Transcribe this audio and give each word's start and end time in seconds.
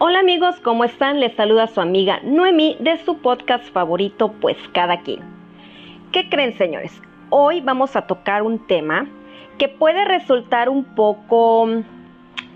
Hola 0.00 0.20
amigos, 0.20 0.60
¿cómo 0.60 0.84
están? 0.84 1.18
Les 1.18 1.34
saluda 1.34 1.66
su 1.66 1.80
amiga 1.80 2.20
Noemi 2.22 2.76
de 2.78 2.98
su 2.98 3.18
podcast 3.18 3.64
favorito, 3.72 4.30
Pues 4.40 4.56
Cada 4.72 5.00
Quien. 5.00 5.18
¿Qué 6.12 6.28
creen 6.28 6.56
señores? 6.56 7.02
Hoy 7.30 7.60
vamos 7.60 7.96
a 7.96 8.06
tocar 8.06 8.44
un 8.44 8.64
tema 8.64 9.08
que 9.58 9.68
puede 9.68 10.04
resultar 10.04 10.68
un 10.68 10.84
poco 10.84 11.68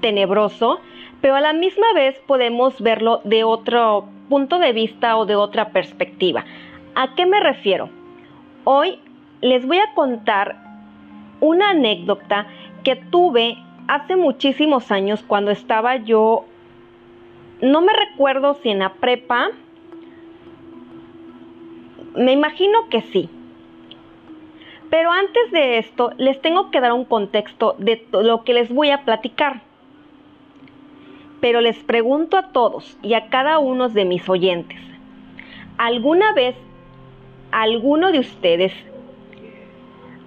tenebroso, 0.01 0.79
pero 1.21 1.35
a 1.35 1.41
la 1.41 1.53
misma 1.53 1.93
vez 1.95 2.17
podemos 2.29 2.81
verlo 2.81 3.23
de 3.25 3.43
otro 3.43 4.07
punto 4.29 4.61
de 4.61 4.73
vista 4.73 5.17
o 5.17 5.27
de 5.27 5.35
otra 5.35 5.71
perspectiva. 5.71 6.45
¿A 6.95 7.17
qué 7.17 7.27
me 7.27 7.41
refiero? 7.41 7.91
Hoy 8.63 9.01
les 9.41 9.67
voy 9.67 9.79
a 9.79 9.93
contar 9.97 10.59
una 11.41 11.71
anécdota 11.71 12.47
que 12.85 12.95
tuve 12.95 13.59
hace 13.89 14.15
muchísimos 14.15 14.93
años 14.93 15.25
cuando 15.27 15.51
estaba 15.51 15.97
yo 15.97 16.45
no 17.63 17.81
me 17.81 17.93
recuerdo 17.93 18.55
si 18.63 18.71
en 18.71 18.81
la 18.81 18.95
prepa, 18.95 19.51
me 22.17 22.33
imagino 22.33 22.89
que 22.91 23.03
sí. 23.03 23.31
Pero 24.91 25.11
antes 25.11 25.51
de 25.53 25.79
esto, 25.79 26.11
les 26.19 26.41
tengo 26.43 26.71
que 26.71 26.81
dar 26.81 26.93
un 26.93 27.05
contexto 27.05 27.77
de 27.79 28.07
lo 28.13 28.45
que 28.45 28.53
les 28.53 28.69
voy 28.69 28.91
a 28.91 29.05
platicar. 29.05 29.63
Pero 31.41 31.61
les 31.61 31.79
pregunto 31.85 32.37
a 32.37 32.49
todos 32.49 32.99
y 33.01 33.15
a 33.15 33.29
cada 33.31 33.59
uno 33.59 33.89
de 33.89 34.05
mis 34.05 34.29
oyentes, 34.29 34.81
¿alguna 35.79 36.35
vez 36.35 36.57
alguno 37.53 38.13
de 38.13 38.19
ustedes 38.19 38.73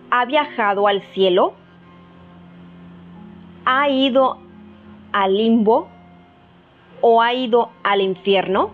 ha 0.10 0.26
viajado 0.26 0.88
al 0.88 1.02
cielo? 1.02 1.54
¿Ha 3.66 3.90
ido 3.90 4.40
al 5.12 5.38
limbo? 5.38 5.90
O 7.02 7.22
ha 7.22 7.34
ido 7.34 7.70
al 7.84 8.02
infierno? 8.02 8.72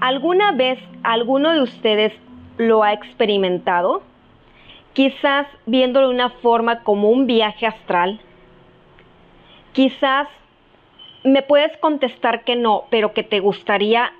¿Alguna 0.00 0.52
vez 0.52 0.78
alguno 1.02 1.52
de 1.52 1.62
ustedes 1.62 2.12
lo 2.58 2.82
ha 2.82 2.92
experimentado? 2.92 4.02
Quizás 4.92 5.46
viéndolo 5.66 6.08
de 6.08 6.14
una 6.14 6.30
forma 6.30 6.82
como 6.82 7.10
un 7.10 7.26
viaje 7.26 7.66
astral. 7.66 8.20
Quizás 9.72 10.28
me 11.24 11.42
puedes 11.42 11.76
contestar 11.78 12.44
que 12.44 12.56
no, 12.56 12.84
pero 12.90 13.12
que 13.12 13.22
te 13.22 13.40
gustaría 13.40 14.12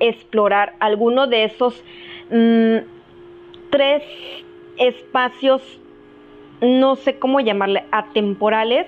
explorar 0.00 0.74
alguno 0.80 1.26
de 1.26 1.44
esos 1.44 1.82
mm, 2.30 2.76
tres 3.70 4.02
espacios, 4.78 5.62
no 6.60 6.96
sé 6.96 7.18
cómo 7.18 7.40
llamarle, 7.40 7.84
atemporales 7.90 8.86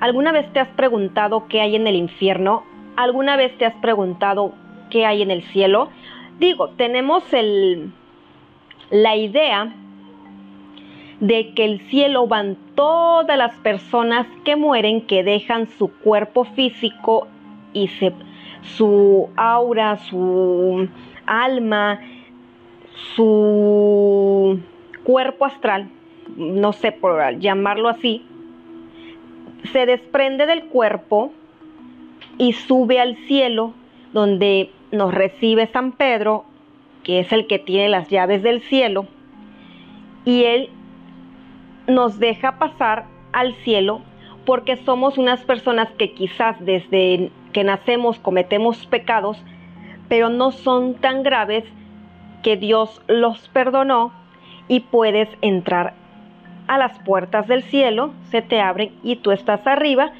¿Alguna 0.00 0.30
vez 0.32 0.52
te 0.52 0.60
has 0.60 0.68
preguntado 0.68 1.46
qué 1.48 1.60
hay 1.60 1.74
en 1.74 1.86
el 1.86 1.96
infierno? 1.96 2.64
¿Alguna 2.96 3.36
vez 3.36 3.56
te 3.56 3.64
has 3.64 3.74
preguntado 3.76 4.52
qué 4.90 5.06
hay 5.06 5.22
en 5.22 5.30
el 5.30 5.42
cielo? 5.42 5.88
Digo, 6.38 6.68
tenemos 6.70 7.32
el, 7.32 7.92
la 8.90 9.16
idea 9.16 9.72
de 11.20 11.54
que 11.54 11.64
el 11.64 11.80
cielo 11.88 12.26
van 12.26 12.58
todas 12.74 13.38
las 13.38 13.54
personas 13.56 14.26
que 14.44 14.54
mueren, 14.54 15.00
que 15.00 15.24
dejan 15.24 15.66
su 15.78 15.88
cuerpo 15.88 16.44
físico 16.44 17.26
y 17.72 17.88
se, 17.88 18.12
su 18.62 19.30
aura, 19.34 19.96
su 19.96 20.88
alma, 21.24 22.00
su 23.14 24.60
cuerpo 25.04 25.46
astral, 25.46 25.88
no 26.36 26.74
sé 26.74 26.92
por 26.92 27.38
llamarlo 27.38 27.88
así, 27.88 28.26
se 29.66 29.86
desprende 29.86 30.46
del 30.46 30.64
cuerpo 30.64 31.32
y 32.38 32.52
sube 32.52 33.00
al 33.00 33.16
cielo 33.26 33.72
donde 34.12 34.70
nos 34.92 35.12
recibe 35.12 35.66
San 35.68 35.92
Pedro, 35.92 36.44
que 37.02 37.20
es 37.20 37.32
el 37.32 37.46
que 37.46 37.58
tiene 37.58 37.88
las 37.88 38.08
llaves 38.08 38.42
del 38.42 38.62
cielo, 38.62 39.06
y 40.24 40.44
él 40.44 40.70
nos 41.86 42.18
deja 42.18 42.58
pasar 42.58 43.06
al 43.32 43.54
cielo 43.56 44.00
porque 44.44 44.76
somos 44.78 45.18
unas 45.18 45.44
personas 45.44 45.90
que 45.92 46.12
quizás 46.12 46.56
desde 46.64 47.30
que 47.52 47.64
nacemos 47.64 48.18
cometemos 48.18 48.86
pecados, 48.86 49.38
pero 50.08 50.28
no 50.28 50.52
son 50.52 50.94
tan 50.94 51.22
graves 51.22 51.64
que 52.42 52.56
Dios 52.56 53.02
los 53.08 53.48
perdonó 53.48 54.12
y 54.68 54.80
puedes 54.80 55.28
entrar 55.42 55.94
a 56.66 56.78
las 56.78 56.98
puertas 57.00 57.46
del 57.46 57.62
cielo, 57.62 58.12
se 58.30 58.42
te 58.42 58.60
abren 58.60 58.92
y 59.02 59.16
tú 59.16 59.30
estás 59.30 59.66
arriba. 59.66 60.12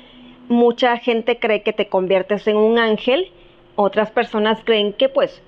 Mucha 0.49 0.97
gente 0.99 1.39
cree 1.39 1.62
que 1.62 1.73
te 1.73 1.89
conviertes 1.89 2.47
en 2.47 2.57
un 2.57 2.79
ángel, 2.79 3.31
otras 3.75 4.11
personas 4.11 4.61
creen 4.65 4.93
que 4.93 5.09
pues 5.09 5.43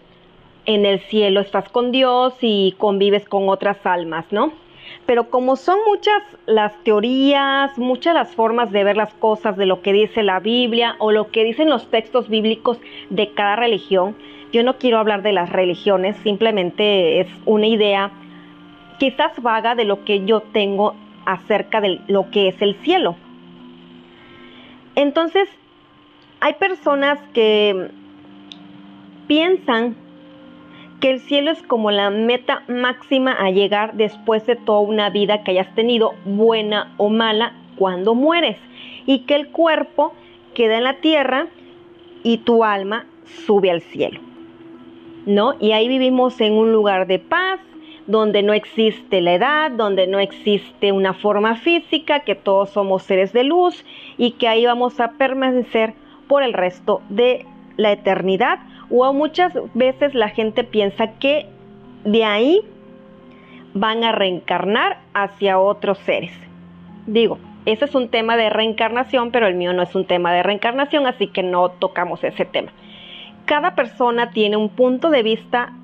en 0.66 0.84
el 0.84 1.00
cielo 1.00 1.40
estás 1.40 1.68
con 1.68 1.92
Dios 1.92 2.34
y 2.40 2.74
convives 2.78 3.26
con 3.28 3.48
otras 3.48 3.84
almas, 3.86 4.26
¿no? 4.30 4.52
Pero 5.06 5.30
como 5.30 5.56
son 5.56 5.78
muchas 5.86 6.22
las 6.46 6.76
teorías, 6.84 7.76
muchas 7.78 8.14
las 8.14 8.34
formas 8.34 8.70
de 8.70 8.84
ver 8.84 8.96
las 8.96 9.14
cosas 9.14 9.56
de 9.56 9.66
lo 9.66 9.80
que 9.80 9.92
dice 9.92 10.22
la 10.22 10.40
Biblia 10.40 10.96
o 10.98 11.12
lo 11.12 11.30
que 11.30 11.44
dicen 11.44 11.70
los 11.70 11.90
textos 11.90 12.28
bíblicos 12.28 12.78
de 13.08 13.30
cada 13.32 13.56
religión, 13.56 14.16
yo 14.52 14.62
no 14.62 14.78
quiero 14.78 14.98
hablar 14.98 15.22
de 15.22 15.32
las 15.32 15.50
religiones, 15.50 16.16
simplemente 16.18 17.20
es 17.20 17.28
una 17.44 17.66
idea 17.66 18.10
quizás 18.98 19.40
vaga 19.42 19.74
de 19.74 19.84
lo 19.84 20.04
que 20.04 20.24
yo 20.24 20.40
tengo 20.40 20.94
acerca 21.24 21.80
de 21.80 22.00
lo 22.08 22.30
que 22.30 22.48
es 22.48 22.60
el 22.60 22.74
cielo. 22.76 23.16
Entonces, 24.94 25.48
hay 26.40 26.54
personas 26.54 27.18
que 27.32 27.90
piensan 29.26 29.96
que 31.00 31.10
el 31.10 31.20
cielo 31.20 31.50
es 31.50 31.62
como 31.62 31.90
la 31.90 32.10
meta 32.10 32.62
máxima 32.66 33.32
a 33.32 33.50
llegar 33.50 33.94
después 33.94 34.44
de 34.46 34.56
toda 34.56 34.80
una 34.80 35.10
vida 35.10 35.44
que 35.44 35.52
hayas 35.52 35.72
tenido, 35.74 36.14
buena 36.24 36.92
o 36.96 37.08
mala, 37.08 37.52
cuando 37.76 38.14
mueres, 38.14 38.58
y 39.06 39.20
que 39.20 39.36
el 39.36 39.48
cuerpo 39.48 40.12
queda 40.54 40.78
en 40.78 40.84
la 40.84 40.94
tierra 40.94 41.46
y 42.24 42.38
tu 42.38 42.64
alma 42.64 43.06
sube 43.46 43.70
al 43.70 43.82
cielo. 43.82 44.20
¿No? 45.26 45.54
Y 45.60 45.72
ahí 45.72 45.86
vivimos 45.88 46.40
en 46.40 46.54
un 46.54 46.72
lugar 46.72 47.06
de 47.06 47.18
paz, 47.18 47.60
donde 48.08 48.42
no 48.42 48.54
existe 48.54 49.20
la 49.20 49.34
edad, 49.34 49.70
donde 49.70 50.06
no 50.06 50.18
existe 50.18 50.92
una 50.92 51.12
forma 51.12 51.56
física, 51.56 52.20
que 52.20 52.34
todos 52.34 52.70
somos 52.70 53.02
seres 53.02 53.34
de 53.34 53.44
luz 53.44 53.84
y 54.16 54.32
que 54.32 54.48
ahí 54.48 54.64
vamos 54.64 54.98
a 54.98 55.12
permanecer 55.12 55.92
por 56.26 56.42
el 56.42 56.54
resto 56.54 57.02
de 57.10 57.44
la 57.76 57.92
eternidad. 57.92 58.60
O 58.90 59.12
muchas 59.12 59.52
veces 59.74 60.14
la 60.14 60.30
gente 60.30 60.64
piensa 60.64 61.18
que 61.18 61.46
de 62.04 62.24
ahí 62.24 62.62
van 63.74 64.02
a 64.02 64.12
reencarnar 64.12 64.98
hacia 65.12 65.58
otros 65.58 65.98
seres. 65.98 66.32
Digo, 67.06 67.38
ese 67.66 67.84
es 67.84 67.94
un 67.94 68.08
tema 68.08 68.38
de 68.38 68.48
reencarnación, 68.48 69.30
pero 69.32 69.46
el 69.46 69.54
mío 69.54 69.74
no 69.74 69.82
es 69.82 69.94
un 69.94 70.06
tema 70.06 70.32
de 70.32 70.42
reencarnación, 70.42 71.06
así 71.06 71.26
que 71.26 71.42
no 71.42 71.68
tocamos 71.68 72.24
ese 72.24 72.46
tema. 72.46 72.72
Cada 73.44 73.74
persona 73.74 74.30
tiene 74.30 74.56
un 74.56 74.70
punto 74.70 75.10
de 75.10 75.22
vista 75.22 75.74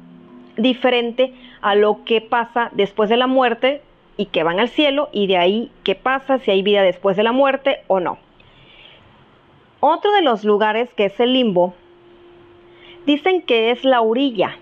diferente 0.57 1.33
a 1.65 1.75
lo 1.75 2.05
que 2.05 2.21
pasa 2.21 2.69
después 2.73 3.09
de 3.09 3.17
la 3.17 3.27
muerte 3.27 3.81
y 4.19 4.27
que 4.27 4.43
van 4.43 4.61
al 4.61 4.69
cielo 4.69 5.09
y 5.13 5.27
de 5.29 5.39
ahí 5.39 5.71
qué 5.83 5.95
pasa, 5.95 6.39
si 6.39 6.51
hay 6.51 6.61
vida 6.61 6.83
después 6.83 7.17
de 7.17 7.23
la 7.23 7.33
muerte 7.33 7.81
o 7.87 8.01
no. 8.01 8.19
Otro 9.81 10.13
de 10.13 10.21
los 10.21 10.45
lugares 10.45 10.93
que 10.93 11.07
es 11.07 11.19
el 11.21 11.33
limbo, 11.33 11.73
dicen 13.07 13.41
que 13.41 13.71
es 13.71 13.83
la 13.83 14.03
orilla, 14.03 14.59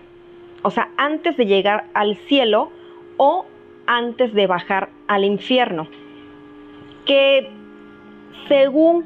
o 0.61 0.71
sea, 0.71 0.91
antes 0.95 1.35
de 1.35 1.45
llegar 1.45 1.87
al 1.93 2.15
cielo 2.15 2.71
o 3.17 3.45
antes 3.85 4.33
de 4.33 4.47
bajar 4.47 4.87
al 5.09 5.25
infierno, 5.25 5.89
que 7.05 7.49
según, 8.47 9.03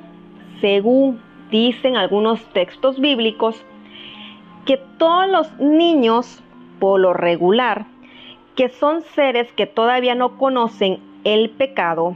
según 0.61 1.19
dicen 1.49 1.97
algunos 1.97 2.45
textos 2.53 2.99
bíblicos, 2.99 3.65
que 4.67 4.77
todos 4.99 5.27
los 5.29 5.59
niños 5.59 6.43
por 6.79 6.99
lo 6.99 7.13
regular, 7.13 7.85
que 8.55 8.69
son 8.69 9.01
seres 9.01 9.51
que 9.53 9.65
todavía 9.65 10.15
no 10.15 10.37
conocen 10.37 10.99
el 11.23 11.49
pecado 11.49 12.15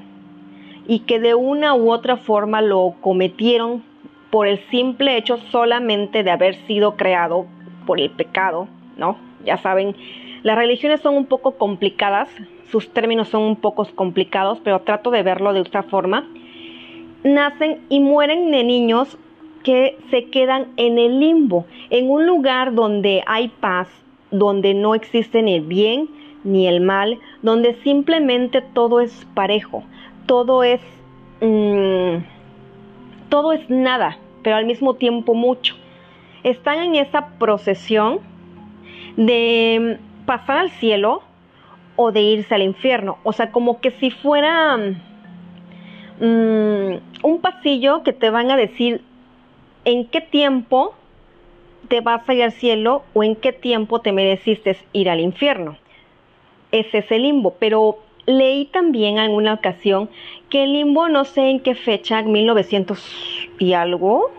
y 0.87 0.99
que 0.99 1.19
de 1.19 1.35
una 1.35 1.75
u 1.75 1.91
otra 1.91 2.17
forma 2.17 2.61
lo 2.61 2.95
cometieron 3.01 3.83
por 4.31 4.47
el 4.47 4.59
simple 4.69 5.17
hecho 5.17 5.37
solamente 5.51 6.23
de 6.23 6.31
haber 6.31 6.55
sido 6.65 6.95
creado 6.95 7.45
por 7.85 7.99
el 7.99 8.09
pecado, 8.09 8.67
¿no? 8.97 9.17
Ya 9.45 9.57
saben, 9.57 9.95
las 10.43 10.57
religiones 10.57 11.01
son 11.01 11.15
un 11.15 11.25
poco 11.25 11.51
complicadas, 11.57 12.29
sus 12.71 12.91
términos 12.91 13.27
son 13.27 13.43
un 13.43 13.57
poco 13.57 13.85
complicados, 13.93 14.59
pero 14.63 14.81
trato 14.81 15.11
de 15.11 15.23
verlo 15.23 15.53
de 15.53 15.61
esta 15.61 15.83
forma. 15.83 16.27
Nacen 17.23 17.81
y 17.89 17.99
mueren 17.99 18.49
de 18.49 18.63
niños 18.63 19.17
que 19.63 19.97
se 20.09 20.25
quedan 20.25 20.67
en 20.77 20.97
el 20.97 21.19
limbo, 21.19 21.65
en 21.89 22.09
un 22.09 22.25
lugar 22.25 22.73
donde 22.73 23.23
hay 23.27 23.49
paz, 23.49 23.87
donde 24.31 24.73
no 24.73 24.95
existe 24.95 25.41
ni 25.41 25.55
el 25.55 25.65
bien 25.65 26.09
ni 26.43 26.67
el 26.67 26.81
mal, 26.81 27.19
donde 27.43 27.75
simplemente 27.83 28.61
todo 28.61 28.99
es 28.99 29.27
parejo, 29.35 29.83
todo 30.25 30.63
es 30.63 30.81
mm, 31.41 32.23
todo 33.29 33.53
es 33.53 33.69
nada, 33.69 34.17
pero 34.43 34.57
al 34.57 34.65
mismo 34.65 34.95
tiempo 34.95 35.33
mucho. 35.33 35.75
Están 36.43 36.79
en 36.79 36.95
esa 36.95 37.27
procesión 37.37 38.19
de 39.15 39.99
pasar 40.25 40.57
al 40.57 40.71
cielo 40.71 41.21
o 41.95 42.11
de 42.11 42.21
irse 42.21 42.55
al 42.55 42.63
infierno. 42.63 43.17
O 43.23 43.31
sea, 43.31 43.51
como 43.51 43.79
que 43.79 43.91
si 43.91 44.11
fuera 44.11 44.77
mm, 46.19 46.95
un 47.23 47.41
pasillo 47.41 48.03
que 48.03 48.13
te 48.13 48.29
van 48.29 48.51
a 48.51 48.57
decir 48.57 49.01
en 49.85 50.05
qué 50.07 50.21
tiempo 50.21 50.93
te 51.91 51.99
vas 51.99 52.27
a 52.29 52.33
ir 52.33 52.43
al 52.43 52.53
cielo 52.53 53.03
o 53.13 53.21
en 53.21 53.35
qué 53.35 53.51
tiempo 53.51 53.99
te 53.99 54.13
mereciste 54.13 54.77
ir 54.93 55.09
al 55.09 55.19
infierno. 55.19 55.75
Ese 56.71 56.99
es 56.99 57.11
el 57.11 57.23
limbo, 57.23 57.55
pero 57.59 57.97
leí 58.25 58.63
también 58.63 59.17
en 59.17 59.31
una 59.31 59.55
ocasión 59.55 60.09
que 60.49 60.63
el 60.63 60.71
limbo 60.71 61.09
no 61.09 61.25
sé 61.25 61.49
en 61.49 61.59
qué 61.59 61.75
fecha, 61.75 62.21
1900 62.21 63.49
y 63.59 63.73
algo. 63.73 64.31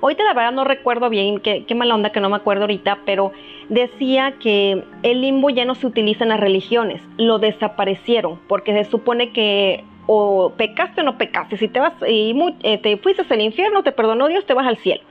Ahorita 0.00 0.24
la 0.24 0.32
verdad 0.32 0.52
no 0.52 0.64
recuerdo 0.64 1.10
bien, 1.10 1.40
qué, 1.40 1.66
qué 1.66 1.74
mala 1.74 1.94
onda 1.94 2.12
que 2.12 2.20
no 2.20 2.30
me 2.30 2.36
acuerdo 2.36 2.62
ahorita, 2.62 3.00
pero 3.04 3.32
decía 3.68 4.36
que 4.40 4.82
el 5.02 5.20
limbo 5.20 5.50
ya 5.50 5.66
no 5.66 5.74
se 5.74 5.86
utiliza 5.86 6.24
en 6.24 6.30
las 6.30 6.40
religiones, 6.40 7.02
lo 7.18 7.38
desaparecieron, 7.38 8.40
porque 8.48 8.72
se 8.72 8.90
supone 8.90 9.32
que 9.32 9.84
o 10.06 10.54
pecaste 10.56 11.02
o 11.02 11.04
no 11.04 11.18
pecaste, 11.18 11.58
si 11.58 11.68
te 11.68 11.78
vas 11.78 11.92
y 12.08 12.34
eh, 12.62 12.78
te 12.78 12.96
fuiste 12.96 13.22
al 13.28 13.42
infierno, 13.42 13.82
te 13.82 13.92
perdonó 13.92 14.28
Dios, 14.28 14.46
te 14.46 14.54
vas 14.54 14.66
al 14.66 14.78
cielo. 14.78 15.02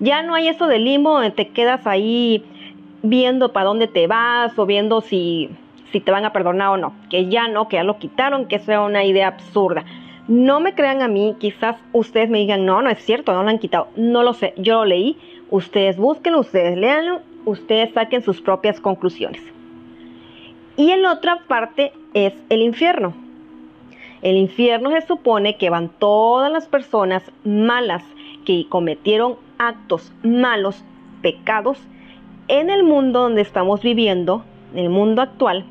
Ya 0.00 0.22
no 0.22 0.34
hay 0.34 0.48
eso 0.48 0.66
de 0.66 0.78
limbo 0.78 1.20
te 1.32 1.48
quedas 1.48 1.86
ahí 1.86 2.42
viendo 3.02 3.52
para 3.52 3.66
dónde 3.66 3.86
te 3.86 4.06
vas 4.06 4.58
o 4.58 4.66
viendo 4.66 5.02
si, 5.02 5.50
si 5.92 6.00
te 6.00 6.10
van 6.10 6.24
a 6.24 6.32
perdonar 6.32 6.68
o 6.68 6.76
no. 6.76 6.94
Que 7.10 7.28
ya 7.28 7.48
no, 7.48 7.68
que 7.68 7.76
ya 7.76 7.84
lo 7.84 7.98
quitaron, 7.98 8.46
que 8.46 8.56
es 8.56 8.66
una 8.68 9.04
idea 9.04 9.28
absurda. 9.28 9.84
No 10.26 10.60
me 10.60 10.74
crean 10.74 11.02
a 11.02 11.08
mí, 11.08 11.36
quizás 11.38 11.76
ustedes 11.92 12.30
me 12.30 12.38
digan, 12.38 12.64
no, 12.64 12.82
no 12.82 12.88
es 12.88 12.98
cierto, 13.04 13.32
no 13.32 13.42
lo 13.42 13.48
han 13.50 13.58
quitado. 13.58 13.88
No 13.96 14.22
lo 14.22 14.32
sé, 14.32 14.54
yo 14.56 14.76
lo 14.76 14.84
leí, 14.86 15.18
ustedes 15.50 15.96
búsquenlo, 15.96 16.40
ustedes 16.40 16.78
leanlo, 16.78 17.20
ustedes 17.44 17.92
saquen 17.92 18.22
sus 18.22 18.40
propias 18.40 18.80
conclusiones. 18.80 19.42
Y 20.76 20.92
en 20.92 21.04
otra 21.04 21.40
parte 21.46 21.92
es 22.14 22.32
el 22.48 22.62
infierno. 22.62 23.12
El 24.22 24.36
infierno 24.36 24.90
se 24.90 25.06
supone 25.06 25.56
que 25.56 25.70
van 25.70 25.88
todas 25.88 26.50
las 26.52 26.68
personas 26.68 27.22
malas 27.44 28.04
que 28.44 28.66
cometieron 28.68 29.36
actos 29.60 30.12
malos, 30.22 30.82
pecados, 31.20 31.78
en 32.48 32.70
el 32.70 32.82
mundo 32.82 33.20
donde 33.20 33.42
estamos 33.42 33.82
viviendo, 33.82 34.42
en 34.72 34.78
el 34.78 34.90
mundo 34.90 35.22
actual, 35.22 35.66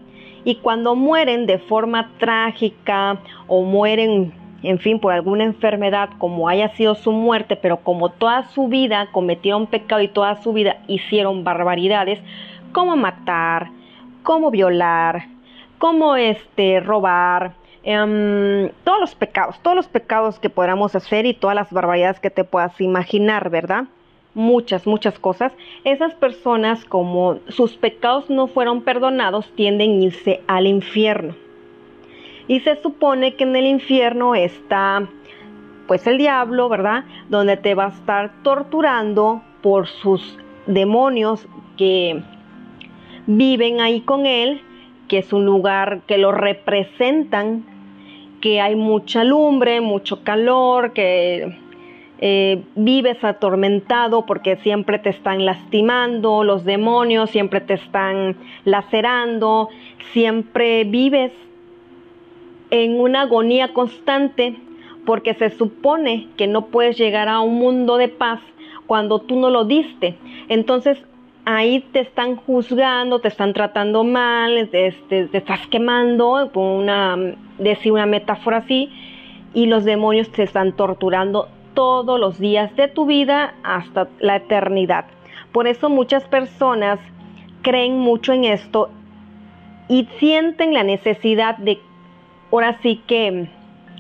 y 0.46 0.56
cuando 0.56 0.96
mueren 0.96 1.46
de 1.48 1.58
forma 1.58 2.12
trágica 2.20 3.18
o 3.48 3.64
mueren, 3.64 4.32
en 4.64 4.80
fin, 4.80 5.00
por 5.00 5.12
alguna 5.12 5.44
enfermedad, 5.44 6.10
como 6.20 6.48
haya 6.48 6.70
sido 6.76 6.96
su 6.96 7.12
muerte, 7.12 7.56
pero 7.56 7.78
como 7.78 8.10
toda 8.10 8.48
su 8.50 8.68
vida 8.68 9.10
cometieron 9.12 9.68
pecado 9.68 10.02
y 10.02 10.08
toda 10.08 10.42
su 10.42 10.54
vida 10.54 10.78
hicieron 10.88 11.44
barbaridades, 11.44 12.20
como 12.72 12.96
matar, 12.96 13.72
como 14.24 14.52
violar, 14.52 15.26
como 15.80 16.16
este 16.16 16.80
robar, 16.80 17.54
Em, 17.84 18.70
todos 18.84 19.00
los 19.00 19.16
pecados, 19.16 19.60
todos 19.62 19.76
los 19.76 19.88
pecados 19.88 20.40
que 20.40 20.50
podamos 20.50 20.96
hacer 20.96 21.26
y 21.26 21.34
todas 21.34 21.56
las 21.56 21.72
barbaridades 21.72 22.20
que 22.20 22.30
te 22.30 22.44
puedas 22.44 22.80
imaginar, 22.82 23.50
¿verdad? 23.50 23.86
Muchas, 24.34 24.86
muchas 24.86 25.18
cosas. 25.18 25.54
Esas 25.86 26.14
personas, 26.14 26.84
como 26.86 27.40
sus 27.48 27.78
pecados 27.78 28.30
no 28.30 28.48
fueron 28.48 28.82
perdonados, 28.82 29.50
tienden 29.56 29.92
a 29.92 30.04
irse 30.04 30.42
al 30.48 30.68
infierno. 30.68 31.36
Y 32.48 32.60
se 32.62 32.82
supone 32.82 33.36
que 33.36 33.44
en 33.44 33.56
el 33.56 33.66
infierno 33.66 34.36
está, 34.36 35.08
pues, 35.88 36.06
el 36.06 36.18
diablo, 36.18 36.68
¿verdad? 36.68 37.06
Donde 37.30 37.58
te 37.58 37.76
va 37.76 37.86
a 37.86 37.90
estar 37.90 38.32
torturando 38.44 39.42
por 39.62 39.88
sus 39.88 40.38
demonios 40.68 41.48
que 41.78 42.22
viven 43.26 43.80
ahí 43.80 44.02
con 44.02 44.26
él 44.26 44.62
que 45.10 45.18
es 45.18 45.34
un 45.34 45.44
lugar 45.44 46.02
que 46.08 46.18
lo 46.18 46.32
representan, 46.32 47.66
que 48.40 48.62
hay 48.62 48.78
mucha 48.78 49.26
lumbre, 49.26 49.82
mucho 49.82 50.24
calor, 50.24 50.94
que 50.94 51.58
eh, 52.22 52.64
vives 52.76 53.22
atormentado 53.24 54.26
porque 54.26 54.56
siempre 54.58 55.00
te 55.00 55.10
están 55.10 55.46
lastimando, 55.46 56.44
los 56.44 56.64
demonios 56.64 57.30
siempre 57.32 57.60
te 57.60 57.74
están 57.74 58.38
lacerando, 58.64 59.70
siempre 60.14 60.86
vives 60.86 61.34
en 62.72 63.00
una 63.00 63.22
agonía 63.22 63.74
constante 63.74 64.56
porque 65.06 65.34
se 65.34 65.50
supone 65.50 66.28
que 66.38 66.48
no 66.48 66.68
puedes 66.68 66.98
llegar 66.98 67.30
a 67.30 67.40
un 67.40 67.56
mundo 67.56 67.98
de 67.98 68.10
paz 68.10 68.42
cuando 68.86 69.20
tú 69.20 69.40
no 69.40 69.50
lo 69.50 69.66
diste. 69.66 70.16
Entonces 70.50 70.98
ahí 71.56 71.80
te 71.80 72.02
están 72.02 72.36
juzgando, 72.36 73.20
te 73.22 73.28
están 73.28 73.54
tratando 73.54 74.04
mal, 74.04 74.56
este, 74.56 74.92
te, 75.10 75.38
estás 75.38 75.66
quemando, 75.68 76.52
con 76.54 76.64
una, 76.64 77.18
decir 77.58 77.92
una 77.92 78.06
metáfora 78.06 78.58
así, 78.58 78.92
y 79.56 79.66
los 79.66 79.84
demonios 79.84 80.32
te 80.32 80.44
están 80.44 80.74
torturando 80.74 81.48
todos 81.74 82.20
los 82.20 82.38
días 82.38 82.76
de 82.76 82.88
tu 82.88 83.08
vida 83.08 83.56
hasta 83.64 84.08
la 84.20 84.36
eternidad. 84.36 85.06
Por 85.52 85.66
eso 85.68 85.90
muchas 85.90 86.24
personas 86.26 87.00
creen 87.64 87.98
mucho 87.98 88.32
en 88.34 88.44
esto 88.44 88.92
y 89.88 90.08
sienten 90.20 90.76
la 90.76 90.84
necesidad 90.84 91.58
de, 91.58 91.80
ahora 92.52 92.78
sí 92.84 93.02
que, 93.08 93.50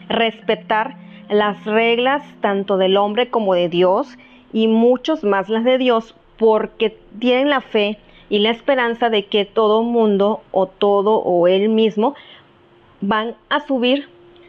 respetar 0.07 0.97
las 1.29 1.65
reglas 1.65 2.23
tanto 2.41 2.77
del 2.77 2.95
hombre 2.95 3.29
como 3.29 3.55
de 3.55 3.69
Dios 3.69 4.19
y 4.53 4.67
muchos 4.67 5.23
más 5.23 5.49
las 5.49 5.63
de 5.63 5.79
Dios 5.79 6.15
porque 6.39 6.97
tienen 7.19 7.49
la 7.49 7.61
fe 7.61 7.99
y 8.29 8.39
la 8.39 8.49
esperanza 8.49 9.09
de 9.09 9.25
que 9.25 9.45
todo 9.45 9.83
mundo 9.83 10.41
o 10.51 10.65
todo 10.65 11.17
o 11.17 11.47
él 11.47 11.69
mismo 11.69 12.15
van 13.01 13.35
a 13.49 13.59
subir 13.59 14.07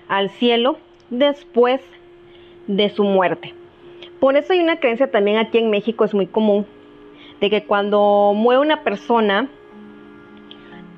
al 0.09 0.31
cielo 0.31 0.79
después 1.11 1.83
de 2.67 2.89
su 2.91 3.05
muerte. 3.05 3.55
Por 4.21 4.37
eso 4.37 4.53
hay 4.53 4.61
una 4.61 4.79
creencia 4.79 5.11
también 5.11 5.39
aquí 5.39 5.59
en 5.59 5.71
México, 5.71 6.05
es 6.05 6.15
muy 6.15 6.27
común, 6.27 6.67
de 7.41 7.51
que 7.51 7.65
cuando 7.65 8.33
muere 8.37 8.61
una 8.61 8.83
persona, 8.83 9.49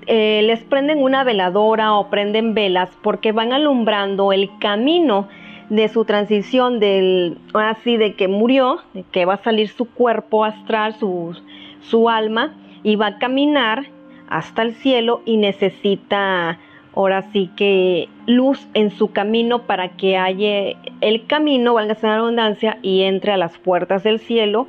eh, 0.06 0.42
les 0.42 0.62
prenden 0.64 0.98
una 0.98 1.22
veladora 1.22 1.94
o 1.94 2.10
prenden 2.10 2.54
velas 2.54 2.90
porque 3.02 3.30
van 3.30 3.52
alumbrando 3.52 4.32
el 4.32 4.50
camino 4.58 5.28
de 5.72 5.88
su 5.88 6.04
transición 6.04 6.80
del, 6.80 7.38
así 7.54 7.96
de 7.96 8.12
que 8.12 8.28
murió, 8.28 8.80
de 8.92 9.04
que 9.10 9.24
va 9.24 9.34
a 9.34 9.42
salir 9.42 9.70
su 9.70 9.86
cuerpo 9.86 10.44
astral, 10.44 10.94
su, 10.98 11.34
su 11.80 12.10
alma, 12.10 12.54
y 12.82 12.96
va 12.96 13.06
a 13.06 13.18
caminar 13.18 13.86
hasta 14.28 14.60
el 14.60 14.74
cielo 14.74 15.22
y 15.24 15.38
necesita 15.38 16.58
ahora 16.94 17.22
sí 17.32 17.48
que 17.56 18.10
luz 18.26 18.68
en 18.74 18.90
su 18.90 19.12
camino 19.12 19.62
para 19.62 19.96
que 19.96 20.18
haya 20.18 20.78
el 21.00 21.26
camino, 21.26 21.72
valga 21.72 21.96
la 22.02 22.16
abundancia, 22.16 22.78
y 22.82 23.04
entre 23.04 23.32
a 23.32 23.38
las 23.38 23.56
puertas 23.56 24.02
del 24.02 24.18
cielo 24.20 24.66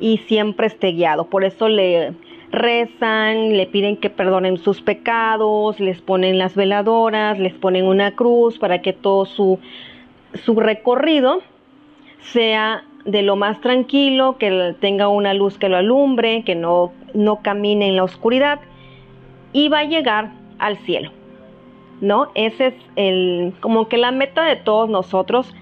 y 0.00 0.16
siempre 0.16 0.68
esté 0.68 0.92
guiado. 0.92 1.26
Por 1.26 1.44
eso 1.44 1.68
le 1.68 2.14
rezan, 2.50 3.54
le 3.54 3.66
piden 3.66 3.98
que 3.98 4.08
perdonen 4.08 4.56
sus 4.56 4.80
pecados, 4.80 5.78
les 5.78 6.00
ponen 6.00 6.38
las 6.38 6.54
veladoras, 6.54 7.38
les 7.38 7.52
ponen 7.52 7.84
una 7.84 8.12
cruz 8.12 8.58
para 8.58 8.80
que 8.80 8.94
todo 8.94 9.26
su 9.26 9.58
su 10.44 10.54
recorrido 10.58 11.42
sea 12.20 12.84
de 13.04 13.22
lo 13.22 13.36
más 13.36 13.60
tranquilo, 13.60 14.36
que 14.38 14.74
tenga 14.80 15.08
una 15.08 15.34
luz 15.34 15.58
que 15.58 15.68
lo 15.68 15.76
alumbre, 15.76 16.44
que 16.44 16.54
no, 16.54 16.92
no 17.14 17.42
camine 17.42 17.88
en 17.88 17.96
la 17.96 18.04
oscuridad 18.04 18.60
y 19.52 19.68
va 19.68 19.80
a 19.80 19.84
llegar 19.84 20.32
al 20.58 20.76
cielo. 20.78 21.10
¿No? 22.00 22.30
Ese 22.34 22.68
es 22.68 22.74
el 22.96 23.54
como 23.60 23.88
que 23.88 23.96
la 23.96 24.12
meta 24.12 24.44
de 24.44 24.56
todos 24.56 24.88
nosotros 24.88 25.52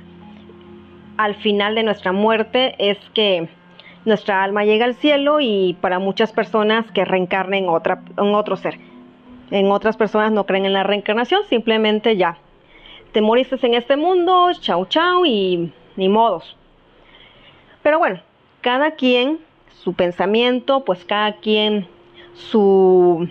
al 1.17 1.35
final 1.37 1.75
de 1.75 1.83
nuestra 1.83 2.13
muerte 2.13 2.75
es 2.79 2.99
que 3.15 3.49
nuestra 4.05 4.43
alma 4.43 4.65
llegue 4.65 4.85
al 4.85 4.95
cielo 4.95 5.41
y 5.41 5.77
para 5.81 5.99
muchas 5.99 6.33
personas 6.33 6.91
que 6.93 7.05
reencarnen 7.05 7.69
otra, 7.69 8.03
en 8.19 8.35
otro 8.35 8.57
ser. 8.57 8.79
En 9.51 9.71
otras 9.71 9.97
personas 9.97 10.33
no 10.33 10.45
creen 10.45 10.67
en 10.67 10.73
la 10.73 10.83
reencarnación, 10.83 11.43
simplemente 11.49 12.17
ya 12.17 12.37
te 13.17 13.23
moriste 13.23 13.57
en 13.63 13.73
este 13.73 13.97
mundo, 13.97 14.51
chau 14.61 14.85
chau 14.85 15.25
y 15.25 15.73
ni 15.97 16.07
modos. 16.07 16.55
Pero 17.83 17.99
bueno, 17.99 18.21
cada 18.61 18.91
quien 18.91 19.39
su 19.71 19.95
pensamiento, 19.95 20.85
pues 20.85 21.03
cada 21.07 21.37
quien 21.37 21.89
su 22.35 23.27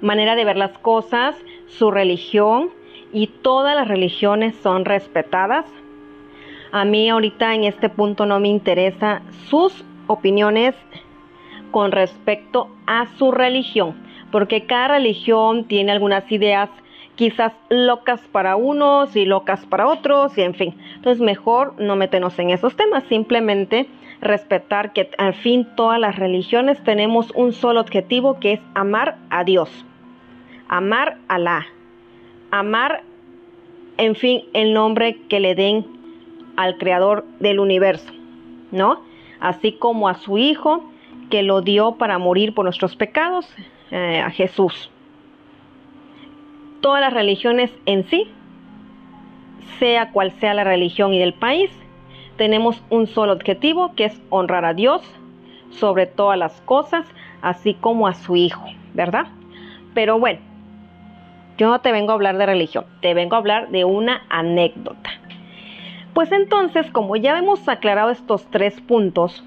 manera 0.00 0.36
de 0.36 0.44
ver 0.44 0.56
las 0.56 0.78
cosas, 0.78 1.34
su 1.66 1.90
religión 1.90 2.70
y 3.12 3.26
todas 3.26 3.74
las 3.74 3.88
religiones 3.88 4.54
son 4.62 4.84
respetadas. 4.84 5.66
A 6.70 6.84
mí 6.84 7.10
ahorita 7.10 7.52
en 7.52 7.64
este 7.64 7.88
punto 7.88 8.26
no 8.26 8.38
me 8.38 8.46
interesa 8.46 9.22
sus 9.48 9.84
opiniones 10.06 10.76
con 11.72 11.90
respecto 11.90 12.68
a 12.86 13.08
su 13.18 13.32
religión, 13.32 13.96
porque 14.30 14.66
cada 14.66 14.86
religión 14.86 15.64
tiene 15.64 15.90
algunas 15.90 16.30
ideas 16.30 16.70
quizás 17.16 17.52
locas 17.70 18.20
para 18.30 18.56
unos 18.56 19.16
y 19.16 19.24
locas 19.24 19.66
para 19.66 19.88
otros, 19.88 20.36
y 20.38 20.42
en 20.42 20.54
fin. 20.54 20.74
Entonces 20.94 21.20
mejor 21.20 21.74
no 21.78 21.96
meternos 21.96 22.38
en 22.38 22.50
esos 22.50 22.76
temas, 22.76 23.04
simplemente 23.08 23.88
respetar 24.20 24.92
que 24.92 25.10
al 25.18 25.34
fin 25.34 25.66
todas 25.76 25.98
las 25.98 26.16
religiones 26.16 26.82
tenemos 26.84 27.32
un 27.34 27.52
solo 27.52 27.80
objetivo 27.80 28.38
que 28.38 28.54
es 28.54 28.60
amar 28.74 29.18
a 29.30 29.44
Dios, 29.44 29.70
amar 30.68 31.18
a 31.28 31.38
la, 31.38 31.66
amar, 32.50 33.02
en 33.98 34.14
fin, 34.14 34.44
el 34.52 34.72
nombre 34.72 35.18
que 35.28 35.40
le 35.40 35.54
den 35.54 35.86
al 36.56 36.78
creador 36.78 37.24
del 37.40 37.60
universo, 37.60 38.12
¿no? 38.70 39.02
Así 39.40 39.72
como 39.72 40.08
a 40.08 40.14
su 40.14 40.38
Hijo 40.38 40.90
que 41.30 41.42
lo 41.42 41.60
dio 41.60 41.96
para 41.96 42.18
morir 42.18 42.54
por 42.54 42.64
nuestros 42.64 42.96
pecados, 42.96 43.48
eh, 43.90 44.20
a 44.20 44.30
Jesús. 44.30 44.90
Todas 46.80 47.00
las 47.00 47.12
religiones 47.12 47.70
en 47.86 48.04
sí, 48.08 48.30
sea 49.78 50.12
cual 50.12 50.32
sea 50.40 50.54
la 50.54 50.64
religión 50.64 51.12
y 51.14 51.18
del 51.18 51.34
país, 51.34 51.70
tenemos 52.36 52.82
un 52.90 53.06
solo 53.06 53.32
objetivo 53.32 53.94
que 53.94 54.06
es 54.06 54.20
honrar 54.30 54.64
a 54.64 54.74
Dios 54.74 55.02
sobre 55.70 56.06
todas 56.06 56.38
las 56.38 56.60
cosas, 56.62 57.06
así 57.42 57.74
como 57.74 58.06
a 58.06 58.14
su 58.14 58.36
Hijo, 58.36 58.64
¿verdad? 58.94 59.26
Pero 59.94 60.18
bueno, 60.18 60.40
yo 61.58 61.68
no 61.68 61.80
te 61.80 61.92
vengo 61.92 62.12
a 62.12 62.14
hablar 62.14 62.36
de 62.36 62.46
religión, 62.46 62.84
te 63.00 63.14
vengo 63.14 63.34
a 63.34 63.38
hablar 63.38 63.70
de 63.70 63.84
una 63.84 64.22
anécdota. 64.28 65.10
Pues 66.12 66.32
entonces, 66.32 66.90
como 66.90 67.16
ya 67.16 67.38
hemos 67.38 67.68
aclarado 67.68 68.10
estos 68.10 68.50
tres 68.50 68.80
puntos, 68.80 69.44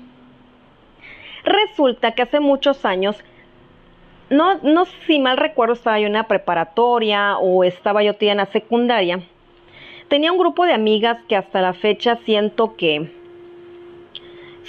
resulta 1.44 2.12
que 2.12 2.24
hace 2.24 2.40
muchos 2.40 2.86
años, 2.86 3.24
no, 4.30 4.60
no 4.64 4.86
si 5.08 5.20
mal 5.20 5.38
recuerdo, 5.38 5.74
estaba 5.74 6.00
yo 6.00 6.06
en 6.06 6.14
una 6.14 6.28
preparatoria 6.28 7.38
o 7.38 7.64
estaba 7.64 8.04
yo 8.04 8.16
tía 8.16 8.32
en 8.32 8.38
la 8.38 8.46
secundaria, 8.48 9.22
tenía 10.08 10.32
un 10.32 10.38
grupo 10.38 10.66
de 10.66 10.74
amigas 10.74 11.18
que 11.28 11.36
hasta 11.36 11.62
la 11.62 11.74
fecha 11.74 12.18
siento 12.26 12.76
que 12.76 13.12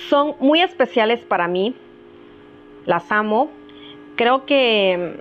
son 0.08 0.34
muy 0.40 0.60
especiales 0.60 1.20
para 1.20 1.48
mí. 1.48 1.74
Las 2.86 3.10
amo. 3.12 3.50
Creo 4.16 4.46
que 4.46 5.20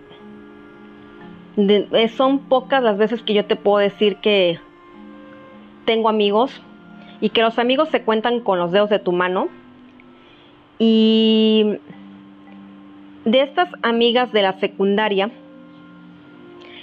eh, 1.57 2.07
son 2.09 2.39
pocas 2.47 2.81
las 2.81 2.97
veces 2.97 3.21
que 3.21 3.33
yo 3.33 3.45
te 3.45 3.55
puedo 3.55 3.77
decir 3.77 4.17
que 4.17 4.59
tengo 5.85 6.09
amigos 6.09 6.61
y 7.21 7.29
que 7.29 7.41
los 7.41 7.59
amigos 7.59 7.89
se 7.89 8.03
cuentan 8.03 8.39
con 8.41 8.59
los 8.59 8.71
dedos 8.71 8.89
de 8.89 8.99
tu 8.99 9.11
mano. 9.11 9.49
Y 10.77 11.79
de 13.25 13.41
estas 13.41 13.69
amigas 13.81 14.31
de 14.31 14.41
la 14.41 14.53
secundaria, 14.59 15.29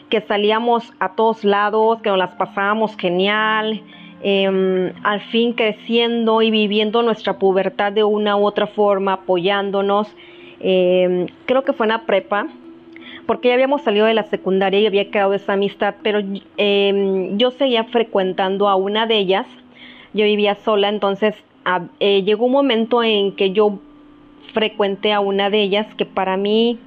que 0.08 0.20
salíamos 0.20 0.92
a 1.00 1.14
todos 1.14 1.44
lados, 1.44 2.00
que 2.02 2.10
nos 2.10 2.18
las 2.18 2.34
pasábamos 2.34 2.96
genial, 2.96 3.82
em, 4.22 4.92
al 5.02 5.20
fin 5.20 5.52
creciendo 5.52 6.42
y 6.42 6.50
viviendo 6.50 7.02
nuestra 7.02 7.38
pubertad 7.38 7.92
de 7.92 8.04
una 8.04 8.36
u 8.36 8.46
otra 8.46 8.66
forma, 8.66 9.14
apoyándonos. 9.14 10.08
Em, 10.60 11.26
creo 11.46 11.64
que 11.64 11.72
fue 11.72 11.86
una 11.86 12.06
prepa, 12.06 12.46
porque 13.26 13.48
ya 13.48 13.54
habíamos 13.54 13.82
salido 13.82 14.06
de 14.06 14.14
la 14.14 14.22
secundaria 14.24 14.80
y 14.80 14.86
había 14.86 15.10
quedado 15.10 15.34
esa 15.34 15.54
amistad, 15.54 15.96
pero 16.02 16.20
em, 16.56 17.36
yo 17.36 17.50
seguía 17.50 17.84
frecuentando 17.84 18.68
a 18.68 18.76
una 18.76 19.06
de 19.06 19.18
ellas. 19.18 19.46
Yo 20.14 20.24
vivía 20.24 20.54
sola, 20.54 20.88
entonces 20.88 21.34
eh, 21.98 22.22
llegó 22.22 22.46
un 22.46 22.52
momento 22.52 23.02
en 23.02 23.32
que 23.32 23.50
yo 23.50 23.80
frecuenté 24.56 25.12
a 25.12 25.20
una 25.20 25.50
de 25.50 25.60
ellas 25.60 25.86
que 25.98 26.06
para 26.06 26.38
mí 26.38 26.78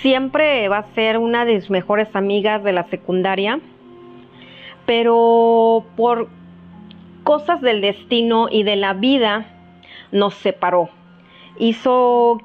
siempre 0.00 0.68
va 0.68 0.78
a 0.78 0.94
ser 0.94 1.18
una 1.18 1.44
de 1.44 1.54
mis 1.54 1.70
mejores 1.70 2.14
amigas 2.14 2.62
de 2.62 2.72
la 2.72 2.84
secundaria, 2.84 3.58
pero 4.86 5.84
por 5.96 6.28
cosas 7.24 7.60
del 7.62 7.80
destino 7.80 8.46
y 8.48 8.62
de 8.62 8.76
la 8.76 8.92
vida 8.92 9.46
nos 10.12 10.34
separó. 10.34 10.88
Hizo 11.58 12.40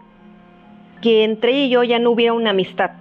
que 1.03 1.23
entre 1.23 1.51
ella 1.51 1.65
y 1.65 1.69
yo 1.69 1.83
ya 1.83 1.99
no 1.99 2.09
hubiera 2.09 2.33
una 2.33 2.49
amistad. 2.49 2.93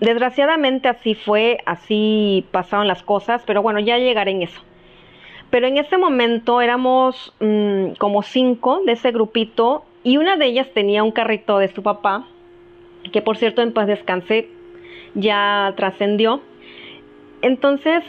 Desgraciadamente 0.00 0.88
así 0.88 1.14
fue, 1.14 1.58
así 1.66 2.48
pasaron 2.50 2.88
las 2.88 3.04
cosas, 3.04 3.44
pero 3.46 3.62
bueno, 3.62 3.78
ya 3.78 3.96
llegaré 3.98 4.32
en 4.32 4.42
eso. 4.42 4.60
Pero 5.50 5.66
en 5.66 5.78
ese 5.78 5.98
momento 5.98 6.60
éramos 6.60 7.34
mm, 7.40 7.92
como 7.98 8.22
cinco 8.22 8.82
de 8.86 8.92
ese 8.92 9.10
grupito 9.10 9.84
y 10.04 10.16
una 10.16 10.36
de 10.36 10.46
ellas 10.46 10.68
tenía 10.72 11.02
un 11.02 11.10
carrito 11.10 11.58
de 11.58 11.68
su 11.68 11.82
papá, 11.82 12.26
que 13.12 13.20
por 13.20 13.36
cierto 13.36 13.62
en 13.62 13.72
paz 13.72 13.86
descansé, 13.86 14.48
ya 15.14 15.74
trascendió. 15.76 16.40
Entonces 17.42 18.04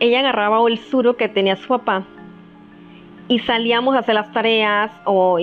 ella 0.00 0.20
agarraba 0.20 0.58
el 0.68 0.78
suro 0.78 1.16
que 1.16 1.28
tenía 1.28 1.56
su 1.56 1.68
papá 1.68 2.04
y 3.28 3.40
salíamos 3.40 3.96
a 3.96 4.00
hacer 4.00 4.14
las 4.14 4.32
tareas 4.32 4.90
o, 5.04 5.38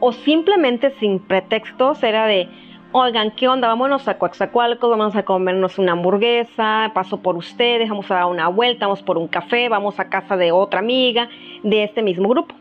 o, 0.00 0.12
simplemente 0.12 0.92
sin 1.00 1.18
pretextos 1.18 2.02
era 2.02 2.26
de, 2.26 2.48
oigan, 2.92 3.30
¿qué 3.30 3.48
onda? 3.48 3.68
Vámonos 3.68 4.06
a 4.06 4.18
Coaxacualcos, 4.18 4.90
vamos 4.90 5.16
a 5.16 5.24
comernos 5.24 5.78
una 5.78 5.92
hamburguesa, 5.92 6.90
paso 6.94 7.22
por 7.22 7.36
ustedes, 7.36 7.88
vamos 7.88 8.10
a 8.10 8.16
dar 8.16 8.26
una 8.26 8.48
vuelta, 8.48 8.86
vamos 8.86 9.02
por 9.02 9.16
un 9.16 9.28
café, 9.28 9.68
vamos 9.70 9.98
a 9.98 10.10
casa 10.10 10.36
de 10.36 10.52
otra 10.52 10.80
amiga 10.80 11.28
de 11.62 11.84
este 11.84 12.02
mismo 12.02 12.28
grupo. 12.28 12.54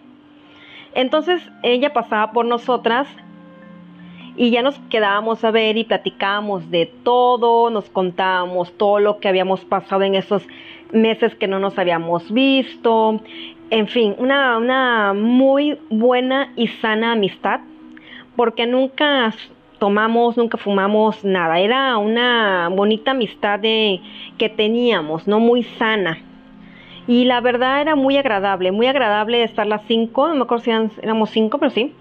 Entonces 0.94 1.42
ella 1.64 1.92
pasaba 1.92 2.32
por 2.32 2.46
nosotras 2.46 3.08
y 4.38 4.52
ya 4.52 4.62
nos 4.62 4.80
quedábamos 4.90 5.44
a 5.44 5.52
ver 5.52 5.76
y 5.78 5.84
platicábamos 5.84 6.72
de 6.72 6.86
todo, 6.86 7.70
nos 7.70 7.90
contábamos 7.90 8.72
todo 8.78 9.00
lo 9.00 9.20
que 9.20 9.28
habíamos 9.28 9.66
pasado 9.66 10.04
en 10.04 10.16
esos 10.16 10.48
meses 10.94 11.36
que 11.36 11.48
no 11.48 11.60
nos 11.60 11.78
habíamos 11.78 12.32
visto, 12.32 13.22
en 13.70 13.88
fin, 13.88 14.16
una, 14.18 14.58
una 14.58 15.14
muy 15.14 15.78
buena 15.90 16.54
y 16.56 16.68
sana 16.68 17.14
amistad, 17.14 17.60
porque 18.38 18.66
nunca 18.66 19.34
tomamos, 19.82 20.38
nunca 20.38 20.60
fumamos 20.60 21.26
nada, 21.26 21.60
era 21.60 21.98
una 21.98 22.70
bonita 22.70 23.12
amistad 23.12 23.58
de, 23.58 24.00
que 24.38 24.48
teníamos, 24.48 25.28
no 25.28 25.40
muy 25.40 25.64
sana. 25.64 26.20
Y 27.08 27.26
la 27.26 27.42
verdad 27.42 27.82
era 27.82 27.96
muy 27.96 28.16
agradable, 28.16 28.72
muy 28.72 28.86
agradable 28.86 29.42
estar 29.42 29.66
las 29.66 29.82
cinco, 29.88 30.28
no 30.28 30.36
me 30.36 30.44
acuerdo 30.44 30.66
si 30.66 30.72
éramos 31.02 31.32
cinco, 31.32 31.58
pero 31.58 31.72
sí, 31.72 31.96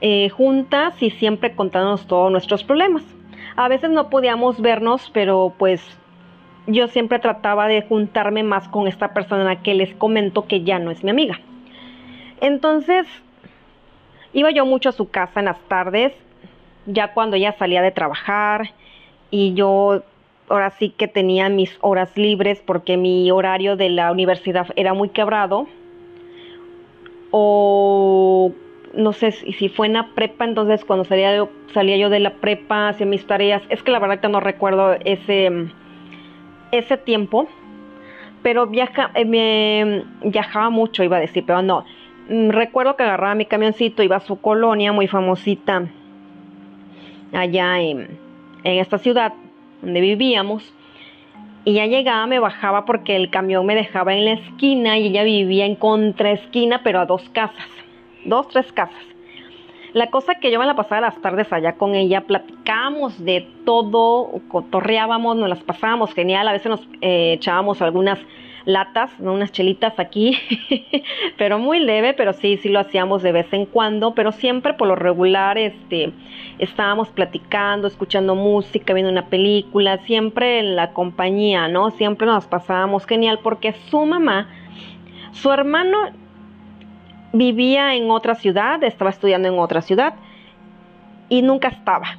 eh, 0.00 0.30
juntas 0.30 1.02
y 1.02 1.10
siempre 1.10 1.54
contándonos 1.54 2.06
todos 2.06 2.32
nuestros 2.32 2.64
problemas. 2.64 3.04
A 3.56 3.68
veces 3.68 3.90
no 3.90 4.08
podíamos 4.08 4.62
vernos, 4.62 5.10
pero 5.12 5.52
pues 5.58 5.82
yo 6.66 6.88
siempre 6.88 7.18
trataba 7.18 7.68
de 7.68 7.82
juntarme 7.82 8.42
más 8.42 8.68
con 8.68 8.88
esta 8.88 9.12
persona 9.12 9.60
que 9.60 9.74
les 9.74 9.94
comento 9.96 10.46
que 10.46 10.62
ya 10.62 10.78
no 10.78 10.90
es 10.90 11.04
mi 11.04 11.10
amiga. 11.10 11.38
Entonces, 12.40 13.06
iba 14.32 14.50
yo 14.50 14.64
mucho 14.64 14.88
a 14.88 14.92
su 14.92 15.10
casa 15.10 15.40
en 15.40 15.46
las 15.46 15.60
tardes, 15.68 16.14
ya 16.88 17.12
cuando 17.12 17.36
ella 17.36 17.54
salía 17.58 17.82
de 17.82 17.90
trabajar 17.90 18.70
y 19.30 19.54
yo 19.54 20.02
ahora 20.48 20.70
sí 20.70 20.90
que 20.90 21.06
tenía 21.06 21.48
mis 21.48 21.76
horas 21.80 22.16
libres 22.16 22.62
porque 22.64 22.96
mi 22.96 23.30
horario 23.30 23.76
de 23.76 23.90
la 23.90 24.10
universidad 24.10 24.66
era 24.76 24.94
muy 24.94 25.10
quebrado. 25.10 25.66
O 27.30 28.52
no 28.94 29.12
sé 29.12 29.32
si, 29.32 29.68
fue 29.68 29.86
en 29.86 29.92
la 29.92 30.08
prepa, 30.14 30.46
entonces 30.46 30.84
cuando 30.84 31.04
salía 31.04 31.36
yo, 31.36 31.50
salía 31.74 31.98
yo 31.98 32.08
de 32.08 32.20
la 32.20 32.34
prepa 32.34 32.88
hacia 32.88 33.04
mis 33.04 33.26
tareas, 33.26 33.62
es 33.68 33.82
que 33.82 33.90
la 33.90 33.98
verdad 33.98 34.20
que 34.20 34.28
no 34.28 34.40
recuerdo 34.40 34.94
ese, 35.04 35.68
ese 36.72 36.96
tiempo, 36.96 37.46
pero 38.42 38.66
viaja, 38.66 39.10
eh, 39.14 39.26
me, 39.26 40.04
viajaba 40.24 40.70
mucho, 40.70 41.04
iba 41.04 41.18
a 41.18 41.20
decir, 41.20 41.44
pero 41.46 41.60
no. 41.60 41.84
Mm, 42.30 42.48
recuerdo 42.48 42.96
que 42.96 43.02
agarraba 43.02 43.34
mi 43.34 43.44
camioncito, 43.44 44.02
iba 44.02 44.16
a 44.16 44.20
su 44.20 44.40
colonia 44.40 44.90
muy 44.90 45.06
famosita 45.06 45.86
allá 47.32 47.80
en, 47.80 48.18
en 48.64 48.78
esta 48.78 48.98
ciudad 48.98 49.32
donde 49.82 50.00
vivíamos. 50.00 50.74
Y 51.64 51.74
ya 51.74 51.86
llegaba, 51.86 52.26
me 52.26 52.38
bajaba 52.38 52.84
porque 52.84 53.16
el 53.16 53.30
camión 53.30 53.66
me 53.66 53.74
dejaba 53.74 54.14
en 54.14 54.24
la 54.24 54.32
esquina 54.32 54.96
y 54.98 55.08
ella 55.08 55.22
vivía 55.24 55.66
en 55.66 55.74
contraesquina, 55.74 56.82
pero 56.82 57.00
a 57.00 57.06
dos 57.06 57.28
casas, 57.30 57.68
dos, 58.24 58.48
tres 58.48 58.72
casas. 58.72 59.02
La 59.92 60.08
cosa 60.08 60.36
que 60.36 60.50
yo 60.50 60.58
me 60.58 60.66
la 60.66 60.76
pasaba 60.76 61.00
las 61.00 61.20
tardes 61.20 61.52
allá 61.52 61.74
con 61.74 61.94
ella, 61.94 62.22
platicábamos 62.22 63.22
de 63.24 63.46
todo, 63.64 64.30
cotorreábamos, 64.48 65.36
nos 65.36 65.48
las 65.48 65.62
pasábamos 65.62 66.12
genial, 66.14 66.46
a 66.46 66.52
veces 66.52 66.70
nos 66.70 66.88
eh, 67.00 67.34
echábamos 67.34 67.80
algunas 67.82 68.18
latas, 68.68 69.10
unas 69.18 69.50
chelitas 69.50 69.98
aquí, 69.98 70.38
pero 71.38 71.58
muy 71.58 71.80
leve, 71.80 72.12
pero 72.12 72.34
sí, 72.34 72.58
sí 72.58 72.68
lo 72.68 72.80
hacíamos 72.80 73.22
de 73.22 73.32
vez 73.32 73.50
en 73.52 73.64
cuando, 73.64 74.14
pero 74.14 74.30
siempre 74.30 74.74
por 74.74 74.88
lo 74.88 74.94
regular, 74.94 75.56
este, 75.56 76.12
estábamos 76.58 77.08
platicando, 77.08 77.88
escuchando 77.88 78.34
música, 78.34 78.92
viendo 78.92 79.10
una 79.10 79.28
película, 79.28 79.96
siempre 80.04 80.58
en 80.58 80.76
la 80.76 80.92
compañía, 80.92 81.66
¿no? 81.68 81.90
Siempre 81.92 82.26
nos 82.26 82.46
pasábamos 82.46 83.06
genial 83.06 83.40
porque 83.42 83.72
su 83.88 84.04
mamá, 84.04 84.50
su 85.32 85.50
hermano 85.50 85.96
vivía 87.32 87.94
en 87.94 88.10
otra 88.10 88.34
ciudad, 88.34 88.84
estaba 88.84 89.08
estudiando 89.08 89.48
en 89.48 89.58
otra 89.58 89.80
ciudad 89.80 90.12
y 91.30 91.40
nunca 91.40 91.68
estaba. 91.68 92.18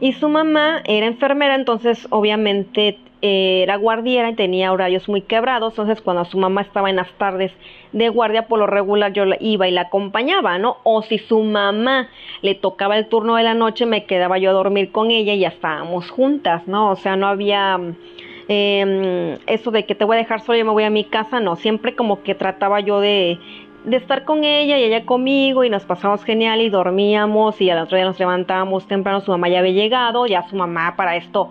Y 0.00 0.14
su 0.14 0.28
mamá 0.28 0.82
era 0.84 1.06
enfermera, 1.06 1.54
entonces 1.54 2.08
obviamente 2.10 2.98
eh, 3.28 3.64
era 3.64 3.74
guardiera 3.74 4.30
y 4.30 4.34
tenía 4.34 4.72
horarios 4.72 5.08
muy 5.08 5.20
quebrados, 5.20 5.72
entonces 5.72 6.00
cuando 6.00 6.24
su 6.26 6.38
mamá 6.38 6.60
estaba 6.60 6.90
en 6.90 6.96
las 6.96 7.10
tardes 7.18 7.50
de 7.90 8.08
guardia, 8.08 8.46
por 8.46 8.60
lo 8.60 8.68
regular 8.68 9.12
yo 9.12 9.24
iba 9.40 9.66
y 9.66 9.72
la 9.72 9.80
acompañaba, 9.80 10.58
¿no? 10.58 10.76
O 10.84 11.02
si 11.02 11.18
su 11.18 11.42
mamá 11.42 12.08
le 12.42 12.54
tocaba 12.54 12.96
el 12.96 13.08
turno 13.08 13.34
de 13.34 13.42
la 13.42 13.54
noche, 13.54 13.84
me 13.84 14.04
quedaba 14.04 14.38
yo 14.38 14.50
a 14.50 14.52
dormir 14.52 14.92
con 14.92 15.10
ella 15.10 15.32
y 15.34 15.40
ya 15.40 15.48
estábamos 15.48 16.08
juntas, 16.08 16.68
¿no? 16.68 16.92
O 16.92 16.94
sea, 16.94 17.16
no 17.16 17.26
había 17.26 17.80
eh, 18.46 19.38
eso 19.48 19.72
de 19.72 19.86
que 19.86 19.96
te 19.96 20.04
voy 20.04 20.14
a 20.14 20.20
dejar 20.20 20.40
sola 20.42 20.58
y 20.58 20.64
me 20.64 20.70
voy 20.70 20.84
a 20.84 20.90
mi 20.90 21.02
casa, 21.02 21.40
no, 21.40 21.56
siempre 21.56 21.96
como 21.96 22.22
que 22.22 22.36
trataba 22.36 22.78
yo 22.78 23.00
de, 23.00 23.40
de 23.86 23.96
estar 23.96 24.24
con 24.24 24.44
ella 24.44 24.78
y 24.78 24.84
ella 24.84 25.04
conmigo 25.04 25.64
y 25.64 25.70
nos 25.70 25.84
pasamos 25.84 26.22
genial 26.22 26.60
y 26.60 26.68
dormíamos 26.68 27.60
y 27.60 27.70
al 27.70 27.80
otro 27.80 27.96
día 27.96 28.06
nos 28.06 28.20
levantábamos 28.20 28.86
temprano, 28.86 29.20
su 29.20 29.32
mamá 29.32 29.48
ya 29.48 29.58
había 29.58 29.72
llegado, 29.72 30.26
ya 30.28 30.48
su 30.48 30.54
mamá 30.54 30.94
para 30.96 31.16
esto 31.16 31.50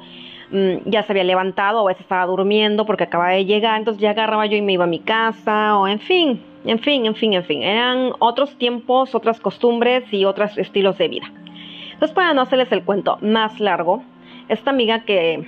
ya 0.85 1.03
se 1.03 1.11
había 1.11 1.23
levantado, 1.23 1.79
a 1.79 1.85
veces 1.85 2.01
estaba 2.01 2.25
durmiendo 2.25 2.85
porque 2.85 3.03
acababa 3.03 3.31
de 3.31 3.45
llegar, 3.45 3.77
entonces 3.77 4.01
ya 4.01 4.11
agarraba 4.11 4.45
yo 4.45 4.57
y 4.57 4.61
me 4.61 4.73
iba 4.73 4.85
a 4.85 4.87
mi 4.87 4.99
casa 4.99 5.77
o 5.77 5.87
en 5.87 5.99
fin, 5.99 6.41
en 6.65 6.79
fin, 6.79 7.05
en 7.05 7.15
fin, 7.15 7.33
en 7.33 7.43
fin, 7.43 7.61
eran 7.61 8.11
otros 8.19 8.57
tiempos, 8.57 9.15
otras 9.15 9.39
costumbres 9.39 10.03
y 10.11 10.25
otros 10.25 10.57
estilos 10.57 10.97
de 10.97 11.07
vida. 11.07 11.31
Entonces 11.93 12.13
para 12.13 12.33
no 12.33 12.41
hacerles 12.41 12.71
el 12.71 12.83
cuento 12.83 13.17
más 13.21 13.59
largo, 13.59 14.03
esta 14.49 14.69
amiga 14.71 15.03
que 15.05 15.47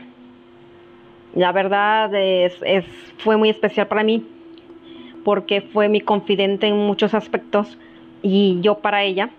la 1.33 1.51
verdad 1.51 2.13
es 2.13 2.59
fue 3.17 3.37
muy 3.37 3.49
especial 3.49 3.87
para 3.87 4.03
mí, 4.03 4.25
porque 5.23 5.61
fue 5.61 5.89
mi 5.89 6.01
confidente 6.01 6.67
en 6.67 6.77
muchos 6.77 7.13
aspectos 7.13 7.77
y 8.21 8.59
yo 8.61 8.79
para 8.79 9.03
ella. 9.03 9.29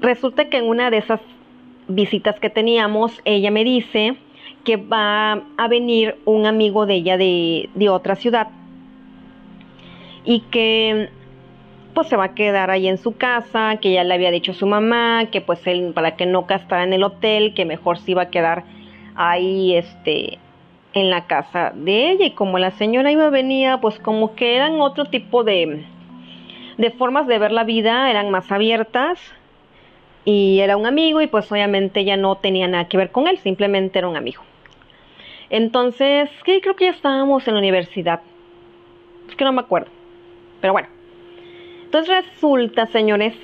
Resulta 0.00 0.48
que 0.48 0.58
en 0.58 0.68
una 0.68 0.90
de 0.90 0.98
esas 0.98 1.20
visitas 1.88 2.38
que 2.40 2.50
teníamos, 2.50 3.20
ella 3.24 3.50
me 3.50 3.64
dice 3.64 4.16
que 4.64 4.76
va 4.76 5.42
a 5.56 5.68
venir 5.68 6.16
un 6.24 6.46
amigo 6.46 6.86
de 6.86 6.94
ella 6.94 7.16
de, 7.16 7.88
otra 7.88 8.16
ciudad. 8.16 8.48
Y 10.24 10.40
que 10.50 11.10
pues 11.94 12.08
se 12.08 12.16
va 12.16 12.24
a 12.24 12.34
quedar 12.34 12.70
ahí 12.70 12.88
en 12.88 12.96
su 12.96 13.16
casa, 13.16 13.76
que 13.80 13.92
ya 13.92 14.04
le 14.04 14.14
había 14.14 14.30
dicho 14.30 14.54
su 14.54 14.66
mamá, 14.66 15.26
que 15.30 15.40
pues 15.40 15.66
él 15.66 15.92
para 15.94 16.16
que 16.16 16.24
no 16.24 16.44
gastara 16.44 16.84
en 16.84 16.92
el 16.92 17.02
hotel, 17.02 17.52
que 17.54 17.66
mejor 17.66 17.98
se 17.98 18.12
iba 18.12 18.22
a 18.22 18.30
quedar 18.30 18.64
ahí 19.14 19.74
este 19.74 20.38
en 20.94 21.10
la 21.10 21.26
casa 21.26 21.72
de 21.74 22.12
ella. 22.12 22.26
Y 22.26 22.30
como 22.30 22.58
la 22.58 22.70
señora 22.72 23.10
iba 23.10 23.26
a 23.26 23.30
venir, 23.30 23.76
pues 23.80 23.98
como 23.98 24.34
que 24.34 24.56
eran 24.56 24.80
otro 24.80 25.06
tipo 25.06 25.44
de, 25.44 25.84
de 26.78 26.90
formas 26.92 27.26
de 27.26 27.38
ver 27.38 27.52
la 27.52 27.64
vida, 27.64 28.10
eran 28.10 28.30
más 28.30 28.50
abiertas. 28.50 29.18
Y 30.24 30.60
era 30.60 30.76
un 30.76 30.86
amigo 30.86 31.20
y 31.20 31.26
pues 31.26 31.50
obviamente 31.50 32.00
ella 32.00 32.16
no 32.16 32.36
tenía 32.36 32.68
nada 32.68 32.88
que 32.88 32.96
ver 32.96 33.10
con 33.10 33.26
él, 33.26 33.38
simplemente 33.38 33.98
era 33.98 34.08
un 34.08 34.16
amigo. 34.16 34.42
Entonces, 35.52 36.30
creo 36.44 36.74
que 36.74 36.86
ya 36.86 36.92
estábamos 36.92 37.46
en 37.46 37.52
la 37.52 37.60
universidad. 37.60 38.22
Es 39.28 39.36
que 39.36 39.44
no 39.44 39.52
me 39.52 39.60
acuerdo. 39.60 39.90
Pero 40.62 40.72
bueno. 40.72 40.88
Entonces 41.84 42.24
resulta, 42.24 42.86
señores, 42.86 43.34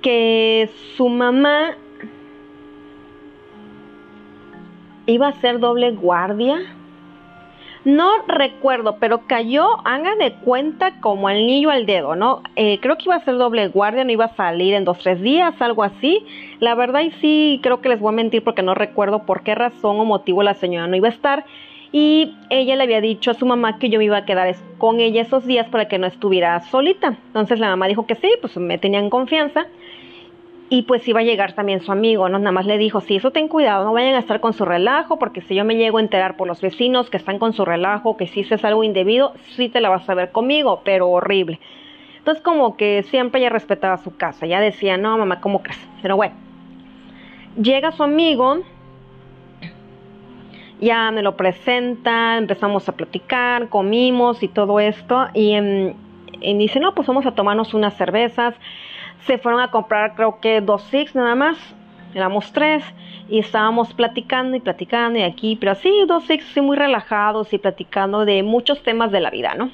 que 0.00 0.70
su 0.96 1.10
mamá 1.10 1.76
iba 5.04 5.28
a 5.28 5.32
ser 5.42 5.58
doble 5.58 5.90
guardia. 5.90 6.58
No 7.84 8.10
recuerdo, 8.26 8.96
pero 8.98 9.26
cayó, 9.26 9.86
haga 9.86 10.14
de 10.14 10.32
cuenta, 10.36 11.00
como 11.00 11.28
niño 11.28 11.68
al 11.68 11.84
dedo, 11.84 12.16
¿no? 12.16 12.42
Eh, 12.56 12.78
creo 12.80 12.96
que 12.96 13.04
iba 13.06 13.16
a 13.16 13.24
ser 13.24 13.36
doble 13.36 13.68
guardia, 13.68 14.04
no 14.04 14.12
iba 14.12 14.24
a 14.24 14.36
salir 14.36 14.72
en 14.72 14.84
dos, 14.84 14.98
tres 15.00 15.20
días, 15.20 15.52
algo 15.60 15.82
así. 15.82 16.24
La 16.62 16.76
verdad, 16.76 17.00
y 17.00 17.10
sí, 17.20 17.58
creo 17.60 17.80
que 17.80 17.88
les 17.88 17.98
voy 17.98 18.10
a 18.10 18.12
mentir 18.12 18.44
porque 18.44 18.62
no 18.62 18.72
recuerdo 18.76 19.26
por 19.26 19.42
qué 19.42 19.52
razón 19.56 19.98
o 19.98 20.04
motivo 20.04 20.44
la 20.44 20.54
señora 20.54 20.86
no 20.86 20.94
iba 20.94 21.08
a 21.08 21.10
estar. 21.10 21.44
Y 21.90 22.36
ella 22.50 22.76
le 22.76 22.84
había 22.84 23.00
dicho 23.00 23.32
a 23.32 23.34
su 23.34 23.46
mamá 23.46 23.80
que 23.80 23.90
yo 23.90 23.98
me 23.98 24.04
iba 24.04 24.18
a 24.18 24.24
quedar 24.24 24.54
con 24.78 25.00
ella 25.00 25.22
esos 25.22 25.44
días 25.44 25.68
para 25.70 25.88
que 25.88 25.98
no 25.98 26.06
estuviera 26.06 26.60
solita. 26.60 27.16
Entonces 27.26 27.58
la 27.58 27.66
mamá 27.66 27.88
dijo 27.88 28.06
que 28.06 28.14
sí, 28.14 28.30
pues 28.40 28.56
me 28.58 28.78
tenían 28.78 29.10
confianza 29.10 29.66
y 30.68 30.82
pues 30.82 31.08
iba 31.08 31.18
a 31.18 31.24
llegar 31.24 31.54
también 31.54 31.80
su 31.80 31.90
amigo, 31.90 32.28
¿no? 32.28 32.38
Nada 32.38 32.52
más 32.52 32.66
le 32.66 32.78
dijo, 32.78 33.00
sí, 33.00 33.16
eso 33.16 33.32
ten 33.32 33.48
cuidado, 33.48 33.84
no 33.84 33.92
vayan 33.92 34.14
a 34.14 34.20
estar 34.20 34.38
con 34.38 34.52
su 34.52 34.64
relajo, 34.64 35.18
porque 35.18 35.40
si 35.40 35.56
yo 35.56 35.64
me 35.64 35.74
llego 35.74 35.98
a 35.98 36.02
enterar 36.02 36.36
por 36.36 36.46
los 36.46 36.60
vecinos 36.60 37.10
que 37.10 37.16
están 37.16 37.40
con 37.40 37.54
su 37.54 37.64
relajo, 37.64 38.16
que 38.16 38.28
si 38.28 38.42
es 38.42 38.64
algo 38.64 38.84
indebido, 38.84 39.32
sí 39.56 39.68
te 39.68 39.80
la 39.80 39.88
vas 39.88 40.08
a 40.08 40.14
ver 40.14 40.30
conmigo, 40.30 40.82
pero 40.84 41.08
horrible. 41.10 41.58
Entonces 42.18 42.40
como 42.40 42.76
que 42.76 43.02
siempre 43.02 43.40
ella 43.40 43.50
respetaba 43.50 43.96
su 43.98 44.16
casa, 44.16 44.46
ya 44.46 44.60
decía, 44.60 44.96
no, 44.96 45.18
mamá, 45.18 45.40
¿cómo 45.40 45.60
crees? 45.60 45.84
Pero 46.00 46.14
bueno, 46.14 46.36
llega 47.60 47.92
su 47.92 48.02
amigo, 48.02 48.58
ya 50.80 51.10
me 51.10 51.22
lo 51.22 51.36
presenta, 51.36 52.36
empezamos 52.36 52.88
a 52.88 52.92
platicar, 52.92 53.68
comimos 53.68 54.42
y 54.42 54.48
todo 54.48 54.80
esto, 54.80 55.28
y, 55.34 55.54
y 56.40 56.58
dice, 56.58 56.80
no, 56.80 56.94
pues 56.94 57.06
vamos 57.06 57.26
a 57.26 57.34
tomarnos 57.34 57.74
unas 57.74 57.96
cervezas 57.96 58.54
se 59.26 59.38
fueron 59.38 59.60
a 59.60 59.70
comprar 59.70 60.14
creo 60.14 60.40
que 60.40 60.60
dos 60.60 60.82
Six 60.84 61.14
nada 61.14 61.34
más, 61.34 61.56
éramos 62.14 62.52
tres 62.52 62.84
y 63.28 63.38
estábamos 63.38 63.94
platicando 63.94 64.56
y 64.56 64.60
platicando 64.60 65.18
y 65.18 65.22
aquí, 65.22 65.56
pero 65.56 65.72
así 65.72 65.90
dos 66.06 66.24
Six 66.24 66.44
sí, 66.52 66.60
muy 66.60 66.76
relajados 66.76 67.52
y 67.52 67.58
platicando 67.58 68.24
de 68.24 68.42
muchos 68.42 68.82
temas 68.82 69.12
de 69.12 69.20
la 69.20 69.30
vida, 69.30 69.54
¿no? 69.54 69.70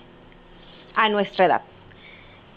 A 0.95 1.09
nuestra 1.09 1.47
edad. 1.47 1.63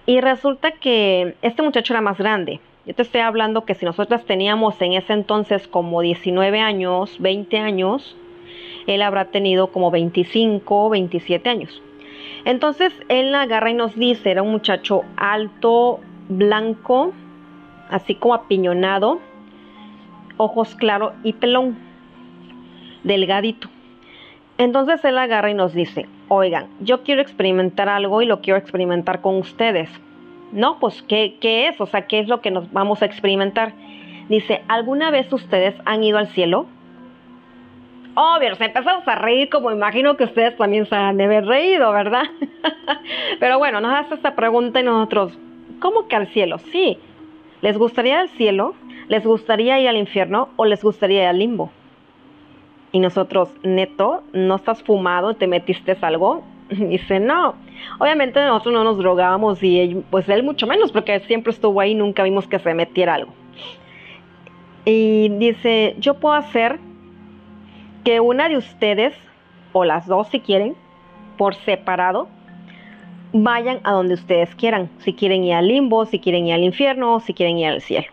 Y 0.06 0.20
resulta 0.20 0.72
que 0.72 1.36
este 1.42 1.62
muchacho 1.62 1.94
era 1.94 2.02
más 2.02 2.18
grande. 2.18 2.60
Yo 2.86 2.96
te 2.96 3.04
estoy 3.04 3.22
hablando 3.22 3.64
que 3.64 3.76
si 3.76 3.86
nosotras 3.86 4.26
teníamos 4.26 4.82
en 4.82 4.94
ese 4.94 5.14
entonces 5.14 5.68
como 5.68 6.02
19 6.02 6.60
años, 6.60 7.16
20 7.20 7.60
años, 7.60 8.18
él 8.88 9.04
habrá 9.04 9.26
tenido 9.26 9.68
como 9.68 9.92
25, 9.92 10.90
27 10.90 11.48
años. 11.48 11.82
Entonces 12.44 12.92
él 13.08 13.36
agarra 13.36 13.70
y 13.70 13.76
nos 13.76 13.96
dice, 13.96 14.32
era 14.32 14.42
un 14.42 14.50
muchacho 14.50 15.04
alto, 15.16 16.00
blanco, 16.28 17.14
así 17.92 18.16
como 18.16 18.34
apiñonado, 18.34 19.20
ojos 20.38 20.74
claros 20.74 21.14
y 21.24 21.34
pelón, 21.34 21.78
delgadito. 23.04 23.70
Entonces 24.58 25.06
él 25.06 25.20
agarra 25.20 25.52
y 25.52 25.54
nos 25.54 25.74
dice, 25.74 26.08
oigan, 26.30 26.68
yo 26.80 27.04
quiero 27.04 27.22
experimentar 27.22 27.90
algo 27.90 28.24
y 28.24 28.26
lo 28.26 28.42
quiero 28.42 28.58
experimentar 28.58 29.22
con 29.22 29.36
ustedes. 29.36 29.90
No, 30.52 30.80
pues, 30.80 31.02
¿qué, 31.04 31.38
¿qué 31.40 31.68
es? 31.68 31.80
O 31.80 31.86
sea, 31.86 32.08
¿qué 32.08 32.20
es 32.20 32.28
lo 32.28 32.42
que 32.42 32.52
nos 32.52 32.72
vamos 32.72 33.02
a 33.02 33.06
experimentar? 33.06 33.74
Dice, 34.30 34.62
¿alguna 34.68 35.12
vez 35.12 35.32
ustedes 35.32 35.76
han 35.86 36.04
ido 36.04 36.18
al 36.18 36.28
cielo? 36.28 36.68
Obvio, 38.16 38.56
se 38.56 38.66
empezamos 38.66 39.08
a 39.08 39.16
reír 39.16 39.50
como 39.50 39.72
imagino 39.72 40.18
que 40.18 40.26
ustedes 40.26 40.58
también 40.58 40.86
se 40.86 40.96
han 40.96 41.18
de 41.18 41.24
haber 41.24 41.46
reído, 41.46 41.92
¿verdad? 41.92 42.24
Pero 43.40 43.58
bueno, 43.58 43.80
nos 43.80 43.94
hace 43.94 44.16
esta 44.16 44.36
pregunta 44.36 44.82
y 44.82 44.84
nosotros, 44.84 45.38
¿Cómo 45.82 46.08
que 46.08 46.16
al 46.16 46.28
cielo? 46.28 46.60
Sí. 46.60 47.00
¿Les 47.62 47.76
gustaría 47.76 48.20
al 48.20 48.30
cielo? 48.30 48.76
¿Les 49.08 49.26
gustaría 49.26 49.80
ir 49.80 49.90
al 49.90 49.98
infierno 49.98 50.50
o 50.56 50.66
les 50.66 50.84
gustaría 50.84 51.24
ir 51.24 51.28
al 51.28 51.40
limbo? 51.40 51.72
Y 52.92 53.00
nosotros, 53.00 53.50
neto, 53.64 54.22
¿no 54.32 54.58
estás 54.58 54.84
fumado? 54.84 55.34
¿Te 55.34 55.48
metiste 55.48 55.98
algo? 56.02 56.44
dice, 56.80 57.20
no. 57.20 57.56
Obviamente 58.00 58.44
nosotros 58.44 58.74
no 58.74 58.84
nos 58.84 58.98
drogábamos 58.98 59.62
y 59.62 59.80
él, 59.80 60.04
pues 60.10 60.28
él 60.30 60.44
mucho 60.44 60.68
menos, 60.68 60.92
porque 60.92 61.20
siempre 61.22 61.52
estuvo 61.52 61.80
ahí 61.80 61.96
nunca 61.96 62.24
vimos 62.24 62.48
que 62.48 62.60
se 62.60 62.74
metiera 62.74 63.16
algo. 63.16 63.34
Y 64.86 65.30
dice, 65.38 65.96
yo 66.00 66.16
puedo 66.16 66.36
hacer 66.36 66.80
que 68.04 68.20
una 68.20 68.50
de 68.50 68.58
ustedes, 68.58 69.14
o 69.74 69.84
las 69.86 70.08
dos 70.08 70.28
si 70.30 70.40
quieren, 70.40 70.76
por 71.38 71.56
separado, 71.56 72.28
vayan 73.34 73.80
a 73.84 73.92
donde 73.92 74.16
ustedes 74.16 74.54
quieran, 74.56 74.90
si 75.00 75.14
quieren 75.14 75.44
ir 75.44 75.54
al 75.54 75.68
limbo, 75.68 76.06
si 76.06 76.20
quieren 76.20 76.48
ir 76.48 76.54
al 76.54 76.64
infierno, 76.64 77.20
si 77.20 77.34
quieren 77.34 77.60
ir 77.60 77.68
al 77.68 77.82
cielo. 77.82 78.08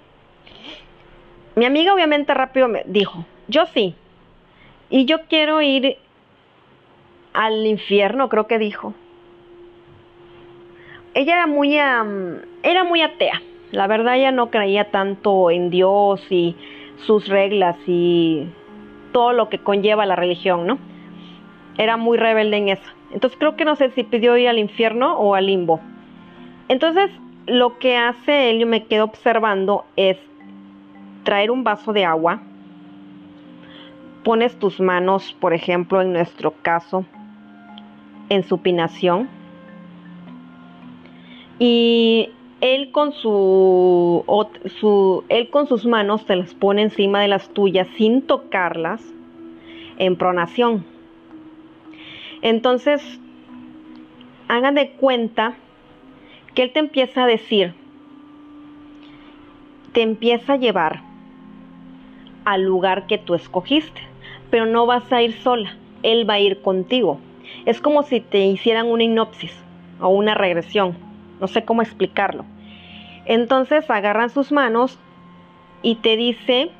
Mi 1.56 1.64
amiga 1.64 1.94
obviamente 1.94 2.34
rápido 2.34 2.68
me 2.68 2.82
dijo, 2.86 3.24
yo 3.48 3.66
sí, 3.66 3.94
y 4.90 5.06
yo 5.06 5.22
quiero 5.28 5.60
ir 5.60 5.98
al 7.38 7.64
infierno, 7.66 8.28
creo 8.28 8.48
que 8.48 8.58
dijo. 8.58 8.94
Ella 11.14 11.34
era 11.34 11.46
muy, 11.46 11.76
era 11.76 12.84
muy 12.84 13.00
atea, 13.00 13.40
la 13.70 13.86
verdad 13.86 14.16
ella 14.16 14.32
no 14.32 14.50
creía 14.50 14.90
tanto 14.90 15.48
en 15.52 15.70
Dios 15.70 16.20
y 16.30 16.56
sus 17.06 17.28
reglas 17.28 17.76
y 17.86 18.48
todo 19.12 19.32
lo 19.32 19.48
que 19.48 19.58
conlleva 19.58 20.04
la 20.04 20.16
religión, 20.16 20.66
¿no? 20.66 20.78
Era 21.76 21.96
muy 21.96 22.18
rebelde 22.18 22.56
en 22.56 22.68
eso. 22.70 22.90
Entonces 23.12 23.38
creo 23.38 23.54
que 23.54 23.64
no 23.64 23.76
sé 23.76 23.90
si 23.90 24.02
pidió 24.02 24.36
ir 24.36 24.48
al 24.48 24.58
infierno 24.58 25.16
o 25.16 25.36
al 25.36 25.46
limbo. 25.46 25.78
Entonces 26.66 27.08
lo 27.46 27.78
que 27.78 27.96
hace 27.96 28.50
él, 28.50 28.58
yo 28.58 28.66
me 28.66 28.84
quedo 28.86 29.04
observando, 29.04 29.84
es 29.94 30.18
traer 31.22 31.52
un 31.52 31.62
vaso 31.62 31.92
de 31.92 32.04
agua. 32.04 32.40
Pones 34.24 34.58
tus 34.58 34.80
manos, 34.80 35.36
por 35.38 35.54
ejemplo, 35.54 36.02
en 36.02 36.12
nuestro 36.12 36.52
caso, 36.62 37.06
en 38.28 38.42
supinación. 38.42 39.28
Y 41.58 42.30
él 42.60 42.90
con 42.92 43.12
su, 43.12 44.24
su, 44.80 45.24
él 45.28 45.50
con 45.50 45.66
sus 45.66 45.86
manos 45.86 46.24
te 46.26 46.36
las 46.36 46.54
pone 46.54 46.82
encima 46.82 47.20
de 47.20 47.28
las 47.28 47.48
tuyas 47.50 47.86
sin 47.96 48.22
tocarlas 48.22 49.02
en 49.98 50.16
pronación. 50.16 50.84
Entonces, 52.42 53.02
hagan 54.48 54.74
de 54.74 54.90
cuenta 54.92 55.54
que 56.54 56.62
él 56.62 56.72
te 56.72 56.80
empieza 56.80 57.24
a 57.24 57.26
decir, 57.26 57.74
te 59.92 60.02
empieza 60.02 60.54
a 60.54 60.56
llevar 60.56 61.02
al 62.44 62.62
lugar 62.62 63.06
que 63.06 63.18
tú 63.18 63.34
escogiste, 63.34 64.00
pero 64.50 64.66
no 64.66 64.86
vas 64.86 65.12
a 65.12 65.22
ir 65.22 65.32
sola, 65.34 65.76
él 66.02 66.28
va 66.28 66.34
a 66.34 66.40
ir 66.40 66.62
contigo. 66.62 67.20
Es 67.66 67.80
como 67.80 68.02
si 68.02 68.20
te 68.20 68.38
hicieran 68.38 68.86
una 68.86 69.04
hipnosis 69.04 69.52
o 70.00 70.08
una 70.08 70.34
regresión, 70.34 70.96
no 71.40 71.48
sé 71.48 71.64
cómo 71.64 71.82
explicarlo. 71.82 72.44
Entonces 73.26 73.88
agarran 73.90 74.30
sus 74.30 74.52
manos 74.52 74.98
y 75.82 75.96
te 75.96 76.16
dice 76.16 76.70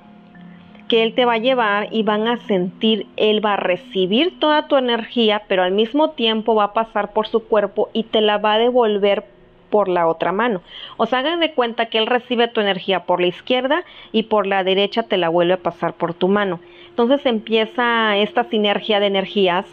que 0.89 1.03
él 1.03 1.15
te 1.15 1.27
va 1.27 1.35
a 1.35 1.39
llevar 1.39 1.89
y 1.93 2.03
van 2.03 2.27
a 2.27 2.39
sentir, 2.39 3.07
él 3.17 3.45
va 3.45 3.55
a 3.55 3.57
recibir 3.57 4.39
toda 4.41 4.67
tu 4.67 4.77
energía, 4.77 5.43
pero 5.47 5.63
al 5.63 5.73
mismo 5.73 6.11
tiempo 6.11 6.55
va 6.55 6.65
a 6.65 6.73
pasar 6.73 7.13
por 7.13 7.29
su 7.29 7.45
cuerpo 7.45 7.91
y 7.93 8.05
te 8.05 8.23
la 8.23 8.39
va 8.39 8.55
a 8.55 8.59
devolver 8.59 9.27
por 9.69 9.89
la 9.89 10.07
otra 10.07 10.33
mano. 10.33 10.63
O 10.97 11.07
sea, 11.07 11.19
hagan 11.19 11.41
de 11.41 11.53
cuenta 11.53 11.87
que 11.87 11.99
él 11.99 12.07
recibe 12.07 12.49
tu 12.49 12.61
energía 12.61 13.05
por 13.05 13.21
la 13.21 13.27
izquierda 13.27 13.85
y 14.13 14.25
por 14.25 14.47
la 14.47 14.65
derecha 14.65 15.03
te 15.03 15.19
la 15.19 15.29
vuelve 15.29 15.55
a 15.55 15.63
pasar 15.63 15.93
por 15.93 16.15
tu 16.15 16.29
mano. 16.29 16.61
Entonces 16.89 17.25
empieza 17.27 18.17
esta 18.17 18.45
sinergia 18.45 18.99
de 18.99 19.07
energías 19.07 19.67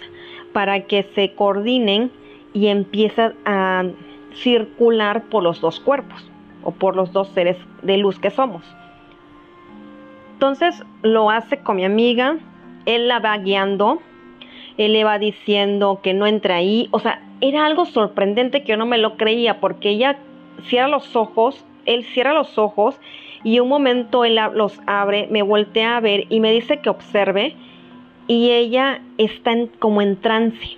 para 0.55 0.85
que 0.85 1.03
se 1.15 1.33
coordinen 1.33 2.13
y 2.53 2.67
empieza 2.67 3.33
a 3.43 3.83
circular 4.35 5.23
por 5.23 5.43
los 5.43 5.59
dos 5.59 5.81
cuerpos 5.81 6.31
o 6.63 6.71
por 6.71 6.95
los 6.95 7.11
dos 7.11 7.27
seres 7.27 7.57
de 7.81 7.97
luz 7.97 8.19
que 8.19 8.29
somos. 8.29 8.63
Entonces 10.31 10.81
lo 11.01 11.29
hace 11.29 11.57
con 11.57 11.75
mi 11.75 11.83
amiga, 11.83 12.37
él 12.85 13.09
la 13.09 13.19
va 13.19 13.37
guiando, 13.37 13.99
él 14.77 14.93
le 14.93 15.03
va 15.03 15.19
diciendo 15.19 15.99
que 16.01 16.13
no 16.13 16.25
entre 16.25 16.53
ahí, 16.53 16.87
o 16.91 16.99
sea, 16.99 17.21
era 17.41 17.65
algo 17.65 17.83
sorprendente 17.83 18.63
que 18.63 18.69
yo 18.69 18.77
no 18.77 18.85
me 18.85 18.97
lo 18.97 19.17
creía 19.17 19.59
porque 19.59 19.89
ella 19.89 20.19
cierra 20.67 20.87
los 20.87 21.17
ojos, 21.17 21.65
él 21.85 22.05
cierra 22.05 22.33
los 22.33 22.57
ojos 22.57 22.97
y 23.43 23.59
un 23.59 23.67
momento 23.67 24.23
él 24.23 24.39
los 24.53 24.79
abre, 24.87 25.27
me 25.29 25.41
voltea 25.41 25.97
a 25.97 25.99
ver 25.99 26.27
y 26.29 26.39
me 26.39 26.53
dice 26.53 26.79
que 26.79 26.89
observe 26.89 27.57
y 28.27 28.51
ella 28.51 29.01
está 29.17 29.53
como 29.79 30.01
en 30.01 30.17
trance. 30.17 30.77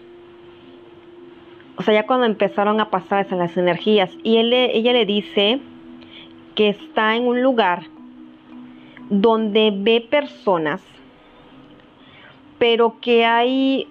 O 1.77 1.83
sea, 1.83 1.93
ya 1.93 2.07
cuando 2.07 2.25
empezaron 2.25 2.79
a 2.79 2.89
pasar 2.89 3.31
las 3.31 3.55
energías 3.55 4.11
y 4.23 4.37
él, 4.37 4.51
ella 4.51 4.93
le 4.93 5.05
dice 5.05 5.59
que 6.55 6.69
está 6.69 7.15
en 7.15 7.27
un 7.27 7.43
lugar 7.43 7.83
donde 9.09 9.71
ve 9.73 10.01
personas, 10.01 10.81
pero 12.57 12.99
que 12.99 13.25
hay, 13.25 13.87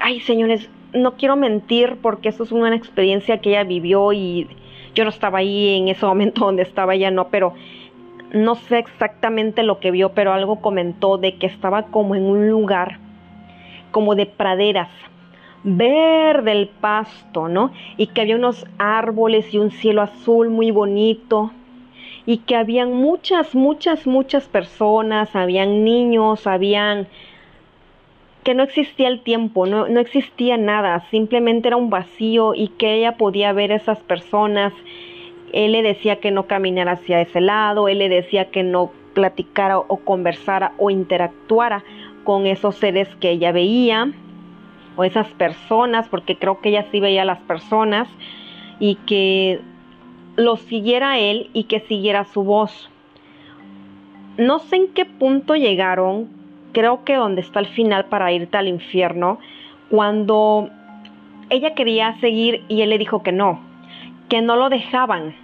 ay 0.00 0.20
señores, 0.20 0.68
no 0.92 1.16
quiero 1.16 1.36
mentir 1.36 1.96
porque 2.02 2.28
eso 2.28 2.44
es 2.44 2.52
una 2.52 2.74
experiencia 2.74 3.40
que 3.40 3.50
ella 3.50 3.64
vivió 3.64 4.12
y 4.12 4.46
yo 4.94 5.04
no 5.04 5.10
estaba 5.10 5.38
ahí 5.38 5.78
en 5.78 5.88
ese 5.88 6.04
momento 6.04 6.44
donde 6.44 6.62
estaba 6.62 6.94
ella, 6.94 7.10
no, 7.10 7.28
pero 7.28 7.54
no 8.32 8.54
sé 8.54 8.78
exactamente 8.78 9.62
lo 9.62 9.80
que 9.80 9.90
vio, 9.90 10.12
pero 10.12 10.32
algo 10.32 10.60
comentó 10.60 11.18
de 11.18 11.36
que 11.36 11.46
estaba 11.46 11.84
como 11.84 12.14
en 12.14 12.24
un 12.24 12.48
lugar 12.48 12.98
como 13.90 14.14
de 14.14 14.26
praderas, 14.26 14.90
verde 15.64 16.52
el 16.52 16.68
pasto, 16.68 17.48
¿no? 17.48 17.72
Y 17.96 18.08
que 18.08 18.20
había 18.20 18.36
unos 18.36 18.66
árboles 18.78 19.52
y 19.52 19.58
un 19.58 19.70
cielo 19.70 20.02
azul 20.02 20.50
muy 20.50 20.70
bonito 20.70 21.52
y 22.26 22.38
que 22.38 22.56
habían 22.56 22.92
muchas, 22.92 23.54
muchas, 23.54 24.06
muchas 24.06 24.46
personas, 24.48 25.34
habían 25.34 25.84
niños, 25.84 26.46
habían 26.46 27.08
que 28.44 28.54
no 28.54 28.62
existía 28.62 29.08
el 29.08 29.22
tiempo, 29.22 29.66
no, 29.66 29.88
no 29.88 30.00
existía 30.00 30.56
nada, 30.56 31.00
simplemente 31.10 31.68
era 31.68 31.76
un 31.76 31.90
vacío 31.90 32.54
y 32.54 32.68
que 32.68 32.94
ella 32.94 33.16
podía 33.16 33.52
ver 33.52 33.72
esas 33.72 33.98
personas. 34.00 34.72
Él 35.52 35.72
le 35.72 35.82
decía 35.82 36.20
que 36.20 36.30
no 36.30 36.46
caminara 36.46 36.92
hacia 36.92 37.20
ese 37.20 37.40
lado, 37.40 37.88
él 37.88 37.98
le 37.98 38.08
decía 38.08 38.50
que 38.50 38.62
no 38.62 38.90
platicara 39.14 39.78
o 39.78 39.96
conversara 39.98 40.72
o 40.78 40.90
interactuara 40.90 41.82
con 42.24 42.46
esos 42.46 42.76
seres 42.76 43.08
que 43.16 43.30
ella 43.30 43.52
veía 43.52 44.12
o 44.96 45.04
esas 45.04 45.28
personas, 45.28 46.08
porque 46.08 46.36
creo 46.36 46.60
que 46.60 46.68
ella 46.70 46.86
sí 46.90 47.00
veía 47.00 47.22
a 47.22 47.24
las 47.24 47.38
personas 47.40 48.08
y 48.78 48.96
que 49.06 49.60
lo 50.36 50.56
siguiera 50.56 51.18
él 51.18 51.50
y 51.52 51.64
que 51.64 51.80
siguiera 51.80 52.24
su 52.24 52.44
voz. 52.44 52.90
No 54.36 54.60
sé 54.60 54.76
en 54.76 54.88
qué 54.88 55.04
punto 55.04 55.56
llegaron, 55.56 56.28
creo 56.72 57.04
que 57.04 57.14
donde 57.14 57.40
está 57.40 57.60
el 57.60 57.66
final 57.66 58.04
para 58.04 58.30
irte 58.30 58.56
al 58.56 58.68
infierno, 58.68 59.38
cuando 59.90 60.68
ella 61.50 61.74
quería 61.74 62.16
seguir 62.20 62.62
y 62.68 62.82
él 62.82 62.90
le 62.90 62.98
dijo 62.98 63.22
que 63.22 63.32
no, 63.32 63.67
que 64.28 64.42
no 64.42 64.56
lo 64.56 64.68
dejaban. 64.68 65.34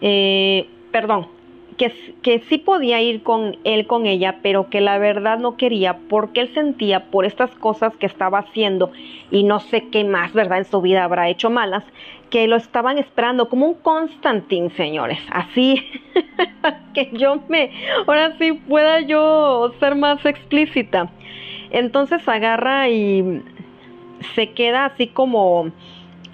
Eh, 0.00 0.68
perdón, 0.92 1.26
que, 1.76 1.92
que, 2.22 2.40
sí 2.48 2.58
podía 2.58 3.00
ir 3.00 3.22
con 3.22 3.56
él, 3.64 3.86
con 3.86 4.06
ella, 4.06 4.38
pero 4.42 4.68
que 4.68 4.80
la 4.80 4.98
verdad 4.98 5.38
no 5.38 5.56
quería 5.56 5.98
porque 6.08 6.40
él 6.40 6.54
sentía 6.54 7.06
por 7.10 7.24
estas 7.24 7.50
cosas 7.56 7.96
que 7.96 8.06
estaba 8.06 8.40
haciendo 8.40 8.92
y 9.30 9.44
no 9.44 9.60
sé 9.60 9.88
qué 9.88 10.04
más, 10.04 10.32
¿verdad? 10.32 10.58
En 10.58 10.64
su 10.64 10.80
vida 10.80 11.04
habrá 11.04 11.28
hecho 11.28 11.50
malas, 11.50 11.84
que 12.30 12.46
lo 12.46 12.56
estaban 12.56 12.98
esperando 12.98 13.48
como 13.48 13.66
un 13.66 13.74
Constantín, 13.74 14.70
señores. 14.70 15.18
Así 15.30 15.84
que 16.94 17.10
yo 17.12 17.40
me, 17.48 17.70
ahora 18.06 18.36
sí 18.38 18.52
pueda 18.52 19.00
yo 19.00 19.72
ser 19.80 19.94
más 19.94 20.24
explícita. 20.26 21.10
Entonces 21.70 22.26
agarra 22.26 22.88
y 22.88 23.42
se 24.34 24.50
queda 24.50 24.86
así 24.86 25.06
como, 25.06 25.70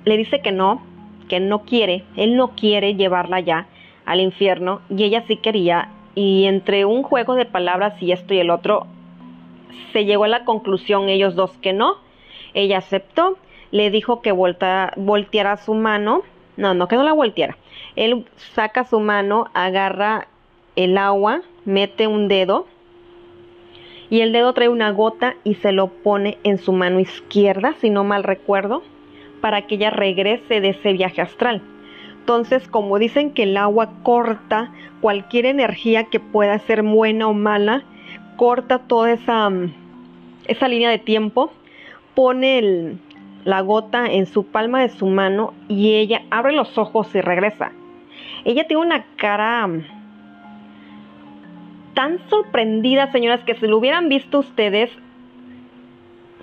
le 0.05 0.17
dice 0.17 0.40
que 0.40 0.53
no, 0.53 0.83
que 1.29 1.41
no 1.41 1.61
quiere, 1.61 2.05
él 2.17 2.37
no 2.37 2.49
quiere 2.51 2.95
llevarla 2.95 3.41
ya 3.41 3.67
al 4.05 4.21
infierno 4.21 4.81
y 4.91 5.05
ella 5.05 5.25
sí 5.27 5.37
quería. 5.37 5.89
Y 6.15 6.45
entre 6.45 6.85
un 6.85 7.03
juego 7.03 7.35
de 7.35 7.45
palabras 7.45 8.01
y 8.01 8.13
esto 8.13 8.35
y 8.35 8.39
el 8.39 8.51
otro, 8.51 8.87
se 9.93 10.05
llegó 10.05 10.25
a 10.25 10.29
la 10.29 10.45
conclusión 10.45 11.09
ellos 11.09 11.35
dos 11.35 11.51
que 11.59 11.73
no. 11.73 11.97
Ella 12.53 12.79
aceptó 12.79 13.37
le 13.75 13.91
dijo 13.91 14.23
que 14.23 14.31
volteara 14.31 15.57
su 15.57 15.75
mano, 15.75 16.23
no, 16.57 16.75
no 16.75 16.87
que 16.87 16.95
no 16.95 17.03
la 17.03 17.13
volteara. 17.13 17.57
Él 17.97 18.25
saca 18.37 18.85
su 18.85 19.01
mano, 19.01 19.47
agarra 19.53 20.29
el 20.77 20.97
agua, 20.97 21.41
mete 21.65 22.07
un 22.07 22.29
dedo 22.29 22.69
y 24.11 24.21
el 24.21 24.31
dedo 24.31 24.53
trae 24.53 24.69
una 24.69 24.93
gota 24.93 25.35
y 25.43 25.55
se 25.55 25.73
lo 25.73 25.89
pone 25.89 26.39
en 26.45 26.59
su 26.59 26.73
mano 26.73 27.01
izquierda, 27.01 27.75
si 27.81 27.91
no 27.91 28.05
mal 28.05 28.23
recuerdo, 28.23 28.85
para 29.45 29.67
que 29.67 29.75
ella 29.75 29.91
regrese 29.91 30.63
de 30.63 30.71
ese 30.71 30.95
viaje 30.95 31.21
astral. 31.21 31.61
Entonces, 32.19 32.67
como 32.67 32.99
dicen 32.99 33.35
que 33.35 33.43
el 33.43 33.59
agua 33.59 33.91
corta 34.03 34.73
cualquier 35.03 35.45
energía 35.45 36.05
que 36.05 36.19
pueda 36.19 36.59
ser 36.61 36.83
buena 36.83 37.29
o 37.29 37.35
mala, 37.35 37.83
corta 38.37 38.79
toda 38.79 39.13
esa, 39.13 39.51
esa 40.47 40.67
línea 40.67 40.89
de 40.89 40.99
tiempo, 40.99 41.53
pone 42.15 42.97
la 43.45 43.61
gota 43.61 44.07
en 44.07 44.25
su 44.25 44.47
palma 44.47 44.81
de 44.81 44.89
su 44.89 45.09
mano 45.09 45.53
y 45.69 45.93
ella 45.97 46.23
abre 46.31 46.55
los 46.55 46.79
ojos 46.79 47.15
y 47.15 47.21
regresa. 47.21 47.71
Ella 48.47 48.67
tiene 48.67 48.83
una 48.83 49.05
cara 49.17 49.67
mm, 49.67 49.85
tan 51.93 52.19
sorprendida, 52.31 53.13
señoras, 53.13 53.45
que 53.45 53.57
si 53.57 53.67
lo 53.67 53.77
hubieran 53.77 54.09
visto 54.09 54.39
ustedes, 54.39 54.91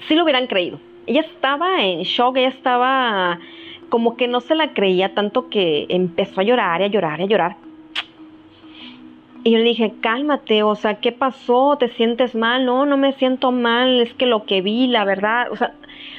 sí 0.08 0.14
lo 0.14 0.22
hubieran 0.22 0.46
creído. 0.46 0.90
Ella 1.12 1.21
estaba 1.24 1.84
en 1.84 2.04
shock, 2.04 2.38
ella 2.38 2.47
estaba 2.47 3.38
como 3.89 4.15
que 4.15 4.30
no 4.30 4.39
se 4.39 4.56
la 4.56 4.71
creía 4.71 5.13
tanto 5.13 5.50
que 5.50 5.86
empezó 5.89 6.39
a 6.39 6.43
llorar 6.45 6.82
a 6.82 6.88
llorar 6.88 7.19
a 7.19 7.26
llorar. 7.26 7.58
Y 9.43 9.52
yo 9.52 9.58
le 9.58 9.65
dije, 9.65 9.91
cálmate, 10.00 10.63
o 10.63 10.74
sea, 10.76 11.02
¿qué 11.02 11.12
pasó? 11.12 11.76
¿Te 11.78 11.89
sientes 11.89 12.34
mal? 12.34 12.65
No, 12.65 12.86
no 12.86 12.95
me 12.95 13.12
siento 13.12 13.52
mal, 13.52 14.00
es 14.00 14.13
que 14.13 14.26
lo 14.26 14.45
que 14.45 14.62
vi, 14.62 14.88
la 14.88 15.04
verdad, 15.04 15.52
o 15.52 15.58
sea, 15.58 15.74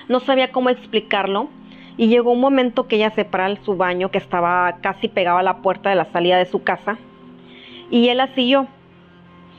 no 0.09 0.21
sabía 0.21 0.53
cómo 0.53 0.69
explicarlo. 0.69 1.49
Y 1.97 2.09
llegó 2.09 2.33
un 2.33 2.41
momento 2.41 2.87
que 2.87 2.97
ella 2.97 3.13
se 3.13 3.25
para 3.25 3.57
su 3.65 3.79
baño, 3.79 4.11
que 4.11 4.19
estaba 4.19 4.77
casi 4.83 5.09
pegado 5.09 5.39
a 5.39 5.43
la 5.43 5.63
puerta 5.63 5.89
de 5.89 5.97
la 5.97 6.05
salida 6.13 6.37
de 6.37 6.45
su 6.45 6.63
casa, 6.65 6.99
y 7.91 8.09
él 8.09 8.19
la 8.19 8.27
siguió. 8.35 8.67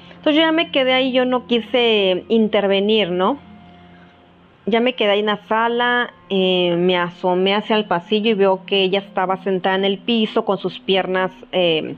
Entonces 0.10 0.36
yo 0.36 0.42
ya 0.42 0.52
me 0.52 0.70
quedé 0.70 0.94
ahí, 0.94 1.12
yo 1.12 1.26
no 1.26 1.48
quise 1.48 2.24
intervenir, 2.30 3.10
¿no? 3.10 3.40
Ya 4.66 4.80
me 4.80 4.94
quedé 4.94 5.12
ahí 5.12 5.20
en 5.20 5.26
la 5.26 5.44
sala, 5.48 6.14
eh, 6.30 6.76
me 6.78 6.98
asomé 6.98 7.54
hacia 7.54 7.76
el 7.76 7.86
pasillo 7.86 8.32
y 8.32 8.34
veo 8.34 8.66
que 8.66 8.84
ella 8.84 9.00
estaba 9.00 9.38
sentada 9.44 9.76
en 9.76 9.84
el 9.84 9.98
piso 9.98 10.46
con 10.46 10.58
sus 10.58 10.80
piernas 10.80 11.32
eh, 11.52 11.96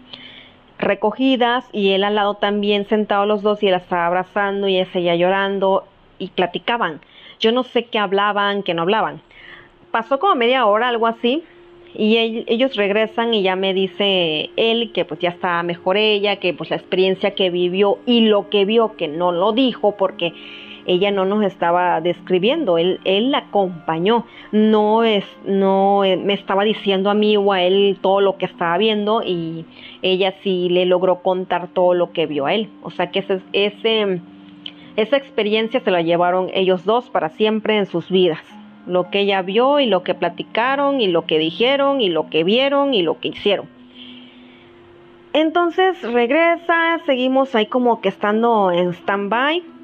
recogidas 0.79 1.69
y 1.71 1.91
él 1.91 2.03
al 2.03 2.15
lado 2.15 2.35
también 2.35 2.87
sentado 2.87 3.27
los 3.27 3.43
dos 3.43 3.61
y 3.61 3.67
él 3.67 3.75
estaba 3.75 4.07
abrazando 4.07 4.67
y 4.67 4.77
ella 4.77 4.91
seguía 4.91 5.15
llorando 5.15 5.85
y 6.17 6.29
platicaban. 6.29 7.01
Yo 7.39 7.51
no 7.51 7.63
sé 7.63 7.85
qué 7.85 7.99
hablaban, 7.99 8.63
qué 8.63 8.73
no 8.73 8.81
hablaban. 8.81 9.21
Pasó 9.91 10.19
como 10.19 10.33
media 10.33 10.65
hora, 10.65 10.89
algo 10.89 11.05
así, 11.05 11.43
y 11.93 12.17
ellos 12.47 12.75
regresan 12.75 13.33
y 13.33 13.43
ya 13.43 13.55
me 13.55 13.73
dice 13.73 14.49
él 14.57 14.91
que 14.91 15.05
pues 15.05 15.19
ya 15.19 15.29
está 15.29 15.61
mejor 15.63 15.97
ella, 15.97 16.37
que 16.37 16.53
pues 16.53 16.71
la 16.71 16.77
experiencia 16.77 17.35
que 17.35 17.49
vivió 17.51 17.99
y 18.05 18.21
lo 18.21 18.49
que 18.49 18.65
vio 18.65 18.97
que 18.97 19.07
no 19.07 19.31
lo 19.31 19.53
dijo 19.53 19.95
porque 19.95 20.33
ella 20.85 21.11
no 21.11 21.25
nos 21.25 21.43
estaba 21.43 21.99
describiendo, 22.01 22.77
él, 22.77 22.99
él 23.05 23.31
la 23.31 23.39
acompañó, 23.39 24.25
no 24.51 25.03
es, 25.03 25.25
no 25.45 26.03
eh, 26.03 26.17
me 26.17 26.33
estaba 26.33 26.63
diciendo 26.63 27.09
a 27.09 27.13
mí 27.13 27.37
o 27.37 27.51
a 27.51 27.61
él 27.63 27.97
todo 28.01 28.21
lo 28.21 28.37
que 28.37 28.45
estaba 28.45 28.77
viendo 28.77 29.23
y 29.23 29.65
ella 30.01 30.35
sí 30.43 30.69
le 30.69 30.85
logró 30.85 31.21
contar 31.21 31.67
todo 31.69 31.93
lo 31.93 32.11
que 32.11 32.27
vio 32.27 32.45
a 32.45 32.53
él. 32.53 32.69
O 32.83 32.91
sea 32.91 33.09
que 33.11 33.19
ese, 33.19 33.41
ese, 33.53 34.21
esa 34.95 35.17
experiencia 35.17 35.79
se 35.79 35.91
la 35.91 36.01
llevaron 36.01 36.49
ellos 36.53 36.85
dos 36.85 37.09
para 37.09 37.29
siempre 37.29 37.77
en 37.77 37.87
sus 37.87 38.09
vidas. 38.09 38.43
Lo 38.85 39.09
que 39.09 39.21
ella 39.21 39.41
vio 39.41 39.79
y 39.79 39.87
lo 39.87 40.03
que 40.03 40.13
platicaron 40.13 41.01
y 41.01 41.07
lo 41.07 41.25
que 41.25 41.39
dijeron 41.39 42.01
y 42.01 42.09
lo 42.09 42.29
que 42.29 42.43
vieron 42.43 42.93
y 42.93 43.01
lo 43.01 43.19
que 43.19 43.29
hicieron. 43.29 43.67
Entonces 45.33 46.01
regresa, 46.01 46.99
seguimos 47.05 47.55
ahí 47.55 47.65
como 47.65 47.99
que 47.99 48.07
estando 48.07 48.71
en 48.71 48.93
stand-by 48.93 49.74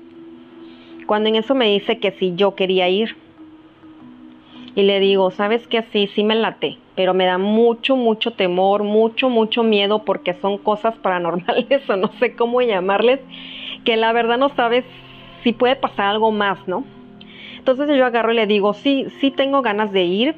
cuando 1.12 1.28
en 1.28 1.36
eso 1.36 1.56
me 1.56 1.66
dice 1.66 2.00
que 2.00 2.12
si 2.12 2.36
yo 2.38 2.56
quería 2.56 2.88
ir. 2.88 3.18
Y 4.76 4.84
le 4.84 5.02
digo, 5.02 5.30
sabes 5.30 5.68
que 5.68 5.82
sí, 5.92 6.08
sí 6.16 6.24
me 6.24 6.36
late, 6.36 6.78
pero 6.96 7.14
me 7.14 7.26
da 7.26 7.38
mucho, 7.38 7.98
mucho 7.98 8.32
temor, 8.32 8.84
mucho, 8.84 9.28
mucho 9.28 9.62
miedo 9.62 10.06
porque 10.06 10.36
son 10.36 10.58
cosas 10.58 10.96
paranormales 11.00 11.82
o 11.90 11.98
no 11.98 12.08
sé 12.18 12.34
cómo 12.38 12.62
llamarles, 12.62 13.20
que 13.84 13.98
la 13.98 14.14
verdad 14.14 14.38
no 14.38 14.56
sabes 14.56 14.86
si 15.44 15.52
puede 15.52 15.76
pasar 15.76 16.06
algo 16.06 16.32
más, 16.32 16.66
¿no? 16.66 16.86
Entonces 17.58 17.90
yo 17.90 18.06
agarro 18.06 18.32
y 18.32 18.38
le 18.38 18.48
digo, 18.48 18.74
sí, 18.74 19.08
sí 19.20 19.32
tengo 19.32 19.62
ganas 19.62 19.92
de 19.92 20.04
ir, 20.04 20.36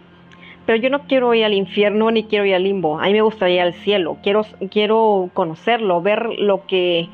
pero 0.66 0.80
yo 0.80 0.90
no 0.90 1.04
quiero 1.04 1.36
ir 1.36 1.46
al 1.46 1.54
infierno 1.54 2.10
ni 2.10 2.24
quiero 2.24 2.46
ir 2.46 2.56
al 2.56 2.64
limbo. 2.64 3.00
A 3.00 3.04
mí 3.04 3.14
me 3.14 3.22
gustaría 3.22 3.58
ir 3.58 3.62
al 3.62 3.74
cielo. 3.74 4.18
Quiero, 4.24 4.44
quiero 4.72 5.30
conocerlo, 5.36 6.02
ver 6.02 6.30
lo 6.40 6.66
que 6.66 7.10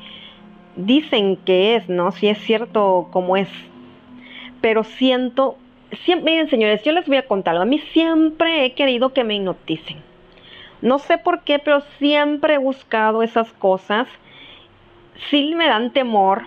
dicen 0.76 1.36
que 1.36 1.76
es, 1.76 1.88
¿no? 1.88 2.12
Si 2.12 2.28
es 2.28 2.38
cierto 2.38 3.08
como 3.10 3.36
es. 3.36 3.48
Pero 4.60 4.84
siento, 4.84 5.56
miren 6.06 6.48
señores, 6.48 6.82
yo 6.82 6.92
les 6.92 7.06
voy 7.06 7.16
a 7.16 7.26
contar 7.26 7.52
algo. 7.52 7.62
A 7.62 7.66
mí 7.66 7.78
siempre 7.92 8.64
he 8.64 8.74
querido 8.74 9.12
que 9.12 9.24
me 9.24 9.34
hipnoticen. 9.34 9.98
No 10.82 10.98
sé 10.98 11.18
por 11.18 11.42
qué, 11.42 11.58
pero 11.58 11.82
siempre 11.98 12.54
he 12.54 12.58
buscado 12.58 13.22
esas 13.22 13.52
cosas. 13.52 14.08
Sí 15.28 15.54
me 15.54 15.66
dan 15.66 15.92
temor, 15.92 16.44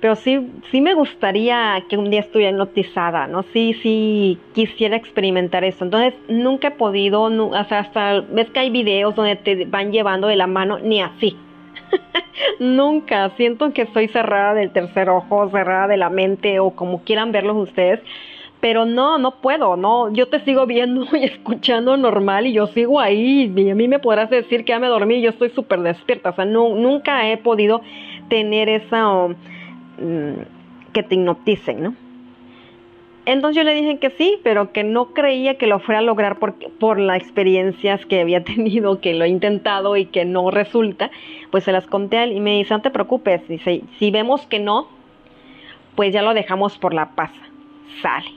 pero 0.00 0.16
sí, 0.16 0.50
sí 0.70 0.80
me 0.80 0.94
gustaría 0.94 1.82
que 1.88 1.96
un 1.96 2.10
día 2.10 2.20
estuviera 2.20 2.52
hipnotizada, 2.52 3.26
¿no? 3.26 3.42
Sí, 3.52 3.74
sí 3.82 4.38
quisiera 4.54 4.96
experimentar 4.96 5.64
eso. 5.64 5.84
Entonces, 5.84 6.14
nunca 6.28 6.68
he 6.68 6.70
podido, 6.72 7.22
o 7.22 7.64
sea, 7.64 7.80
hasta 7.80 8.20
ves 8.20 8.50
que 8.50 8.60
hay 8.60 8.70
videos 8.70 9.14
donde 9.14 9.36
te 9.36 9.64
van 9.66 9.92
llevando 9.92 10.26
de 10.26 10.36
la 10.36 10.46
mano, 10.46 10.78
ni 10.78 11.00
así. 11.00 11.36
Nunca, 12.60 13.30
siento 13.36 13.72
que 13.72 13.86
soy 13.86 14.08
cerrada 14.08 14.54
del 14.54 14.70
tercer 14.70 15.08
ojo, 15.08 15.48
cerrada 15.50 15.88
de 15.88 15.96
la 15.96 16.10
mente 16.10 16.60
o 16.60 16.70
como 16.70 17.02
quieran 17.02 17.32
verlos 17.32 17.56
ustedes, 17.56 18.00
pero 18.60 18.84
no, 18.84 19.18
no 19.18 19.40
puedo, 19.40 19.76
no, 19.76 20.12
yo 20.12 20.28
te 20.28 20.40
sigo 20.40 20.66
viendo 20.66 21.06
y 21.16 21.24
escuchando 21.24 21.96
normal 21.96 22.46
y 22.46 22.52
yo 22.52 22.66
sigo 22.68 23.00
ahí 23.00 23.52
y 23.54 23.70
a 23.70 23.74
mí 23.74 23.88
me 23.88 23.98
podrás 23.98 24.30
decir 24.30 24.64
que 24.64 24.72
ya 24.72 24.78
me 24.78 24.88
dormí 24.88 25.16
y 25.16 25.22
yo 25.22 25.30
estoy 25.30 25.50
súper 25.50 25.80
despierta, 25.80 26.30
o 26.30 26.34
sea, 26.34 26.44
nunca 26.44 27.30
he 27.30 27.36
podido 27.36 27.80
tener 28.28 28.68
esa, 28.68 29.28
mm, 29.28 30.34
que 30.92 31.02
te 31.02 31.14
hipnoticen, 31.14 31.82
¿no? 31.82 32.09
Entonces 33.30 33.58
yo 33.58 33.62
le 33.62 33.76
dije 33.76 33.98
que 33.98 34.10
sí, 34.10 34.40
pero 34.42 34.72
que 34.72 34.82
no 34.82 35.14
creía 35.14 35.54
que 35.56 35.68
lo 35.68 35.78
fuera 35.78 36.00
a 36.00 36.02
lograr 36.02 36.40
por, 36.40 36.54
por 36.80 36.98
las 36.98 37.18
experiencias 37.18 38.04
que 38.04 38.20
había 38.20 38.42
tenido, 38.44 39.00
que 39.00 39.14
lo 39.14 39.24
he 39.24 39.28
intentado 39.28 39.96
y 39.96 40.06
que 40.06 40.24
no 40.24 40.50
resulta. 40.50 41.12
Pues 41.52 41.62
se 41.62 41.70
las 41.70 41.86
conté 41.86 42.18
a 42.18 42.24
él 42.24 42.32
y 42.32 42.40
me 42.40 42.58
dice, 42.58 42.74
no 42.74 42.82
te 42.82 42.90
preocupes, 42.90 43.46
dice, 43.46 43.82
si 44.00 44.10
vemos 44.10 44.48
que 44.48 44.58
no, 44.58 44.88
pues 45.94 46.12
ya 46.12 46.22
lo 46.22 46.34
dejamos 46.34 46.76
por 46.76 46.92
la 46.92 47.10
paz. 47.14 47.30
Sale. 48.02 48.32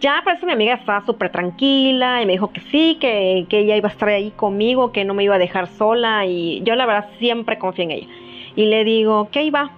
Ya 0.00 0.20
por 0.24 0.32
eso 0.32 0.46
mi 0.46 0.52
amiga 0.52 0.74
estaba 0.74 1.06
súper 1.06 1.30
tranquila 1.30 2.20
y 2.20 2.26
me 2.26 2.32
dijo 2.32 2.50
que 2.52 2.60
sí, 2.60 2.98
que, 3.00 3.46
que 3.48 3.60
ella 3.60 3.76
iba 3.76 3.88
a 3.88 3.92
estar 3.92 4.08
ahí 4.08 4.32
conmigo, 4.32 4.90
que 4.90 5.04
no 5.04 5.14
me 5.14 5.22
iba 5.22 5.36
a 5.36 5.38
dejar 5.38 5.68
sola 5.68 6.26
y 6.26 6.60
yo 6.64 6.74
la 6.74 6.86
verdad 6.86 7.08
siempre 7.20 7.56
confío 7.56 7.84
en 7.84 7.90
ella. 7.92 8.08
Y 8.56 8.66
le 8.66 8.82
digo, 8.82 9.28
que 9.30 9.48
va, 9.52 9.70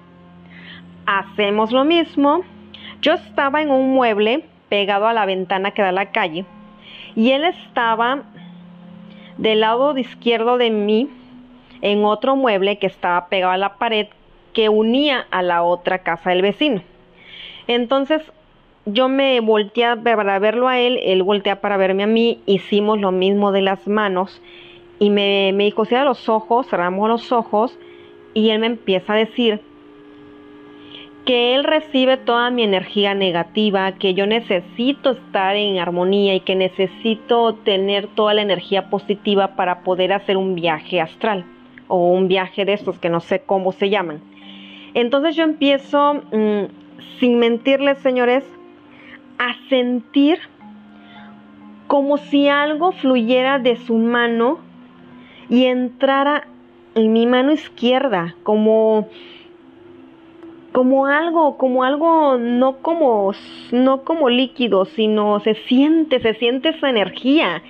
hacemos 1.05 1.73
lo 1.73 1.85
mismo 1.85 2.43
yo 3.03 3.15
estaba 3.15 3.63
en 3.63 3.71
un 3.71 3.95
mueble 3.95 4.45
pegado 4.69 5.07
a 5.07 5.13
la 5.13 5.27
ventana 5.27 5.71
que 5.71 5.83
da 5.83 5.89
a 5.89 5.93
la 5.93 6.11
calle 6.11 6.45
y 7.15 7.31
él 7.31 7.45
estaba 7.45 8.23
del 9.39 9.61
lado 9.61 9.97
izquierdo 9.97 10.59
de 10.59 10.71
mí 10.71 11.09
en 11.83 12.05
otro 12.05 12.37
mueble 12.37 12.79
que 12.79 12.87
estaba 12.87 13.29
pegado 13.29 13.53
a 13.53 13.59
la 13.59 13.77
pared 13.77 14.09
que 14.53 14.69
unía 14.69 15.27
a 15.31 15.43
la 15.43 15.63
otra 15.63 15.99
casa 15.99 16.31
del 16.31 16.43
vecino. 16.43 16.83
Entonces 17.67 18.23
yo 18.87 19.09
me 19.09 19.41
volteé 19.41 19.97
para 19.97 20.39
verlo 20.39 20.69
a 20.69 20.79
él, 20.79 20.99
él 21.03 21.23
voltea 21.23 21.61
para 21.61 21.77
verme 21.77 22.05
a 22.05 22.07
mí, 22.07 22.41
hicimos 22.47 23.01
lo 23.01 23.13
mismo 23.13 23.53
de 23.53 23.63
las 23.63 23.87
manos 23.87 24.41
y 24.99 25.11
me, 25.11 25.53
me 25.55 25.65
dijo, 25.65 25.85
los 25.91 26.29
ojos, 26.29 26.69
cerramos 26.69 27.09
los 27.09 27.33
ojos 27.33 27.79
y 28.33 28.51
él 28.51 28.61
me 28.61 28.67
empieza 28.67 29.13
a 29.13 29.17
decir 29.17 29.61
que 31.27 31.57
Él 31.57 31.65
recibe 31.65 32.17
toda 32.17 32.51
mi 32.51 32.63
energía 32.63 33.13
negativa, 33.13 33.93
que 33.93 34.15
yo 34.15 34.27
necesito 34.27 35.11
estar 35.11 35.57
en 35.57 35.79
armonía 35.79 36.37
y 36.37 36.41
que 36.41 36.55
necesito 36.55 37.55
tener 37.57 38.07
toda 38.07 38.33
la 38.33 38.43
energía 38.43 38.89
positiva 38.89 39.57
para 39.57 39.81
poder 39.81 40.13
hacer 40.13 40.37
un 40.37 40.55
viaje 40.55 41.01
astral 41.01 41.45
o 41.89 42.13
un 42.13 42.29
viaje 42.29 42.65
de 42.65 42.75
estos 42.75 43.01
que 43.01 43.11
no 43.11 43.19
sé 43.19 43.41
cómo 43.41 43.73
se 43.73 43.91
llaman. 43.91 44.21
Entonces 44.95 45.35
yo 45.35 45.43
empiezo, 45.43 46.15
mm, 46.15 46.67
sin 47.19 47.39
mentirles 47.41 47.99
señores, 47.99 48.45
a 49.39 49.55
sentir 49.69 50.39
como 51.89 52.19
si 52.19 52.49
algo 52.49 52.93
fluyera 52.93 53.59
de 53.59 53.77
su 53.77 53.97
mano 53.97 54.61
y 55.49 55.65
entrara 55.65 56.47
en 56.95 57.13
mi 57.13 57.27
mano 57.27 57.53
izquierda, 57.53 58.37
como 58.45 59.09
como 60.77 61.07
algo, 61.07 61.57
como 61.57 61.85
algo 61.85 62.37
no 62.37 62.83
como 62.83 63.33
no 63.73 64.05
como 64.05 64.29
líquido, 64.29 64.85
sino 64.85 65.41
se 65.41 65.55
siente, 65.55 66.21
se 66.21 66.35
siente 66.35 66.69
esa 66.69 66.91
energía. 66.91 67.63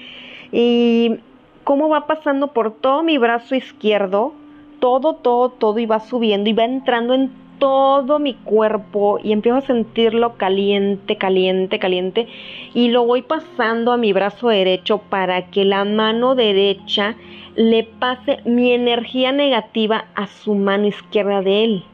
Y 0.51 1.15
cómo 1.63 1.89
va 1.89 2.09
pasando 2.09 2.49
por 2.49 2.73
todo 2.73 3.05
mi 3.05 3.17
brazo 3.17 3.55
izquierdo, 3.55 4.33
todo, 4.81 5.15
todo, 5.15 5.51
todo 5.51 5.79
y 5.79 5.87
va 5.87 6.01
subiendo 6.01 6.51
y 6.51 6.53
va 6.53 6.65
entrando 6.65 7.15
en 7.15 7.31
todo 7.61 8.19
mi 8.19 8.35
cuerpo 8.35 9.21
y 9.23 9.31
empiezo 9.31 9.59
a 9.59 9.63
sentirlo 9.63 10.37
caliente, 10.37 11.15
caliente, 11.17 11.79
caliente 11.79 12.27
y 12.75 12.89
lo 12.89 13.07
voy 13.07 13.23
pasando 13.23 13.93
a 13.93 13.99
mi 13.99 14.13
brazo 14.13 14.49
derecho 14.49 14.99
para 14.99 15.49
que 15.53 15.65
la 15.65 15.85
mano 15.85 16.35
derecha 16.35 17.15
le 17.55 17.85
pase 17.85 18.41
mi 18.45 18.73
energía 18.73 19.31
negativa 19.31 20.07
a 20.17 20.27
su 20.27 20.57
mano 20.57 20.89
izquierda 20.89 21.41
de 21.43 21.63
él. 21.63 21.85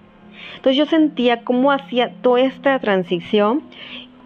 Entonces 0.56 0.76
yo 0.76 0.86
sentía 0.86 1.44
cómo 1.44 1.72
hacía 1.72 2.12
toda 2.22 2.40
esta 2.40 2.78
transición 2.78 3.62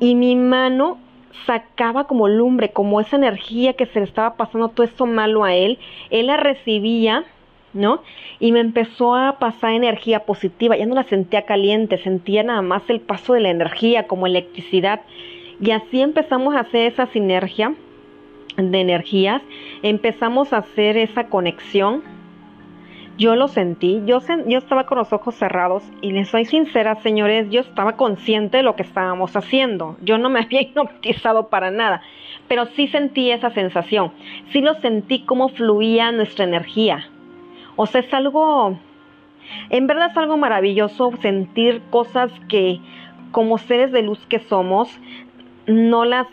y 0.00 0.14
mi 0.14 0.36
mano 0.36 0.98
sacaba 1.46 2.06
como 2.06 2.28
lumbre, 2.28 2.70
como 2.70 3.00
esa 3.00 3.16
energía 3.16 3.74
que 3.74 3.86
se 3.86 4.00
le 4.00 4.04
estaba 4.04 4.34
pasando 4.34 4.68
todo 4.68 4.86
eso 4.86 5.06
malo 5.06 5.44
a 5.44 5.54
él, 5.54 5.78
él 6.10 6.26
la 6.26 6.36
recibía, 6.36 7.24
¿no? 7.72 8.02
Y 8.40 8.52
me 8.52 8.60
empezó 8.60 9.14
a 9.14 9.38
pasar 9.38 9.72
energía 9.72 10.20
positiva, 10.20 10.76
ya 10.76 10.86
no 10.86 10.94
la 10.94 11.04
sentía 11.04 11.42
caliente, 11.42 11.98
sentía 11.98 12.42
nada 12.42 12.62
más 12.62 12.82
el 12.88 13.00
paso 13.00 13.34
de 13.34 13.40
la 13.40 13.50
energía 13.50 14.06
como 14.06 14.26
electricidad. 14.26 15.02
Y 15.60 15.70
así 15.70 16.00
empezamos 16.00 16.54
a 16.54 16.60
hacer 16.60 16.92
esa 16.92 17.06
sinergia 17.06 17.74
de 18.56 18.80
energías, 18.80 19.42
empezamos 19.82 20.52
a 20.52 20.58
hacer 20.58 20.96
esa 20.96 21.28
conexión 21.28 22.02
yo 23.18 23.34
lo 23.34 23.48
sentí, 23.48 24.02
yo, 24.04 24.20
yo 24.46 24.58
estaba 24.58 24.84
con 24.84 24.98
los 24.98 25.12
ojos 25.12 25.34
cerrados 25.34 25.82
y 26.02 26.12
les 26.12 26.28
soy 26.28 26.44
sincera, 26.44 26.96
señores, 26.96 27.48
yo 27.50 27.60
estaba 27.60 27.96
consciente 27.96 28.58
de 28.58 28.62
lo 28.62 28.76
que 28.76 28.82
estábamos 28.82 29.36
haciendo. 29.36 29.96
Yo 30.02 30.18
no 30.18 30.28
me 30.28 30.40
había 30.44 30.62
hipnotizado 30.62 31.48
para 31.48 31.70
nada, 31.70 32.02
pero 32.48 32.66
sí 32.66 32.88
sentí 32.88 33.30
esa 33.30 33.50
sensación. 33.50 34.12
Sí 34.52 34.60
lo 34.60 34.74
sentí 34.74 35.20
cómo 35.20 35.48
fluía 35.48 36.12
nuestra 36.12 36.44
energía. 36.44 37.08
O 37.76 37.86
sea, 37.86 38.02
es 38.02 38.12
algo, 38.12 38.78
en 39.70 39.86
verdad 39.86 40.10
es 40.10 40.16
algo 40.16 40.36
maravilloso 40.36 41.12
sentir 41.22 41.82
cosas 41.90 42.30
que 42.48 42.80
como 43.32 43.58
seres 43.58 43.92
de 43.92 44.02
luz 44.02 44.24
que 44.26 44.38
somos, 44.40 44.88
no 45.66 46.04
las 46.04 46.26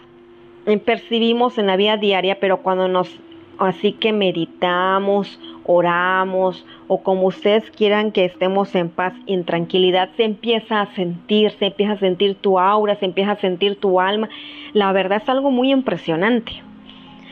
percibimos 0.86 1.58
en 1.58 1.68
la 1.68 1.76
vida 1.76 1.98
diaria, 1.98 2.40
pero 2.40 2.62
cuando 2.62 2.88
nos 2.88 3.20
Así 3.60 3.94
que 3.94 4.14
meditamos, 4.14 5.40
oramos 5.66 6.66
o 6.88 7.02
como 7.02 7.28
ustedes 7.28 7.70
quieran 7.72 8.12
que 8.12 8.26
estemos 8.26 8.74
en 8.76 8.90
paz 8.90 9.14
y 9.26 9.34
en 9.34 9.46
tranquilidad, 9.46 10.10
se 10.18 10.24
empieza 10.24 10.82
a 10.82 10.94
sentir, 10.96 11.52
se 11.52 11.68
empieza 11.68 11.94
a 11.94 12.00
sentir 12.00 12.36
tu 12.36 12.60
aura, 12.60 12.96
se 12.96 13.06
empieza 13.06 13.32
a 13.32 13.38
sentir 13.38 13.80
tu 13.80 14.00
alma. 14.00 14.30
La 14.74 14.92
verdad 14.92 15.22
es 15.22 15.30
algo 15.30 15.52
muy 15.52 15.72
impresionante. 15.72 16.52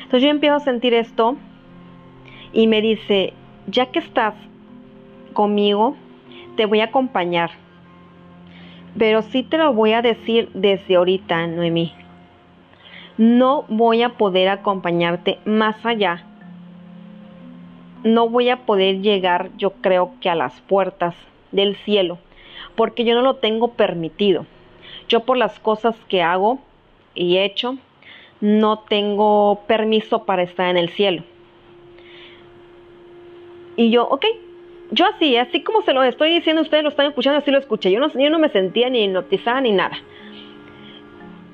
Entonces 0.03 0.23
yo 0.23 0.29
empiezo 0.29 0.55
a 0.55 0.59
sentir 0.59 0.93
esto 0.93 1.37
y 2.53 2.67
me 2.67 2.81
dice, 2.81 3.33
ya 3.67 3.87
que 3.87 3.99
estás 3.99 4.33
conmigo, 5.33 5.95
te 6.55 6.65
voy 6.65 6.81
a 6.81 6.85
acompañar. 6.85 7.51
Pero 8.97 9.21
sí 9.21 9.43
te 9.43 9.57
lo 9.57 9.73
voy 9.73 9.93
a 9.93 10.01
decir 10.01 10.49
desde 10.53 10.95
ahorita, 10.95 11.47
Noemí. 11.47 11.93
No 13.17 13.63
voy 13.69 14.01
a 14.03 14.09
poder 14.09 14.49
acompañarte 14.49 15.39
más 15.45 15.85
allá. 15.85 16.25
No 18.03 18.29
voy 18.29 18.49
a 18.49 18.65
poder 18.65 19.01
llegar, 19.01 19.49
yo 19.57 19.71
creo 19.81 20.13
que 20.21 20.29
a 20.29 20.35
las 20.35 20.59
puertas 20.61 21.15
del 21.51 21.75
cielo, 21.77 22.17
porque 22.75 23.03
yo 23.03 23.13
no 23.15 23.21
lo 23.21 23.35
tengo 23.35 23.73
permitido. 23.73 24.45
Yo 25.07 25.21
por 25.21 25.37
las 25.37 25.59
cosas 25.59 25.95
que 26.07 26.21
hago 26.21 26.59
y 27.13 27.37
he 27.37 27.45
hecho, 27.45 27.77
no 28.39 28.79
tengo 28.79 29.61
permiso 29.67 30.25
para 30.25 30.43
estar 30.43 30.69
en 30.69 30.77
el 30.77 30.89
cielo. 30.89 31.23
Y 33.75 33.91
yo, 33.91 34.07
ok, 34.07 34.25
yo 34.91 35.05
así, 35.05 35.37
así 35.37 35.61
como 35.63 35.81
se 35.83 35.93
lo 35.93 36.03
estoy 36.03 36.33
diciendo, 36.33 36.61
ustedes 36.61 36.83
lo 36.83 36.89
están 36.89 37.07
escuchando, 37.07 37.39
así 37.39 37.51
lo 37.51 37.59
escuché. 37.59 37.91
Yo 37.91 37.99
no, 37.99 38.11
yo 38.11 38.29
no 38.29 38.39
me 38.39 38.49
sentía 38.49 38.89
ni 38.89 39.03
hipnotizada 39.03 39.61
ni 39.61 39.71
nada. 39.71 39.97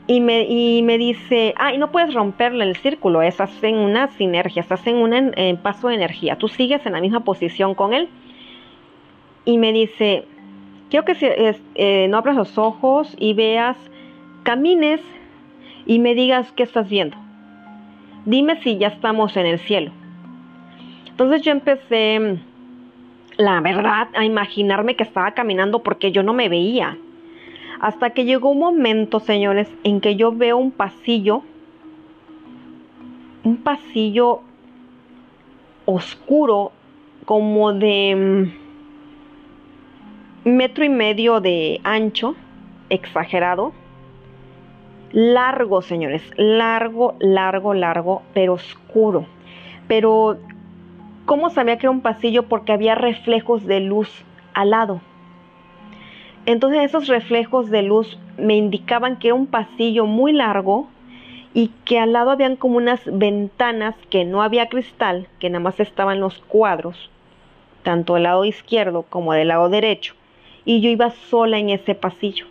Y 0.10 0.22
me, 0.22 0.98
dice, 0.98 1.54
ah, 1.58 1.74
y 1.74 1.78
no 1.78 1.92
puedes 1.92 2.14
romperle 2.14 2.64
el 2.64 2.78
círculo, 2.78 3.22
estás 3.22 3.62
en 3.62 3.76
una 3.76 4.08
sinergia, 4.08 4.62
estás 4.62 4.88
en 4.88 4.96
un 4.96 5.58
paso 5.62 5.90
de 5.90 5.96
energía, 5.96 6.38
tú 6.38 6.48
sigues 6.48 6.86
en 6.86 6.94
la 6.94 7.02
misma 7.02 7.26
posición 7.26 7.76
con 7.76 7.94
él. 7.94 8.08
Y 9.44 9.58
me 9.58 9.74
dice, 9.74 10.24
quiero 10.90 11.06
que 11.06 11.16
eh, 11.76 12.08
no 12.10 12.18
abras 12.18 12.38
los 12.38 12.58
ojos 12.58 13.14
y 13.20 13.34
veas, 13.34 13.78
camines 14.44 15.02
y 15.86 16.00
me 16.00 16.16
digas 16.16 16.54
qué 16.54 16.64
estás 16.64 16.90
viendo. 16.90 17.18
Dime 18.26 18.62
si 18.62 18.78
ya 18.78 18.88
estamos 18.88 19.36
en 19.36 19.46
el 19.46 19.60
cielo. 19.60 19.92
Entonces 21.10 21.42
yo 21.42 21.52
empecé, 21.52 22.40
la 23.38 23.60
verdad, 23.60 24.08
a 24.16 24.24
imaginarme 24.24 24.96
que 24.96 25.04
estaba 25.04 25.32
caminando 25.32 25.84
porque 25.84 26.12
yo 26.12 26.24
no 26.24 26.34
me 26.34 26.48
veía. 26.48 26.98
Hasta 27.80 28.10
que 28.12 28.26
llegó 28.26 28.50
un 28.50 28.60
momento, 28.60 29.20
señores, 29.20 29.70
en 29.84 30.02
que 30.02 30.16
yo 30.16 30.32
veo 30.32 30.58
un 30.58 30.72
pasillo, 30.72 31.44
un 33.44 33.58
pasillo 33.58 34.42
oscuro, 35.86 36.72
como 37.26 37.74
de 37.74 38.52
mm, 40.46 40.50
metro 40.50 40.86
y 40.86 40.90
medio 40.90 41.40
de 41.40 41.80
ancho, 41.84 42.36
exagerado, 42.90 43.74
largo, 45.12 45.82
señores, 45.82 46.24
largo, 46.38 47.16
largo, 47.20 47.74
largo, 47.74 48.22
pero 48.34 48.54
oscuro. 48.54 49.26
Pero, 49.88 50.38
¿cómo 51.26 51.50
sabía 51.50 51.78
que 51.78 51.86
era 51.86 51.92
un 51.92 52.02
pasillo? 52.02 52.44
Porque 52.44 52.72
había 52.72 52.96
reflejos 52.96 53.66
de 53.66 53.82
luz 53.82 54.10
al 54.54 54.72
lado. 54.72 55.02
Entonces 56.48 56.82
esos 56.82 57.08
reflejos 57.08 57.70
de 57.70 57.84
luz 57.84 58.18
me 58.38 58.56
indicaban 58.56 59.20
que 59.20 59.28
era 59.28 59.36
un 59.36 59.48
pasillo 59.48 60.06
muy 60.06 60.32
largo 60.32 60.88
y 61.54 61.72
que 61.84 62.00
al 62.00 62.14
lado 62.14 62.32
habían 62.32 62.56
como 62.56 62.78
unas 62.78 63.02
ventanas 63.06 63.96
que 64.10 64.24
no 64.24 64.42
había 64.42 64.70
cristal, 64.70 65.28
que 65.40 65.50
nada 65.50 65.60
más 65.60 65.78
estaban 65.82 66.22
los 66.22 66.40
cuadros, 66.40 67.10
tanto 67.84 68.14
del 68.14 68.24
lado 68.24 68.46
izquierdo 68.46 69.04
como 69.04 69.34
del 69.34 69.50
lado 69.50 69.68
derecho, 69.68 70.14
y 70.64 70.80
yo 70.80 70.90
iba 70.90 71.12
sola 71.12 71.60
en 71.60 71.70
ese 71.70 71.96
pasillo. 71.96 72.46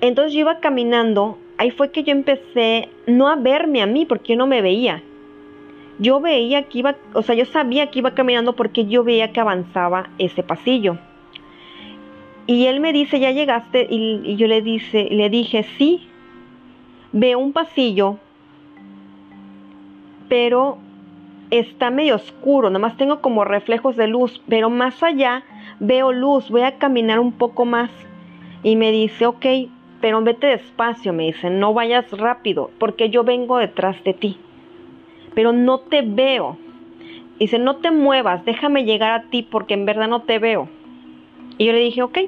Entonces 0.00 0.32
yo 0.32 0.40
iba 0.40 0.60
caminando, 0.60 1.38
ahí 1.58 1.72
fue 1.72 1.90
que 1.90 2.04
yo 2.04 2.12
empecé 2.12 2.88
no 3.08 3.26
a 3.26 3.34
verme 3.34 3.82
a 3.82 3.86
mí 3.86 4.06
porque 4.06 4.34
yo 4.34 4.38
no 4.38 4.46
me 4.46 4.62
veía. 4.62 5.02
Yo 5.98 6.20
veía 6.20 6.62
que 6.68 6.78
iba, 6.78 6.94
o 7.14 7.22
sea, 7.22 7.34
yo 7.34 7.46
sabía 7.46 7.90
que 7.90 7.98
iba 7.98 8.14
caminando 8.14 8.54
porque 8.54 8.86
yo 8.86 9.02
veía 9.02 9.32
que 9.32 9.40
avanzaba 9.40 10.10
ese 10.18 10.44
pasillo. 10.44 10.98
Y 12.46 12.66
él 12.66 12.80
me 12.80 12.92
dice, 12.92 13.18
¿ya 13.18 13.32
llegaste? 13.32 13.86
Y, 13.90 14.36
yo 14.36 14.46
le, 14.46 14.62
dice, 14.62 15.08
le 15.10 15.28
dije, 15.30 15.64
sí, 15.76 16.06
veo 17.12 17.38
un 17.38 17.52
pasillo, 17.52 18.18
pero 20.28 20.78
está 21.50 21.90
medio 21.90 22.16
oscuro, 22.16 22.70
nomás 22.70 22.96
tengo 22.96 23.20
como 23.20 23.44
reflejos 23.44 23.96
de 23.96 24.06
luz, 24.06 24.42
pero 24.48 24.70
más 24.70 25.02
allá 25.02 25.42
veo 25.80 26.12
luz, 26.12 26.50
voy 26.50 26.62
a 26.62 26.78
caminar 26.78 27.18
un 27.18 27.32
poco 27.32 27.64
más. 27.64 27.90
Y 28.62 28.76
me 28.76 28.92
dice, 28.92 29.26
ok, 29.26 29.46
pero 30.00 30.22
vete 30.22 30.46
despacio, 30.48 31.12
me 31.12 31.24
dice, 31.24 31.50
no 31.50 31.74
vayas 31.74 32.10
rápido, 32.12 32.70
porque 32.78 33.10
yo 33.10 33.24
vengo 33.24 33.58
detrás 33.58 34.02
de 34.04 34.14
ti, 34.14 34.36
pero 35.34 35.52
no 35.52 35.80
te 35.80 36.02
veo. 36.02 36.58
Dice, 37.38 37.58
no 37.58 37.76
te 37.76 37.90
muevas, 37.90 38.44
déjame 38.44 38.84
llegar 38.84 39.12
a 39.12 39.22
ti 39.24 39.42
porque 39.42 39.74
en 39.74 39.84
verdad 39.84 40.08
no 40.08 40.22
te 40.22 40.38
veo. 40.38 40.68
Y 41.58 41.66
yo 41.66 41.72
le 41.72 41.80
dije, 41.80 42.02
ok. 42.02 42.18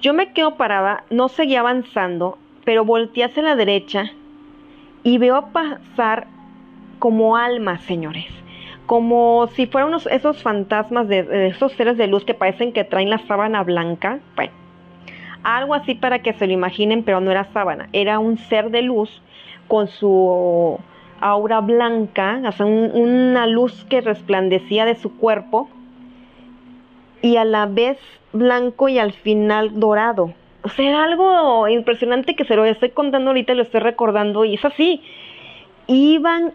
Yo 0.00 0.12
me 0.12 0.32
quedo 0.32 0.56
parada, 0.56 1.04
no 1.10 1.28
seguía 1.28 1.60
avanzando, 1.60 2.36
pero 2.64 2.84
volteé 2.84 3.24
hacia 3.24 3.42
la 3.42 3.56
derecha 3.56 4.10
y 5.02 5.18
veo 5.18 5.48
pasar 5.52 6.26
como 6.98 7.36
almas, 7.36 7.82
señores. 7.84 8.26
Como 8.86 9.48
si 9.54 9.66
fueran 9.66 9.88
unos, 9.88 10.06
esos 10.06 10.42
fantasmas 10.42 11.08
de, 11.08 11.48
esos 11.48 11.72
seres 11.72 11.96
de 11.96 12.06
luz 12.06 12.24
que 12.24 12.34
parecen 12.34 12.72
que 12.72 12.84
traen 12.84 13.08
la 13.08 13.18
sábana 13.18 13.62
blanca. 13.62 14.20
Bueno, 14.36 14.52
algo 15.42 15.74
así 15.74 15.94
para 15.94 16.20
que 16.20 16.34
se 16.34 16.46
lo 16.46 16.52
imaginen, 16.52 17.02
pero 17.02 17.20
no 17.20 17.30
era 17.30 17.44
sábana. 17.52 17.88
Era 17.92 18.18
un 18.18 18.36
ser 18.36 18.70
de 18.70 18.82
luz 18.82 19.22
con 19.68 19.88
su 19.88 20.78
aura 21.20 21.60
blanca, 21.60 22.42
o 22.46 22.52
sea, 22.52 22.66
una 22.66 23.46
luz 23.46 23.86
que 23.88 24.02
resplandecía 24.02 24.84
de 24.84 24.96
su 24.96 25.16
cuerpo 25.16 25.70
y 27.24 27.38
a 27.38 27.46
la 27.46 27.64
vez 27.64 27.96
blanco 28.34 28.90
y 28.90 28.98
al 28.98 29.14
final 29.14 29.80
dorado. 29.80 30.34
O 30.62 30.68
sea, 30.68 30.86
era 30.86 31.04
algo 31.04 31.66
impresionante 31.68 32.36
que 32.36 32.44
se 32.44 32.54
lo 32.54 32.66
estoy 32.66 32.90
contando 32.90 33.30
ahorita 33.30 33.54
y 33.54 33.56
lo 33.56 33.62
estoy 33.62 33.80
recordando 33.80 34.44
y 34.44 34.56
es 34.56 34.64
así. 34.66 35.00
Iban 35.86 36.52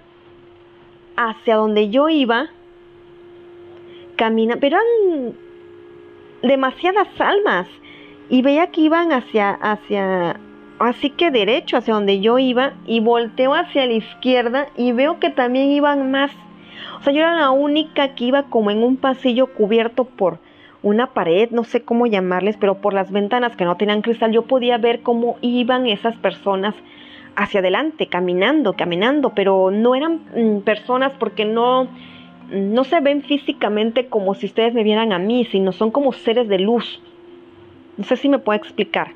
hacia 1.16 1.56
donde 1.56 1.90
yo 1.90 2.08
iba, 2.08 2.50
camina, 4.16 4.58
pero 4.58 4.78
eran 4.78 5.34
demasiadas 6.44 7.08
almas 7.20 7.68
y 8.30 8.44
veía 8.44 8.68
que 8.68 8.82
iban 8.82 9.12
hacia, 9.12 9.50
hacia, 9.50 10.40
así 10.78 11.10
que 11.10 11.32
derecho 11.32 11.78
hacia 11.78 11.96
donde 11.96 12.20
yo 12.20 12.38
iba 12.38 12.74
y 12.86 13.00
volteo 13.00 13.56
hacia 13.56 13.88
la 13.88 13.94
izquierda 13.94 14.68
y 14.78 14.92
veo 14.92 15.20
que 15.20 15.32
también 15.32 15.72
iban 15.72 16.12
más. 16.12 16.30
O 17.00 17.04
sea, 17.04 17.12
yo 17.12 17.22
era 17.22 17.34
la 17.34 17.50
única 17.50 18.14
que 18.14 18.26
iba 18.26 18.44
como 18.44 18.70
en 18.70 18.84
un 18.84 18.98
pasillo 18.98 19.48
cubierto 19.48 20.04
por 20.04 20.38
una 20.82 21.08
pared, 21.08 21.50
no 21.52 21.64
sé 21.64 21.84
cómo 21.84 22.08
llamarles, 22.08 22.58
pero 22.58 22.76
por 22.76 22.94
las 22.94 23.12
ventanas 23.12 23.56
que 23.56 23.66
no 23.66 23.76
tenían 23.76 24.02
cristal 24.02 24.32
yo 24.32 24.44
podía 24.44 24.78
ver 24.78 25.02
cómo 25.02 25.38
iban 25.42 25.88
esas 25.88 26.16
personas 26.18 26.74
hacia 27.36 27.60
adelante, 27.60 28.08
caminando, 28.08 28.74
caminando, 28.74 29.34
pero 29.34 29.72
no 29.72 29.96
eran 29.96 30.22
mm, 30.36 30.62
personas 30.62 31.12
porque 31.20 31.46
no, 31.46 31.88
no 32.50 32.84
se 32.86 33.00
ven 33.02 33.24
físicamente 33.24 34.08
como 34.08 34.36
si 34.36 34.46
ustedes 34.46 34.74
me 34.74 34.84
vieran 34.84 35.12
a 35.12 35.20
mí, 35.20 35.46
sino 35.46 35.72
son 35.72 35.92
como 35.92 36.14
seres 36.14 36.48
de 36.48 36.60
luz. 36.60 37.02
No 37.98 38.06
sé 38.06 38.16
si 38.16 38.30
me 38.30 38.40
puede 38.40 38.60
explicar. 38.60 39.12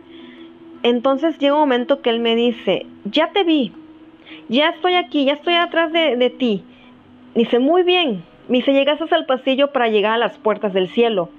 Entonces 0.84 1.38
llega 1.38 1.54
un 1.54 1.62
momento 1.62 2.02
que 2.02 2.10
él 2.10 2.20
me 2.20 2.36
dice, 2.36 2.86
ya 3.06 3.32
te 3.32 3.46
vi, 3.46 3.72
ya 4.50 4.70
estoy 4.70 4.96
aquí, 4.96 5.24
ya 5.24 5.34
estoy 5.34 5.56
atrás 5.56 5.94
de, 5.94 6.18
de 6.18 6.30
ti. 6.30 6.64
Dice, 7.36 7.60
muy 7.60 7.84
bien. 7.84 8.24
Dice, 8.50 8.74
llegaste 8.74 9.06
al 9.16 9.26
pasillo 9.26 9.72
para 9.72 9.88
llegar 9.88 10.14
a 10.14 10.18
las 10.18 10.38
puertas 10.38 10.74
del 10.74 10.90
cielo 10.90 11.30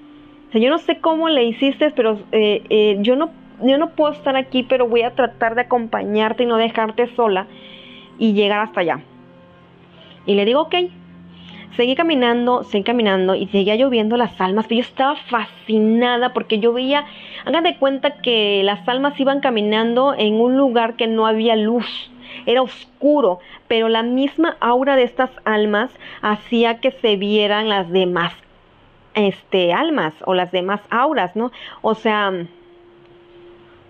yo 0.61 0.71
no 0.71 0.79
sé 0.79 0.99
cómo 1.01 1.29
le 1.29 1.45
hiciste, 1.45 1.91
pero 1.91 2.19
eh, 2.33 2.63
eh, 2.71 2.97
yo, 3.01 3.17
no, 3.17 3.31
yo 3.63 3.79
no 3.79 3.91
puedo 3.91 4.13
estar 4.13 4.37
aquí, 4.37 4.63
pero 4.63 4.89
voy 4.89 5.03
a 5.03 5.15
tratar 5.15 5.55
de 5.55 5.63
acompañarte 5.63 6.45
y 6.45 6.47
no 6.47 6.57
dejarte 6.57 7.15
sola 7.15 7.47
y 8.19 8.35
llegar 8.35 8.61
hasta 8.61 8.81
allá. 8.81 9.01
Y 10.27 10.35
le 10.35 10.45
digo, 10.45 10.63
ok. 10.63 10.75
Seguí 11.77 11.97
caminando, 11.97 12.63
seguí 12.63 12.85
caminando 12.85 13.35
y 13.35 13.49
seguía 13.49 13.75
lloviendo 13.75 14.17
las 14.17 14.41
almas, 14.41 14.67
pero 14.69 14.81
yo 14.81 14.87
estaba 14.87 15.17
fascinada 15.17 16.33
porque 16.33 16.61
yo 16.61 16.73
veía, 16.73 17.05
hagan 17.45 17.65
de 17.65 17.77
cuenta 17.79 18.19
que 18.19 18.63
las 18.63 18.89
almas 18.89 19.19
iban 19.19 19.41
caminando 19.41 20.15
en 20.17 20.35
un 20.35 20.57
lugar 20.57 20.95
que 20.95 21.09
no 21.09 21.27
había 21.27 21.57
luz, 21.57 22.13
era 22.47 22.63
oscuro, 22.63 23.41
pero 23.67 23.89
la 23.89 24.05
misma 24.05 24.57
aura 24.61 24.95
de 24.95 25.03
estas 25.03 25.31
almas 25.45 25.91
hacía 26.23 26.79
que 26.79 26.93
se 26.93 27.17
vieran 27.17 27.69
las 27.69 27.91
demás 27.91 28.35
este, 29.15 29.73
almas 29.73 30.15
o 30.25 30.35
las 30.35 30.53
demás 30.53 30.81
auras, 30.91 31.35
¿no? 31.37 31.53
O 31.83 31.95
sea, 31.95 32.33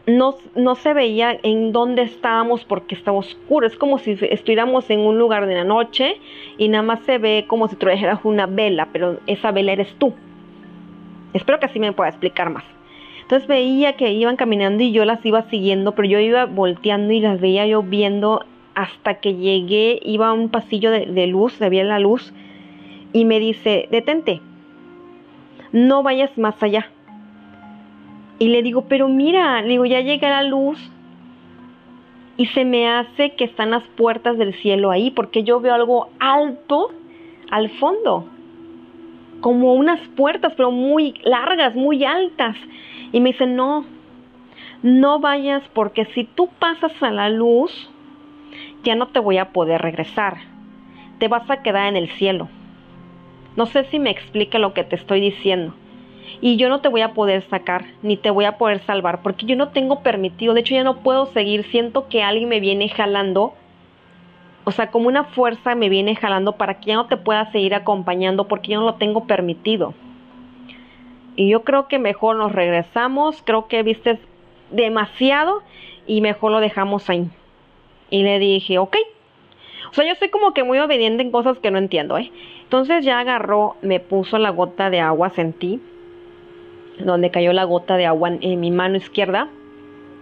no, 0.07 0.35
no, 0.55 0.75
se 0.75 0.93
veía 0.93 1.39
en 1.43 1.73
dónde 1.73 2.03
estábamos 2.03 2.65
porque 2.65 2.95
estaba 2.95 3.19
oscuro. 3.19 3.67
Es 3.67 3.77
como 3.77 3.99
si 3.99 4.19
estuviéramos 4.21 4.89
en 4.91 5.01
un 5.01 5.19
lugar 5.19 5.47
de 5.47 5.55
la 5.55 5.65
noche 5.65 6.21
y 6.59 6.69
nada 6.69 6.83
más 6.83 7.01
se 7.01 7.19
ve 7.19 7.45
como 7.49 7.69
si 7.69 7.77
trajeras 7.77 8.21
una 8.25 8.47
vela, 8.47 8.89
pero 8.93 9.19
esa 9.27 9.51
vela 9.51 9.73
eres 9.73 9.95
tú. 9.99 10.13
Espero 11.33 11.59
que 11.59 11.67
así 11.67 11.81
me 11.81 11.93
pueda 11.93 12.11
explicar 12.11 12.51
más. 12.51 12.65
Entonces 13.23 13.49
veía 13.49 13.95
que 13.95 14.13
iban 14.13 14.37
caminando 14.37 14.83
y 14.83 14.93
yo 14.93 15.07
las 15.07 15.25
iba 15.25 15.43
siguiendo, 15.49 15.93
pero 15.93 16.07
yo 16.07 16.19
iba 16.19 16.45
volteando 16.45 17.13
y 17.13 17.21
las 17.21 17.41
veía 17.41 17.67
yo 17.67 17.83
viendo 17.83 18.45
hasta 18.75 19.15
que 19.15 19.35
llegué, 19.35 19.99
iba 20.03 20.29
a 20.29 20.33
un 20.35 20.51
pasillo 20.51 20.91
de, 20.91 21.07
de 21.07 21.27
luz, 21.27 21.61
había 21.63 21.85
la 21.85 21.99
luz, 21.99 22.35
y 23.15 23.25
me 23.25 23.41
dice, 23.41 23.89
detente, 23.91 24.43
no 25.75 26.05
vayas 26.05 26.31
más 26.39 26.55
allá. 26.63 26.87
Y 28.39 28.49
le 28.49 28.63
digo, 28.63 28.87
pero 28.89 29.09
mira, 29.09 29.61
le 29.61 29.71
digo, 29.71 29.85
ya 29.85 30.01
llega 30.01 30.31
la 30.31 30.45
luz 30.45 30.79
y 32.37 32.47
se 32.47 32.65
me 32.65 32.89
hace 32.89 33.35
que 33.35 33.45
están 33.45 33.73
las 33.73 33.83
puertas 33.97 34.39
del 34.39 34.55
cielo 34.55 34.93
ahí, 34.93 35.11
porque 35.11 35.43
yo 35.43 35.61
veo 35.61 35.75
algo 35.75 36.11
alto 36.21 36.91
al 37.51 37.71
fondo, 37.71 38.25
como 39.41 39.75
unas 39.75 40.01
puertas, 40.17 40.53
pero 40.57 40.71
muy 40.71 41.15
largas, 41.25 41.75
muy 41.75 42.05
altas. 42.05 42.57
Y 43.11 43.21
me 43.21 43.33
dice, 43.33 43.47
no, 43.47 43.85
no 44.83 45.19
vayas 45.19 45.65
porque 45.73 46.05
si 46.15 46.23
tú 46.23 46.51
pasas 46.61 46.93
a 47.03 47.11
la 47.11 47.29
luz, 47.31 47.91
ya 48.85 48.95
no 48.95 49.09
te 49.09 49.19
voy 49.19 49.39
a 49.39 49.51
poder 49.53 49.83
regresar. 49.83 50.37
Te 51.19 51.27
vas 51.27 51.51
a 51.51 51.63
quedar 51.63 51.89
en 51.89 51.97
el 51.97 52.11
cielo. 52.11 52.49
No 53.57 53.67
sé 53.67 53.85
si 53.91 53.99
me 53.99 54.11
explica 54.11 54.59
lo 54.59 54.75
que 54.75 54.85
te 54.85 54.97
estoy 54.97 55.21
diciendo 55.21 55.75
y 56.41 56.57
yo 56.57 56.69
no 56.69 56.81
te 56.81 56.89
voy 56.89 57.03
a 57.03 57.13
poder 57.13 57.43
sacar 57.49 57.85
ni 58.03 58.17
te 58.17 58.31
voy 58.31 58.45
a 58.45 58.59
poder 58.59 58.85
salvar 58.85 59.23
porque 59.23 59.47
yo 59.47 59.57
no 59.57 59.69
tengo 59.69 60.03
permitido, 60.03 60.55
de 60.55 60.61
hecho 60.61 60.75
ya 60.75 60.85
no 60.85 60.99
puedo 60.99 61.27
seguir, 61.27 61.65
siento 61.71 62.09
que 62.09 62.23
alguien 62.23 62.49
me 62.49 62.61
viene 62.61 62.89
jalando, 62.89 63.55
o 64.65 64.71
sea, 64.71 64.91
como 64.91 65.09
una 65.09 65.25
fuerza 65.25 65.75
me 65.75 65.89
viene 65.89 66.17
jalando 66.17 66.53
para 66.53 66.81
que 66.81 66.87
ya 66.87 66.97
no 66.97 67.07
te 67.07 67.17
pueda 67.17 67.51
seguir 67.53 67.75
acompañando 67.75 68.49
porque 68.49 68.73
yo 68.73 68.81
no 68.81 68.87
lo 68.87 68.95
tengo 68.95 69.27
permitido. 69.27 69.95
Y 71.37 71.49
yo 71.49 71.65
creo 71.65 71.89
que 71.89 71.99
mejor 71.99 72.37
nos 72.37 72.53
regresamos, 72.53 73.43
creo 73.45 73.67
que 73.67 73.83
viste 73.83 74.21
demasiado 74.71 75.63
y 76.07 76.21
mejor 76.21 76.53
lo 76.53 76.61
dejamos 76.61 77.11
ahí. 77.11 77.29
Y 78.11 78.23
le 78.23 78.39
dije, 78.39 78.79
ok. 78.79 78.97
O 79.95 79.97
sea, 79.97 80.05
yo 80.05 80.17
soy 80.17 80.29
como 80.29 80.53
que 80.55 80.65
muy 80.65 80.81
obediente 80.81 81.23
en 81.23 81.31
cosas 81.31 81.57
que 81.61 81.71
no 81.71 81.79
entiendo, 81.79 82.19
¿eh? 82.19 82.33
Entonces 82.65 83.05
ya 83.05 83.21
agarró, 83.21 83.77
me 83.81 84.01
puso 84.01 84.39
la 84.39 84.51
gota 84.51 84.91
de 84.91 84.99
agua, 84.99 85.31
sentí 85.31 85.81
donde 86.99 87.31
cayó 87.31 87.53
la 87.53 87.63
gota 87.63 87.97
de 87.97 88.05
agua 88.05 88.31
en, 88.41 88.59
mi 88.59 88.73
mano 88.73 88.97
izquierda. 88.97 89.47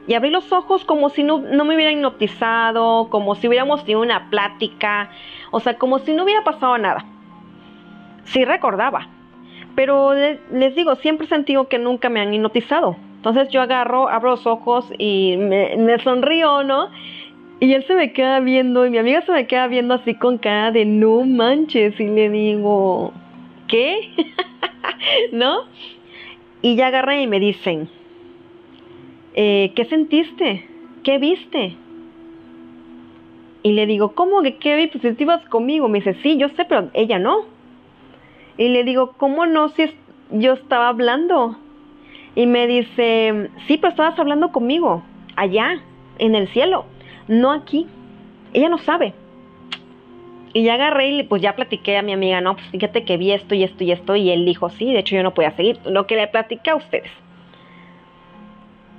Y 0.06 0.12
abrí 0.12 0.28
los 0.28 0.52
ojos 0.52 0.84
como 0.84 1.08
si 1.08 1.22
no, 1.22 1.38
me 1.38 1.74
hubiera 1.74 1.90
hipnotizado, 1.90 3.08
como 3.08 3.34
si 3.34 3.48
hubiéramos 3.48 3.80
tenido 3.80 4.02
una 4.02 4.28
plática, 4.28 5.10
o 5.50 5.60
sea, 5.60 5.78
como 5.78 6.00
si 6.00 6.12
no 6.12 6.24
hubiera 6.24 6.44
pasado 6.44 6.76
nada. 6.76 7.06
Sí 8.24 8.44
recordaba, 8.44 9.08
pero 9.74 10.12
les 10.12 10.74
digo, 10.74 10.96
siempre 10.96 11.24
he 11.24 11.30
sentido 11.30 11.68
que 11.68 11.78
nunca 11.78 12.10
me 12.10 12.20
han 12.20 12.34
hipnotizado. 12.34 12.96
Entonces 13.16 13.48
yo 13.48 13.62
agarro, 13.62 14.10
abro 14.10 14.32
los 14.32 14.46
ojos 14.46 14.92
y 14.98 15.36
me, 15.38 15.76
me 15.78 15.98
sonrío, 16.00 16.62
¿no? 16.64 16.90
Y 17.62 17.74
él 17.74 17.84
se 17.86 17.94
me 17.94 18.12
queda 18.12 18.40
viendo 18.40 18.84
y 18.84 18.90
mi 18.90 18.98
amiga 18.98 19.22
se 19.22 19.30
me 19.30 19.46
queda 19.46 19.68
viendo 19.68 19.94
así 19.94 20.16
con 20.16 20.36
cara 20.36 20.72
de 20.72 20.84
no 20.84 21.22
manches 21.24 21.94
y 22.00 22.06
le 22.08 22.28
digo, 22.28 23.12
¿qué? 23.68 24.10
¿No? 25.32 25.60
Y 26.60 26.74
ya 26.74 26.88
agarré 26.88 27.22
y 27.22 27.28
me 27.28 27.38
dicen, 27.38 27.88
eh, 29.34 29.70
¿qué 29.76 29.84
sentiste? 29.84 30.68
¿Qué 31.04 31.18
viste? 31.18 31.76
Y 33.62 33.74
le 33.74 33.86
digo, 33.86 34.12
¿cómo 34.16 34.42
que 34.42 34.56
qué 34.56 34.74
vi? 34.74 34.88
Pues 34.88 35.16
tú 35.16 35.22
ibas 35.22 35.48
conmigo. 35.48 35.86
Me 35.86 35.98
dice, 36.00 36.16
sí, 36.20 36.36
yo 36.38 36.48
sé, 36.56 36.64
pero 36.64 36.90
ella 36.94 37.20
no. 37.20 37.44
Y 38.58 38.70
le 38.70 38.82
digo, 38.82 39.12
¿cómo 39.16 39.46
no 39.46 39.68
si 39.68 39.84
yo 40.32 40.54
estaba 40.54 40.88
hablando? 40.88 41.56
Y 42.34 42.46
me 42.46 42.66
dice, 42.66 43.50
sí, 43.68 43.78
pero 43.78 43.90
estabas 43.90 44.18
hablando 44.18 44.50
conmigo, 44.50 45.04
allá, 45.36 45.80
en 46.18 46.34
el 46.34 46.48
cielo, 46.48 46.86
no 47.28 47.52
aquí. 47.52 47.86
Ella 48.52 48.68
no 48.68 48.78
sabe. 48.78 49.14
Y 50.54 50.64
ya 50.64 50.74
agarré 50.74 51.10
y 51.10 51.22
pues 51.22 51.40
ya 51.40 51.56
platiqué 51.56 51.96
a 51.96 52.02
mi 52.02 52.12
amiga, 52.12 52.40
no, 52.42 52.54
pues 52.54 52.66
fíjate 52.66 53.04
que 53.04 53.16
vi 53.16 53.32
esto 53.32 53.54
y 53.54 53.64
esto 53.64 53.84
y 53.84 53.92
esto. 53.92 54.16
Y 54.16 54.30
él 54.30 54.44
dijo, 54.44 54.68
sí, 54.70 54.92
de 54.92 54.98
hecho 54.98 55.16
yo 55.16 55.22
no 55.22 55.34
podía 55.34 55.56
seguir. 55.56 55.78
Lo 55.86 56.06
que 56.06 56.16
le 56.16 56.26
platiqué 56.28 56.70
a 56.70 56.76
ustedes. 56.76 57.10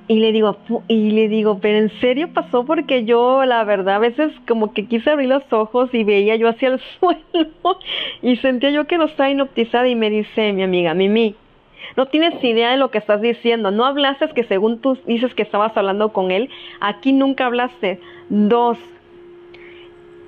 Y 0.08 0.20
le 0.20 0.34
digo, 0.34 0.58
y 0.90 1.12
le 1.12 1.30
digo, 1.30 1.60
pero 1.62 1.78
en 1.78 1.90
serio 2.02 2.34
pasó 2.34 2.66
porque 2.66 3.06
yo, 3.06 3.46
la 3.46 3.64
verdad, 3.64 3.96
a 3.96 4.00
veces 4.00 4.34
como 4.48 4.74
que 4.74 4.86
quise 4.86 5.10
abrir 5.10 5.30
los 5.30 5.44
ojos 5.54 5.94
y 5.94 6.04
veía 6.04 6.36
yo 6.36 6.50
hacia 6.50 6.70
el 6.70 6.82
suelo 7.00 7.80
y 8.22 8.36
sentía 8.38 8.72
yo 8.72 8.86
que 8.86 8.98
no 8.98 9.06
estaba 9.06 9.30
hipnotizada 9.30 9.88
y 9.88 9.96
me 9.96 10.10
dice 10.10 10.52
mi 10.52 10.64
amiga, 10.64 10.94
Mimi, 10.94 11.36
no 11.96 12.08
tienes 12.08 12.44
idea 12.44 12.72
de 12.72 12.78
lo 12.78 12.90
que 12.92 12.98
estás 12.98 13.22
diciendo, 13.22 13.72
no 13.72 13.86
hablaste 13.86 14.30
que 14.30 14.44
según 14.44 14.80
tú 14.80 14.98
dices 15.06 15.34
que 15.36 15.44
estabas 15.44 15.76
hablando 15.78 16.12
con 16.12 16.32
él, 16.32 16.50
aquí 16.80 17.14
nunca 17.14 17.46
hablaste. 17.46 18.00
Dos, 18.30 18.78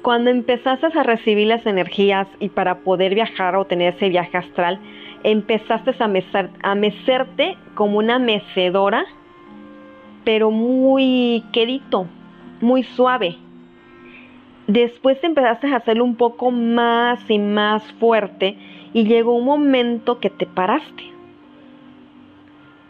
cuando 0.02 0.30
empezaste 0.30 0.86
a 0.86 1.04
recibir 1.04 1.48
las 1.48 1.66
energías 1.66 2.28
y 2.40 2.50
para 2.50 2.80
poder 2.80 3.16
viajar 3.16 3.56
o 3.56 3.66
tener 3.66 3.96
ese 3.96 4.10
viaje 4.10 4.38
astral, 4.38 4.80
empezaste 5.24 5.92
a, 5.98 6.50
a 6.62 6.76
mecerte 6.76 7.58
como 7.74 7.98
una 7.98 8.20
mecedora, 8.20 9.06
pero 10.24 10.52
muy 10.52 11.44
quedito, 11.52 12.06
muy 12.62 12.84
suave. 12.84 13.38
Después 14.68 15.18
empezaste 15.24 15.68
a 15.68 15.78
hacerlo 15.78 16.04
un 16.04 16.16
poco 16.16 16.52
más 16.52 17.20
y 17.30 17.40
más 17.40 17.84
fuerte 17.94 18.56
y 18.94 19.06
llegó 19.06 19.36
un 19.36 19.46
momento 19.46 20.20
que 20.20 20.30
te 20.30 20.46
paraste. 20.46 21.15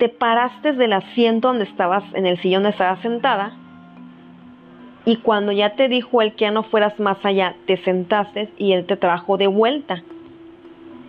Te 0.06 0.10
paraste 0.10 0.74
del 0.74 0.94
asiento 0.94 1.48
donde 1.48 1.64
estabas, 1.64 2.04
en 2.14 2.28
el 2.28 2.40
sillón 2.40 2.62
donde 2.62 2.74
estabas 2.74 3.02
sentada 3.02 3.54
y 5.04 5.16
cuando 5.16 5.52
ya 5.52 5.72
te 5.72 5.88
dijo 5.88 6.22
él 6.22 6.36
que 6.36 6.46
ya 6.46 6.52
no 6.52 6.62
fueras 6.62 7.00
más 7.00 7.18
allá, 7.26 7.56
te 7.66 7.78
sentaste 7.78 8.50
y 8.60 8.74
él 8.74 8.86
te 8.86 8.98
trajo 8.98 9.38
de 9.38 9.48
vuelta. 9.48 10.04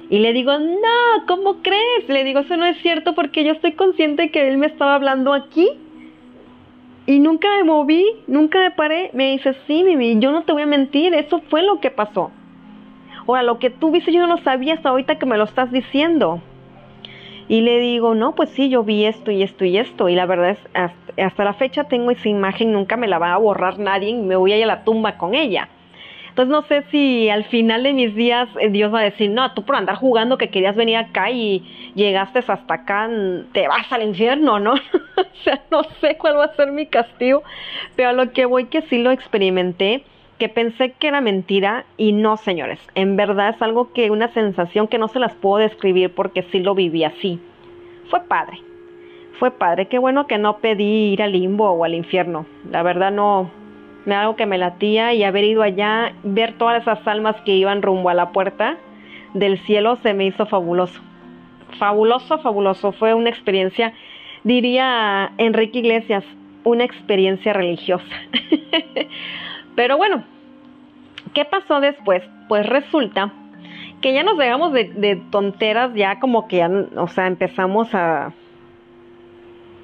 Y 0.09 0.21
le 0.21 0.33
digo, 0.33 0.59
no, 0.59 1.27
¿cómo 1.27 1.57
crees? 1.61 2.09
Le 2.09 2.25
digo, 2.25 2.41
eso 2.41 2.57
no 2.57 2.65
es 2.65 2.79
cierto 2.79 3.15
porque 3.15 3.45
yo 3.45 3.53
estoy 3.53 3.73
consciente 3.73 4.31
que 4.31 4.49
él 4.49 4.57
me 4.57 4.67
estaba 4.67 4.95
hablando 4.95 5.35
aquí. 5.35 5.69
Y 7.05 7.19
nunca 7.19 7.49
me 7.59 7.65
moví, 7.65 8.03
nunca 8.27 8.61
me 8.61 8.71
paré. 8.71 9.11
Me 9.13 9.33
dice, 9.33 9.55
sí, 9.67 9.85
Mimi, 9.85 10.19
yo 10.21 10.33
no 10.33 10.45
te 10.45 10.53
voy 10.53 10.63
a 10.63 10.67
mentir, 10.67 11.13
eso 11.13 11.43
fue 11.51 11.63
lo 11.63 11.81
que 11.81 11.91
pasó. 11.91 12.31
Ahora, 13.27 13.43
lo 13.43 13.59
que 13.59 13.69
tú 13.69 13.91
viste 13.91 14.11
yo 14.11 14.27
no 14.27 14.37
lo 14.37 14.43
sabía 14.43 14.73
hasta 14.73 14.89
ahorita 14.89 15.19
que 15.19 15.27
me 15.27 15.37
lo 15.37 15.45
estás 15.45 15.71
diciendo. 15.71 16.41
Y 17.49 17.61
le 17.61 17.79
digo, 17.79 18.15
no, 18.15 18.35
pues 18.35 18.51
sí, 18.51 18.69
yo 18.69 18.83
vi 18.83 19.05
esto 19.05 19.31
y 19.31 19.43
esto 19.43 19.65
y 19.65 19.79
esto. 19.79 20.09
Y 20.09 20.15
la 20.15 20.27
verdad 20.27 20.51
es, 20.51 20.59
hasta, 21.17 21.45
la 21.45 21.55
fecha 21.55 21.85
tengo 21.85 22.11
esa 22.11 22.29
imagen, 22.29 22.73
nunca 22.73 22.97
me 22.97 23.07
la 23.07 23.19
va 23.19 23.35
a 23.35 23.39
borrar 23.39 23.79
nadie 23.79 24.11
y 24.11 24.15
me 24.15 24.37
voy 24.37 24.53
a 24.53 24.57
ir 24.57 24.65
a 24.65 24.67
la 24.67 24.85
tumba 24.85 25.17
con 25.17 25.35
ella. 25.35 25.69
Entonces 26.29 26.51
no 26.51 26.63
sé 26.63 26.83
si 26.91 27.31
al 27.31 27.45
final 27.45 27.85
de 27.85 27.95
mis 27.95 28.15
días 28.15 28.49
eh, 28.61 28.69
Dios 28.69 28.93
va 28.93 29.01
a 29.01 29.05
decir, 29.05 29.31
no, 29.31 29.55
tú 29.55 29.63
por 29.63 29.75
andar 29.77 29.97
jugando 29.97 30.37
que 30.37 30.51
querías 30.51 30.77
venir 30.77 30.97
acá 30.97 31.31
y 31.31 31.65
llegaste 31.95 32.41
hasta 32.41 32.75
acá, 32.75 33.09
te 33.53 33.67
vas 33.69 33.91
al 33.91 34.03
infierno, 34.03 34.59
¿no? 34.59 34.75
o 35.17 35.45
sea, 35.45 35.63
no 35.71 35.83
sé 36.01 36.19
cuál 36.19 36.37
va 36.37 36.45
a 36.45 36.55
ser 36.55 36.73
mi 36.73 36.87
castigo, 36.87 37.43
pero 37.95 38.11
a 38.11 38.13
lo 38.13 38.33
que 38.33 38.45
voy 38.45 38.67
que 38.67 38.83
sí 38.83 38.99
lo 38.99 39.13
experimenté 39.13 40.05
que 40.39 40.49
pensé 40.49 40.93
que 40.93 41.09
era 41.09 41.21
mentira 41.21 41.85
y 41.97 42.13
no, 42.13 42.37
señores. 42.37 42.79
En 42.95 43.17
verdad 43.17 43.55
es 43.55 43.63
algo 43.63 43.93
que, 43.93 44.11
una 44.11 44.29
sensación 44.33 44.89
que 44.89 44.99
no 44.99 45.09
se 45.09 45.19
las 45.19 45.35
puedo 45.35 45.59
describir 45.59 46.15
porque 46.15 46.43
sí 46.51 46.61
lo 46.61 46.75
viví 46.75 47.05
así. 47.05 47.41
Fue 48.11 48.21
padre. 48.25 48.59
Fue 49.39 49.51
padre. 49.51 49.87
Qué 49.87 49.99
bueno 49.99 50.27
que 50.27 50.39
no 50.39 50.59
pedí 50.59 51.13
ir 51.13 51.23
al 51.23 51.33
limbo 51.33 51.71
o 51.71 51.85
al 51.85 51.95
infierno. 51.95 52.47
La 52.71 52.83
verdad 52.83 53.13
no, 53.13 53.51
me 54.05 54.15
algo 54.15 54.37
que 54.37 54.47
me 54.47 54.59
latía 54.59 55.15
y 55.15 55.25
haber 55.25 55.45
ido 55.45 55.63
allá, 55.63 56.13
ver 56.23 56.55
todas 56.57 56.83
esas 56.83 57.07
almas 57.07 57.37
que 57.43 57.55
iban 57.57 57.83
rumbo 57.83 58.09
a 58.09 58.15
la 58.15 58.31
puerta 58.31 58.79
del 59.35 59.59
cielo 59.61 59.97
se 59.97 60.15
me 60.15 60.27
hizo 60.27 60.47
fabuloso. 60.47 61.01
Fabuloso, 61.79 62.39
fabuloso. 62.39 62.93
Fue 62.93 63.15
una 63.15 63.29
experiencia, 63.29 63.93
diría 64.45 65.33
Enrique 65.39 65.81
Iglesias, 65.81 66.25
una 66.65 66.85
experiencia 66.85 67.53
religiosa. 67.53 68.05
Pero 69.77 69.97
bueno, 69.99 70.25
¿qué 71.35 71.45
pasó 71.45 71.81
después? 71.81 72.25
Pues 72.49 72.67
resulta 72.67 73.33
que 74.01 74.13
ya 74.13 74.23
nos 74.23 74.39
dejamos 74.39 74.73
de, 74.73 75.23
tonteras, 75.31 75.95
ya 75.95 76.19
como 76.19 76.49
que 76.49 76.57
ya, 76.57 76.71
o 76.97 77.09
sea, 77.09 77.27
empezamos 77.27 77.95
a, 77.95 78.33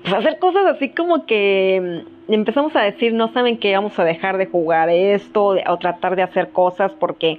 pues, 0.02 0.14
hacer 0.14 0.38
cosas 0.38 0.66
así 0.66 0.90
como 0.90 1.26
que 1.26 2.02
mm, 2.28 2.32
empezamos 2.32 2.74
a 2.74 2.80
decir, 2.80 3.12
no 3.14 3.32
saben 3.32 3.58
que 3.58 3.74
vamos 3.74 3.98
a 3.98 4.04
dejar 4.04 4.38
de 4.38 4.46
jugar 4.46 4.88
esto 4.88 5.56
o 5.66 5.78
tratar 5.78 6.16
de 6.16 6.22
hacer 6.22 6.50
cosas 6.50 6.92
porque 6.92 7.38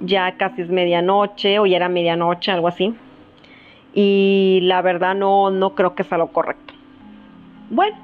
ya 0.00 0.36
casi 0.36 0.62
es 0.62 0.68
medianoche 0.68 1.58
o 1.58 1.66
ya 1.66 1.76
era 1.76 1.88
medianoche, 1.88 2.52
algo 2.52 2.68
así. 2.68 2.94
Y 3.94 4.60
la 4.62 4.82
verdad 4.82 5.14
no, 5.14 5.50
no 5.50 5.74
creo 5.74 5.94
que 5.94 6.04
sea 6.04 6.18
lo 6.18 6.28
correcto. 6.28 6.74
Bueno, 7.70 7.96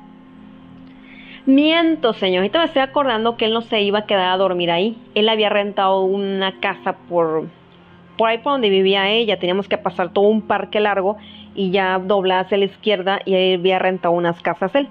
Miento, 1.46 2.14
señor. 2.14 2.38
Ahorita 2.38 2.60
me 2.60 2.64
estoy 2.64 2.80
acordando 2.80 3.36
que 3.36 3.44
él 3.44 3.52
no 3.52 3.60
se 3.60 3.82
iba 3.82 4.00
a 4.00 4.06
quedar 4.06 4.32
a 4.32 4.36
dormir 4.38 4.70
ahí. 4.70 4.96
Él 5.14 5.28
había 5.28 5.50
rentado 5.50 6.00
una 6.00 6.58
casa 6.58 6.96
por, 7.06 7.48
por 8.16 8.30
ahí 8.30 8.38
por 8.38 8.52
donde 8.52 8.70
vivía 8.70 9.10
ella. 9.10 9.38
Teníamos 9.38 9.68
que 9.68 9.76
pasar 9.76 10.10
todo 10.10 10.26
un 10.26 10.40
parque 10.40 10.80
largo 10.80 11.18
y 11.54 11.70
ya 11.70 11.98
doblar 11.98 12.46
hacia 12.46 12.56
la 12.56 12.64
izquierda 12.64 13.20
y 13.26 13.34
él 13.34 13.60
había 13.60 13.78
rentado 13.78 14.14
unas 14.14 14.40
casas 14.40 14.74
él. 14.74 14.88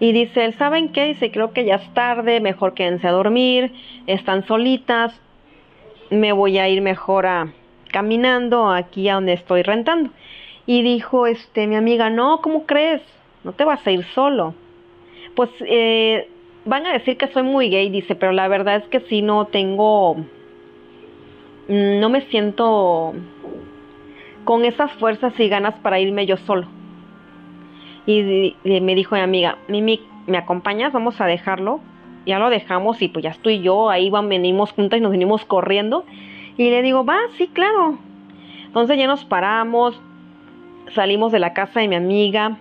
Y 0.00 0.10
dice, 0.10 0.44
él, 0.44 0.54
¿saben 0.54 0.88
qué? 0.88 1.04
Dice, 1.04 1.30
creo 1.30 1.52
que 1.52 1.64
ya 1.64 1.76
es 1.76 1.94
tarde, 1.94 2.40
mejor 2.40 2.74
quédense 2.74 3.06
a 3.06 3.12
dormir, 3.12 3.72
están 4.08 4.44
solitas, 4.44 5.20
me 6.10 6.32
voy 6.32 6.58
a 6.58 6.68
ir 6.68 6.82
mejor 6.82 7.26
a 7.26 7.52
caminando 7.92 8.70
aquí 8.70 9.08
a 9.08 9.14
donde 9.14 9.34
estoy 9.34 9.62
rentando. 9.62 10.10
Y 10.66 10.82
dijo, 10.82 11.28
este, 11.28 11.68
mi 11.68 11.76
amiga, 11.76 12.10
no, 12.10 12.40
¿cómo 12.42 12.66
crees? 12.66 13.02
No 13.44 13.52
te 13.52 13.64
vas 13.64 13.86
a 13.86 13.90
ir 13.92 14.04
solo. 14.14 14.54
Pues 15.34 15.50
eh, 15.60 16.28
van 16.64 16.86
a 16.86 16.92
decir 16.92 17.16
que 17.16 17.28
soy 17.28 17.42
muy 17.42 17.70
gay, 17.70 17.90
dice, 17.90 18.14
pero 18.14 18.32
la 18.32 18.48
verdad 18.48 18.76
es 18.76 18.88
que 18.88 19.00
sí 19.00 19.22
no 19.22 19.46
tengo, 19.46 20.16
no 21.68 22.08
me 22.08 22.22
siento 22.22 23.14
con 24.44 24.64
esas 24.64 24.92
fuerzas 24.92 25.38
y 25.38 25.48
ganas 25.48 25.74
para 25.80 26.00
irme 26.00 26.26
yo 26.26 26.36
solo. 26.36 26.66
Y, 28.06 28.54
me 28.64 28.94
dijo 28.94 29.14
mi 29.14 29.20
amiga, 29.20 29.58
Mimi, 29.68 30.00
¿me 30.26 30.38
acompañas? 30.38 30.92
Vamos 30.92 31.20
a 31.20 31.26
dejarlo. 31.26 31.80
Ya 32.24 32.38
lo 32.38 32.48
dejamos 32.48 33.00
y 33.02 33.08
pues 33.08 33.22
ya 33.22 33.30
estoy 33.30 33.60
yo, 33.60 33.90
ahí 33.90 34.08
van, 34.08 34.28
venimos 34.28 34.72
juntas 34.72 34.98
y 34.98 35.02
nos 35.02 35.10
venimos 35.10 35.44
corriendo. 35.44 36.04
Y 36.56 36.70
le 36.70 36.82
digo, 36.82 37.04
va, 37.04 37.18
sí, 37.36 37.48
claro. 37.48 37.98
Entonces 38.66 38.98
ya 38.98 39.06
nos 39.06 39.24
paramos, 39.24 40.00
salimos 40.94 41.32
de 41.32 41.38
la 41.38 41.52
casa 41.52 41.80
de 41.80 41.88
mi 41.88 41.96
amiga, 41.96 42.58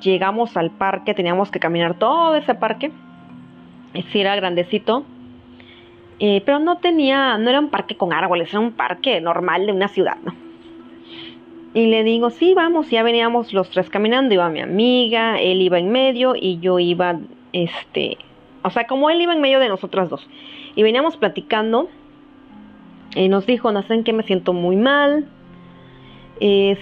llegamos 0.00 0.56
al 0.56 0.70
parque, 0.70 1.14
teníamos 1.14 1.50
que 1.50 1.60
caminar 1.60 1.94
todo 1.94 2.34
ese 2.36 2.54
parque. 2.54 2.92
Sí, 4.12 4.20
era 4.20 4.36
grandecito. 4.36 5.04
Eh, 6.20 6.42
pero 6.44 6.58
no 6.58 6.78
tenía, 6.78 7.38
no 7.38 7.48
era 7.48 7.60
un 7.60 7.68
parque 7.68 7.96
con 7.96 8.12
árboles, 8.12 8.48
era 8.50 8.60
un 8.60 8.72
parque 8.72 9.20
normal 9.20 9.66
de 9.66 9.72
una 9.72 9.88
ciudad, 9.88 10.16
¿no? 10.24 10.34
Y 11.74 11.86
le 11.86 12.02
digo, 12.02 12.30
sí, 12.30 12.54
vamos, 12.54 12.90
ya 12.90 13.02
veníamos 13.02 13.52
los 13.52 13.70
tres 13.70 13.88
caminando, 13.88 14.34
iba 14.34 14.48
mi 14.48 14.60
amiga, 14.60 15.38
él 15.38 15.62
iba 15.62 15.78
en 15.78 15.92
medio 15.92 16.34
y 16.34 16.58
yo 16.58 16.80
iba, 16.80 17.20
este, 17.52 18.18
o 18.62 18.70
sea, 18.70 18.86
como 18.86 19.10
él 19.10 19.20
iba 19.20 19.32
en 19.32 19.40
medio 19.40 19.60
de 19.60 19.68
nosotras 19.68 20.08
dos. 20.08 20.28
Y 20.74 20.82
veníamos 20.82 21.16
platicando 21.16 21.88
y 23.14 23.28
nos 23.28 23.46
dijo, 23.46 23.70
no 23.70 23.82
sé 23.82 23.94
en 23.94 24.02
qué 24.02 24.12
me 24.12 24.24
siento 24.24 24.52
muy 24.52 24.76
mal, 24.76 25.28
eh, 26.40 26.78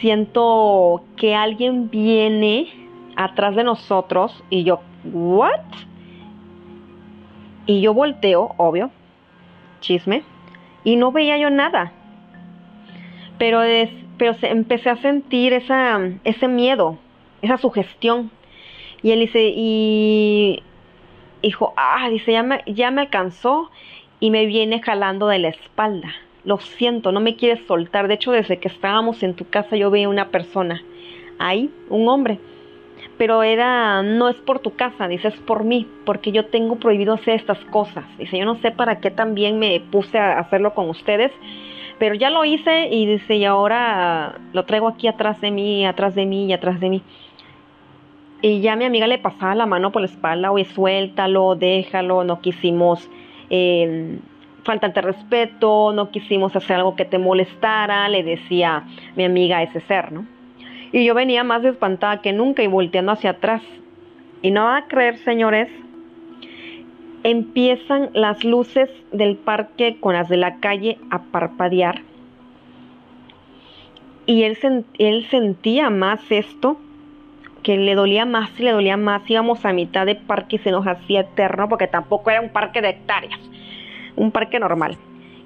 siento 0.00 1.02
que 1.16 1.34
alguien 1.34 1.90
viene 1.90 2.68
atrás 3.16 3.54
de 3.54 3.64
nosotros 3.64 4.42
y 4.50 4.64
yo, 4.64 4.80
¿what? 5.04 5.60
Y 7.66 7.80
yo 7.80 7.94
volteo, 7.94 8.54
obvio, 8.56 8.90
chisme, 9.80 10.22
y 10.84 10.96
no 10.96 11.12
veía 11.12 11.38
yo 11.38 11.50
nada. 11.50 11.92
Pero 13.38 13.62
es, 13.62 13.90
pero 14.16 14.34
empecé 14.42 14.90
a 14.90 14.96
sentir 14.96 15.52
esa, 15.52 16.00
ese 16.24 16.48
miedo, 16.48 16.98
esa 17.42 17.58
sugestión. 17.58 18.30
Y 19.02 19.12
él 19.12 19.20
dice, 19.20 19.52
y 19.54 20.62
dijo, 21.42 21.72
ah, 21.76 22.08
dice, 22.10 22.32
ya 22.32 22.42
me, 22.42 22.62
ya 22.66 22.90
me 22.90 23.02
alcanzó 23.02 23.70
y 24.18 24.30
me 24.30 24.46
viene 24.46 24.82
jalando 24.82 25.26
de 25.28 25.38
la 25.38 25.48
espalda. 25.48 26.12
Lo 26.50 26.58
siento, 26.58 27.12
no 27.12 27.20
me 27.20 27.36
quieres 27.36 27.64
soltar. 27.66 28.08
De 28.08 28.14
hecho, 28.14 28.32
desde 28.32 28.58
que 28.58 28.66
estábamos 28.66 29.22
en 29.22 29.34
tu 29.34 29.48
casa 29.48 29.76
yo 29.76 29.88
veía 29.88 30.08
una 30.08 30.30
persona 30.30 30.82
ahí, 31.38 31.70
un 31.88 32.08
hombre. 32.08 32.40
Pero 33.16 33.44
era, 33.44 34.02
no 34.02 34.28
es 34.28 34.34
por 34.38 34.58
tu 34.58 34.74
casa, 34.74 35.06
dice, 35.06 35.28
es 35.28 35.36
por 35.36 35.62
mí, 35.62 35.86
porque 36.04 36.32
yo 36.32 36.46
tengo 36.46 36.74
prohibido 36.74 37.14
hacer 37.14 37.36
estas 37.36 37.64
cosas. 37.66 38.04
Dice, 38.18 38.36
yo 38.36 38.44
no 38.44 38.56
sé 38.56 38.72
para 38.72 38.98
qué 38.98 39.12
también 39.12 39.60
me 39.60 39.78
puse 39.78 40.18
a 40.18 40.40
hacerlo 40.40 40.74
con 40.74 40.90
ustedes 40.90 41.30
pero 42.00 42.14
ya 42.14 42.30
lo 42.30 42.46
hice 42.46 42.88
y 42.90 43.04
dice, 43.04 43.36
y 43.36 43.44
ahora 43.44 44.40
lo 44.54 44.64
traigo 44.64 44.88
aquí 44.88 45.06
atrás 45.06 45.38
de 45.42 45.50
mí, 45.50 45.84
atrás 45.84 46.14
de 46.14 46.24
mí 46.24 46.46
y 46.46 46.52
atrás 46.54 46.80
de 46.80 46.88
mí. 46.88 47.02
Y 48.40 48.62
ya 48.62 48.74
mi 48.74 48.86
amiga 48.86 49.06
le 49.06 49.18
pasaba 49.18 49.54
la 49.54 49.66
mano 49.66 49.92
por 49.92 50.00
la 50.00 50.06
espalda, 50.06 50.50
oye, 50.50 50.64
suéltalo, 50.64 51.56
déjalo, 51.56 52.24
no 52.24 52.40
quisimos 52.40 53.06
eh, 53.50 54.18
faltarte 54.64 55.00
respeto, 55.00 55.92
no 55.92 56.10
quisimos 56.10 56.54
hacer 56.54 56.76
algo 56.76 56.96
que 56.96 57.04
te 57.04 57.18
molestara, 57.18 58.08
le 58.08 58.22
decía 58.22 58.84
mi 59.16 59.24
amiga 59.24 59.58
a 59.58 59.62
ese 59.62 59.80
ser, 59.82 60.12
¿no? 60.12 60.26
Y 60.92 61.04
yo 61.04 61.14
venía 61.14 61.44
más 61.44 61.64
espantada 61.64 62.20
que 62.20 62.32
nunca 62.32 62.62
y 62.62 62.66
volteando 62.66 63.12
hacia 63.12 63.30
atrás. 63.30 63.62
Y 64.42 64.50
no 64.50 64.64
va 64.64 64.78
a 64.78 64.86
creer, 64.86 65.18
señores, 65.18 65.68
empiezan 67.22 68.10
las 68.14 68.44
luces 68.44 68.90
del 69.12 69.36
parque 69.36 69.98
con 70.00 70.14
las 70.14 70.28
de 70.28 70.36
la 70.36 70.56
calle 70.56 70.98
a 71.10 71.22
parpadear. 71.22 72.02
Y 74.26 74.44
él, 74.44 74.58
él 74.98 75.26
sentía 75.30 75.90
más 75.90 76.20
esto, 76.30 76.78
que 77.62 77.76
le 77.76 77.94
dolía 77.94 78.24
más 78.24 78.50
y 78.58 78.64
le 78.64 78.72
dolía 78.72 78.96
más. 78.96 79.28
Íbamos 79.28 79.64
a 79.64 79.72
mitad 79.72 80.06
de 80.06 80.14
parque 80.14 80.56
y 80.56 80.58
se 80.60 80.70
nos 80.70 80.86
hacía 80.86 81.20
eterno, 81.20 81.68
porque 81.68 81.86
tampoco 81.86 82.30
era 82.30 82.40
un 82.40 82.50
parque 82.50 82.80
de 82.80 82.90
hectáreas, 82.90 83.40
un 84.16 84.30
parque 84.30 84.58
normal. 84.58 84.96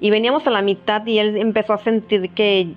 Y 0.01 0.09
veníamos 0.09 0.45
a 0.47 0.51
la 0.51 0.61
mitad 0.61 1.05
y 1.05 1.19
él 1.19 1.37
empezó 1.37 1.73
a 1.73 1.77
sentir 1.79 2.29
que 2.31 2.67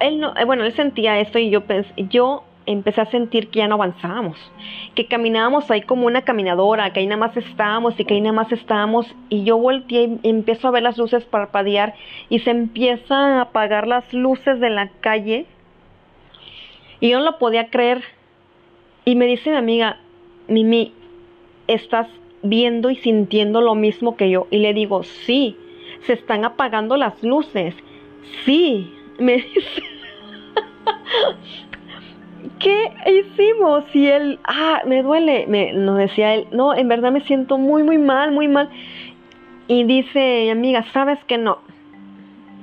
él 0.00 0.20
no, 0.20 0.36
eh, 0.36 0.44
bueno, 0.44 0.64
él 0.64 0.72
sentía 0.74 1.18
esto 1.20 1.38
y 1.38 1.50
yo 1.50 1.62
pensé, 1.62 1.92
yo 2.08 2.44
empecé 2.66 3.00
a 3.00 3.06
sentir 3.06 3.48
que 3.48 3.58
ya 3.58 3.68
no 3.68 3.74
avanzábamos, 3.74 4.38
que 4.94 5.06
caminábamos 5.06 5.70
ahí 5.70 5.82
como 5.82 6.06
una 6.06 6.22
caminadora, 6.22 6.92
que 6.92 7.00
ahí 7.00 7.06
nada 7.06 7.18
más 7.18 7.36
estábamos 7.36 7.98
y 7.98 8.04
que 8.04 8.14
ahí 8.14 8.20
nada 8.20 8.32
más 8.32 8.52
estábamos. 8.52 9.14
Y 9.28 9.44
yo 9.44 9.58
volteé 9.58 10.18
y 10.22 10.28
empiezo 10.28 10.68
a 10.68 10.70
ver 10.70 10.82
las 10.82 10.98
luces 10.98 11.24
parpadear 11.24 11.94
y 12.28 12.40
se 12.40 12.50
empiezan 12.50 13.32
a 13.32 13.42
apagar 13.42 13.86
las 13.86 14.12
luces 14.12 14.60
de 14.60 14.70
la 14.70 14.88
calle. 15.00 15.46
Y 17.00 17.10
yo 17.10 17.18
no 17.18 17.24
lo 17.24 17.38
podía 17.38 17.68
creer. 17.68 18.02
Y 19.04 19.16
me 19.16 19.26
dice 19.26 19.50
mi 19.50 19.56
amiga, 19.56 19.98
Mimi, 20.48 20.94
¿estás 21.66 22.08
viendo 22.44 22.90
y 22.90 22.96
sintiendo 22.96 23.60
lo 23.60 23.74
mismo 23.74 24.16
que 24.16 24.30
yo? 24.30 24.46
Y 24.50 24.58
le 24.58 24.72
digo, 24.72 25.02
sí, 25.02 25.56
se 26.06 26.12
están 26.12 26.44
apagando 26.44 26.96
las 26.96 27.20
luces, 27.22 27.74
sí, 28.44 28.92
me 29.18 29.36
dice 29.54 29.82
¿qué 32.58 32.92
hicimos? 33.06 33.84
Y 33.94 34.06
él, 34.06 34.38
ah, 34.44 34.82
me 34.86 35.02
duele, 35.02 35.46
me, 35.46 35.72
nos 35.72 35.98
decía 35.98 36.34
él, 36.34 36.46
no, 36.52 36.74
en 36.74 36.88
verdad 36.88 37.12
me 37.12 37.20
siento 37.20 37.58
muy, 37.58 37.82
muy 37.82 37.98
mal, 37.98 38.32
muy 38.32 38.48
mal. 38.48 38.68
Y 39.66 39.84
dice, 39.84 40.50
amiga, 40.50 40.84
sabes 40.92 41.22
que 41.24 41.38
no, 41.38 41.58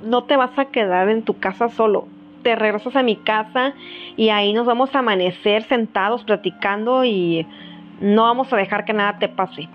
no 0.04 0.24
te 0.24 0.36
vas 0.36 0.56
a 0.58 0.66
quedar 0.66 1.08
en 1.08 1.22
tu 1.22 1.38
casa 1.38 1.68
solo. 1.68 2.06
Te 2.42 2.56
regresas 2.56 2.96
a 2.96 3.02
mi 3.02 3.16
casa 3.16 3.74
y 4.16 4.30
ahí 4.30 4.52
nos 4.52 4.66
vamos 4.66 4.94
a 4.94 5.00
amanecer 5.00 5.62
sentados 5.64 6.24
platicando 6.24 7.04
y 7.04 7.46
no 8.02 8.24
vamos 8.24 8.52
a 8.52 8.56
dejar 8.56 8.84
que 8.84 8.92
nada 8.92 9.18
te 9.18 9.28
pase. 9.28 9.68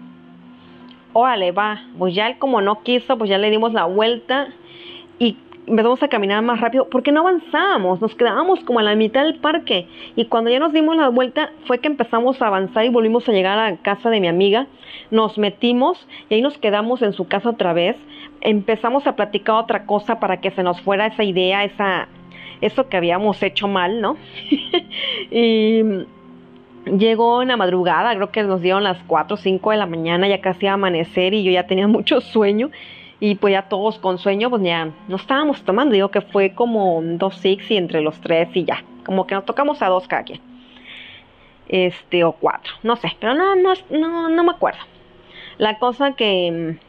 Órale, 1.14 1.52
va. 1.52 1.82
Pues 1.98 2.14
ya 2.14 2.28
él 2.28 2.38
como 2.38 2.62
no 2.62 2.84
quiso, 2.84 3.18
pues 3.18 3.30
ya 3.30 3.38
le 3.38 3.50
dimos 3.50 3.74
la 3.74 3.86
vuelta 3.86 4.50
y 5.18 5.38
empezamos 5.66 6.02
a 6.04 6.08
caminar 6.08 6.42
más 6.44 6.62
rápido 6.62 6.88
porque 6.90 7.12
no 7.12 7.22
avanzábamos, 7.22 8.00
nos 8.00 8.16
quedábamos 8.16 8.62
como 8.62 8.80
a 8.80 8.84
la 8.84 8.96
mitad 8.96 9.24
del 9.24 9.36
parque 9.36 9.88
y 10.16 10.26
cuando 10.26 10.50
ya 10.50 10.60
nos 10.60 10.72
dimos 10.72 10.96
la 10.96 11.10
vuelta 11.10 11.52
fue 11.66 11.80
que 11.80 11.88
empezamos 11.88 12.42
a 12.42 12.48
avanzar 12.48 12.86
y 12.86 12.90
volvimos 12.90 13.28
a 13.28 13.34
llegar 13.34 13.60
a 13.60 13.76
casa 13.78 14.10
de 14.10 14.22
mi 14.22 14.30
amiga, 14.30 14.68
nos 15.12 15.38
metimos 15.38 16.08
y 16.30 16.36
ahí 16.36 16.42
nos 16.42 16.58
quedamos 16.58 17.02
en 17.02 17.12
su 17.12 17.28
casa 17.28 17.50
otra 17.50 17.74
vez, 17.74 17.98
empezamos 18.40 19.08
a 19.08 19.16
platicar 19.18 19.56
otra 19.56 19.86
cosa 19.86 20.20
para 20.20 20.40
que 20.40 20.52
se 20.52 20.64
nos 20.64 20.80
fuera 20.82 21.08
esa 21.08 21.24
idea, 21.24 21.66
esa 21.66 22.08
eso 22.62 22.88
que 22.90 22.98
habíamos 22.98 23.44
hecho 23.44 23.68
mal, 23.68 24.02
¿no? 24.02 24.18
y 25.32 25.84
llegó 26.98 27.42
en 27.42 27.50
la 27.50 27.58
madrugada, 27.58 28.16
creo 28.16 28.32
que 28.32 28.44
nos 28.44 28.62
dieron 28.62 28.84
las 28.84 28.98
4 29.08 29.36
o 29.36 29.38
5 29.38 29.72
de 29.72 29.78
la 29.78 29.86
mañana, 29.86 30.28
ya 30.28 30.42
casi 30.42 30.68
a 30.68 30.74
amanecer 30.74 31.34
y 31.34 31.44
yo 31.44 31.52
ya 31.52 31.68
tenía 31.68 31.88
mucho 31.88 32.22
sueño 32.22 32.72
y 33.20 33.36
pues 33.36 33.52
ya 33.52 33.64
todos 33.64 33.98
con 33.98 34.20
sueño, 34.20 34.50
pues 34.50 34.62
ya 34.62 34.92
no 35.08 35.16
estábamos 35.16 35.64
tomando. 35.64 35.94
Digo 35.94 36.12
que 36.12 36.22
fue 36.22 36.54
como 36.54 37.02
dos 37.04 37.36
six 37.38 37.70
y 37.72 37.78
entre 37.78 38.02
los 38.02 38.20
tres 38.22 38.50
y 38.54 38.64
ya. 38.64 38.84
Como 39.06 39.26
que 39.26 39.36
nos 39.36 39.46
tocamos 39.46 39.82
a 39.82 39.88
dos 39.88 40.08
cada 40.08 40.24
quien. 40.24 40.42
Este, 41.68 42.24
o 42.24 42.32
cuatro, 42.32 42.74
no 42.84 42.96
sé, 42.96 43.12
pero 43.20 43.34
no, 43.34 43.56
no, 43.56 43.74
no, 43.90 44.30
no 44.30 44.44
me 44.44 44.52
acuerdo. 44.52 44.80
La 45.58 45.80
cosa 45.80 46.14
que 46.14 46.78
mm, 46.80 46.86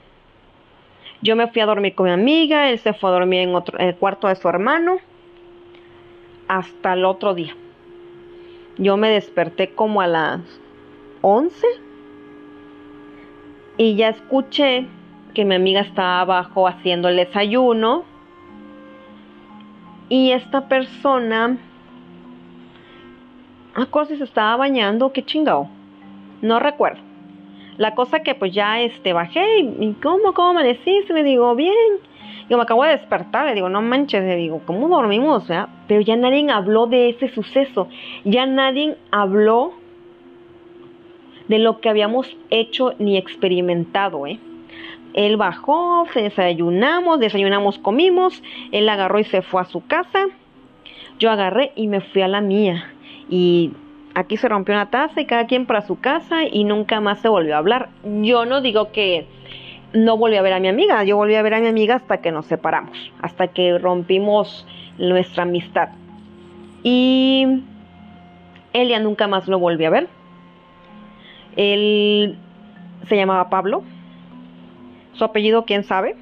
yo 1.23 1.35
me 1.35 1.49
fui 1.49 1.61
a 1.63 1.67
dormir 1.67 1.95
con 1.95 2.07
mi 2.07 2.13
amiga, 2.13 2.71
él 2.71 2.79
se 2.79 2.93
fue 2.93 3.11
a 3.11 3.15
dormir 3.15 3.41
en, 3.41 3.55
otro, 3.55 3.79
en 3.81 3.89
el 3.89 3.97
cuarto 3.97 4.29
de 4.29 4.37
su 4.37 4.49
hermano 4.49 4.99
hasta 6.47 6.93
el 6.93 7.05
otro 7.05 7.35
día. 7.35 7.57
Yo 8.79 8.97
me 8.97 9.11
desperté 9.11 9.75
como 9.75 10.01
a 10.01 10.07
las 10.07 10.41
11 11.23 11.67
y 13.77 13.97
ya 13.97 14.11
escuché 14.11 14.87
que 15.35 15.45
mi 15.45 15.57
amiga 15.57 15.81
estaba 15.81 16.21
abajo 16.21 16.69
haciendo 16.69 17.09
el 17.09 17.17
desayuno 17.17 18.05
y 20.09 20.31
esta 20.31 20.69
persona, 20.69 21.59
no 23.77 23.83
acuerdo 23.83 24.11
si 24.11 24.17
se 24.17 24.25
estaba 24.25 24.57
bañando, 24.57 25.13
qué 25.13 25.25
chingado, 25.25 25.69
no 26.41 26.61
recuerdo. 26.61 27.01
La 27.77 27.95
cosa 27.95 28.21
que 28.21 28.35
pues 28.35 28.53
ya 28.53 28.81
este 28.81 29.13
bajé 29.13 29.61
y 29.61 29.93
¿cómo, 30.03 30.35
cómo 30.35 30.51
amaneciste? 30.51 31.13
Le 31.13 31.23
digo, 31.23 31.55
bien. 31.55 31.75
Yo 32.49 32.57
me 32.57 32.63
acabo 32.63 32.85
de 32.85 32.91
despertar, 32.91 33.47
le 33.47 33.55
digo, 33.55 33.69
no 33.69 33.83
manches, 33.83 34.23
le 34.23 34.37
digo, 34.37 34.63
¿cómo 34.65 34.89
dormimos? 34.89 35.45
Pero 35.87 36.01
ya 36.01 36.17
nadie 36.17 36.51
habló 36.51 36.87
de 36.87 37.11
ese 37.11 37.29
suceso, 37.29 37.89
ya 38.25 38.47
nadie 38.47 38.97
habló 39.11 39.73
de 41.49 41.59
lo 41.59 41.81
que 41.81 41.89
habíamos 41.89 42.37
hecho 42.51 42.95
ni 42.99 43.17
experimentado, 43.19 44.27
¿eh? 44.27 44.39
Él 45.15 45.37
bajó, 45.37 46.07
desayunamos, 46.15 47.19
desayunamos, 47.19 47.79
comimos, 47.79 48.43
él 48.73 48.89
agarró 48.89 49.19
y 49.19 49.25
se 49.25 49.43
fue 49.43 49.63
a 49.63 49.65
su 49.65 49.87
casa, 49.87 50.27
yo 51.19 51.31
agarré 51.31 51.73
y 51.75 51.89
me 51.89 52.01
fui 52.01 52.23
a 52.23 52.29
la 52.29 52.41
mía. 52.41 52.93
Y 53.29 53.73
aquí 54.15 54.37
se 54.37 54.49
rompió 54.49 54.75
una 54.75 54.91
taza 54.91 55.21
y 55.21 55.27
cada 55.27 55.47
quien 55.47 55.67
para 55.67 55.83
su 55.83 55.99
casa 55.99 56.45
y 56.51 56.65
nunca 56.65 57.01
más 57.01 57.21
se 57.21 57.29
volvió 57.29 57.55
a 57.55 57.59
hablar. 57.59 57.89
Yo 58.05 58.45
no 58.45 58.61
digo 58.61 58.93
que 58.93 59.27
no 59.93 60.17
volví 60.17 60.37
a 60.37 60.43
ver 60.43 60.53
a 60.53 60.61
mi 60.61 60.69
amiga, 60.69 61.03
yo 61.05 61.17
volví 61.17 61.35
a 61.35 61.43
ver 61.43 61.55
a 61.55 61.61
mi 61.61 61.67
amiga 61.67 61.97
hasta 61.97 62.19
que 62.19 62.33
nos 62.33 62.47
separamos, 62.47 63.13
hasta 63.21 63.49
que 63.49 63.79
rompimos 63.79 64.67
nuestra 64.99 65.45
amistad. 65.45 65.91
Y 66.83 67.63
él 68.73 68.89
ya 68.89 69.01
nunca 69.01 69.27
más 69.27 69.49
lo 69.49 69.59
volví 69.59 69.85
a 69.85 69.91
ver. 69.91 70.09
Él 71.57 72.37
se 73.09 73.17
llamaba 73.17 73.51
Pablo, 73.51 73.83
su 75.15 75.25
apellido 75.25 75.65
quién 75.65 75.83
sabe, 75.83 76.17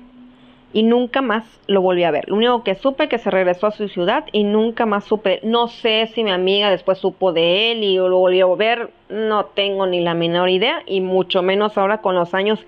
y 0.72 0.82
nunca 0.82 1.22
más 1.22 1.44
lo 1.66 1.80
volví 1.80 2.04
a 2.04 2.10
ver. 2.10 2.28
Lo 2.28 2.36
único 2.36 2.62
que 2.62 2.74
supe 2.74 3.08
que 3.08 3.18
se 3.18 3.30
regresó 3.30 3.66
a 3.66 3.70
su 3.70 3.88
ciudad 3.88 4.24
y 4.32 4.44
nunca 4.44 4.86
más 4.86 5.04
supe. 5.04 5.40
No 5.42 5.68
sé 5.68 6.10
si 6.14 6.22
mi 6.22 6.30
amiga 6.30 6.70
después 6.70 6.98
supo 6.98 7.32
de 7.32 7.72
él 7.72 7.82
y 7.82 7.96
lo 7.96 8.18
volvió 8.18 8.52
a 8.52 8.56
ver, 8.56 8.90
no 9.08 9.46
tengo 9.46 9.86
ni 9.86 10.00
la 10.00 10.14
menor 10.14 10.48
idea, 10.50 10.82
y 10.86 11.00
mucho 11.00 11.42
menos 11.42 11.76
ahora 11.78 11.98
con 12.02 12.14
los 12.14 12.34
años 12.34 12.64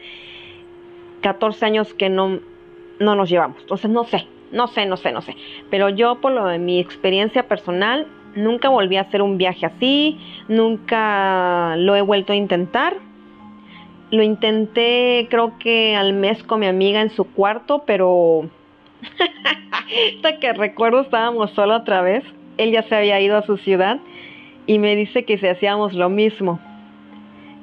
14 1.20 1.64
años 1.66 1.94
que 1.94 2.08
no, 2.08 2.40
no 2.98 3.14
nos 3.14 3.28
llevamos. 3.28 3.60
Entonces 3.60 3.90
no 3.90 4.04
sé, 4.04 4.26
no 4.52 4.66
sé, 4.68 4.86
no 4.86 4.96
sé, 4.96 5.12
no 5.12 5.20
sé. 5.22 5.36
Pero 5.70 5.88
yo 5.88 6.20
por 6.20 6.32
lo 6.32 6.46
de 6.46 6.58
mi 6.58 6.78
experiencia 6.78 7.48
personal, 7.48 8.06
nunca 8.34 8.68
volví 8.68 8.96
a 8.96 9.02
hacer 9.02 9.22
un 9.22 9.38
viaje 9.38 9.66
así, 9.66 10.18
nunca 10.48 11.76
lo 11.76 11.96
he 11.96 12.02
vuelto 12.02 12.32
a 12.32 12.36
intentar. 12.36 12.96
Lo 14.10 14.22
intenté 14.22 15.26
creo 15.28 15.58
que 15.58 15.94
al 15.94 16.14
mes 16.14 16.42
con 16.42 16.60
mi 16.60 16.66
amiga 16.66 17.02
en 17.02 17.10
su 17.10 17.24
cuarto, 17.24 17.82
pero 17.86 18.48
hasta 20.14 20.38
que 20.38 20.52
recuerdo 20.52 21.02
estábamos 21.02 21.50
solo 21.50 21.76
otra 21.76 22.00
vez. 22.00 22.24
Él 22.56 22.72
ya 22.72 22.82
se 22.82 22.94
había 22.96 23.20
ido 23.20 23.36
a 23.36 23.42
su 23.42 23.56
ciudad 23.58 23.98
y 24.66 24.78
me 24.78 24.96
dice 24.96 25.24
que 25.24 25.38
si 25.38 25.46
hacíamos 25.46 25.92
lo 25.92 26.08
mismo, 26.08 26.58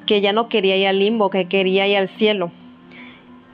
que 0.06 0.22
ya 0.22 0.34
no 0.34 0.50
quería 0.50 0.78
ir 0.78 0.88
al 0.88 1.00
limbo, 1.00 1.30
que 1.30 1.48
quería 1.48 1.88
ir 1.88 1.98
al 1.98 2.10
cielo. 2.10 2.52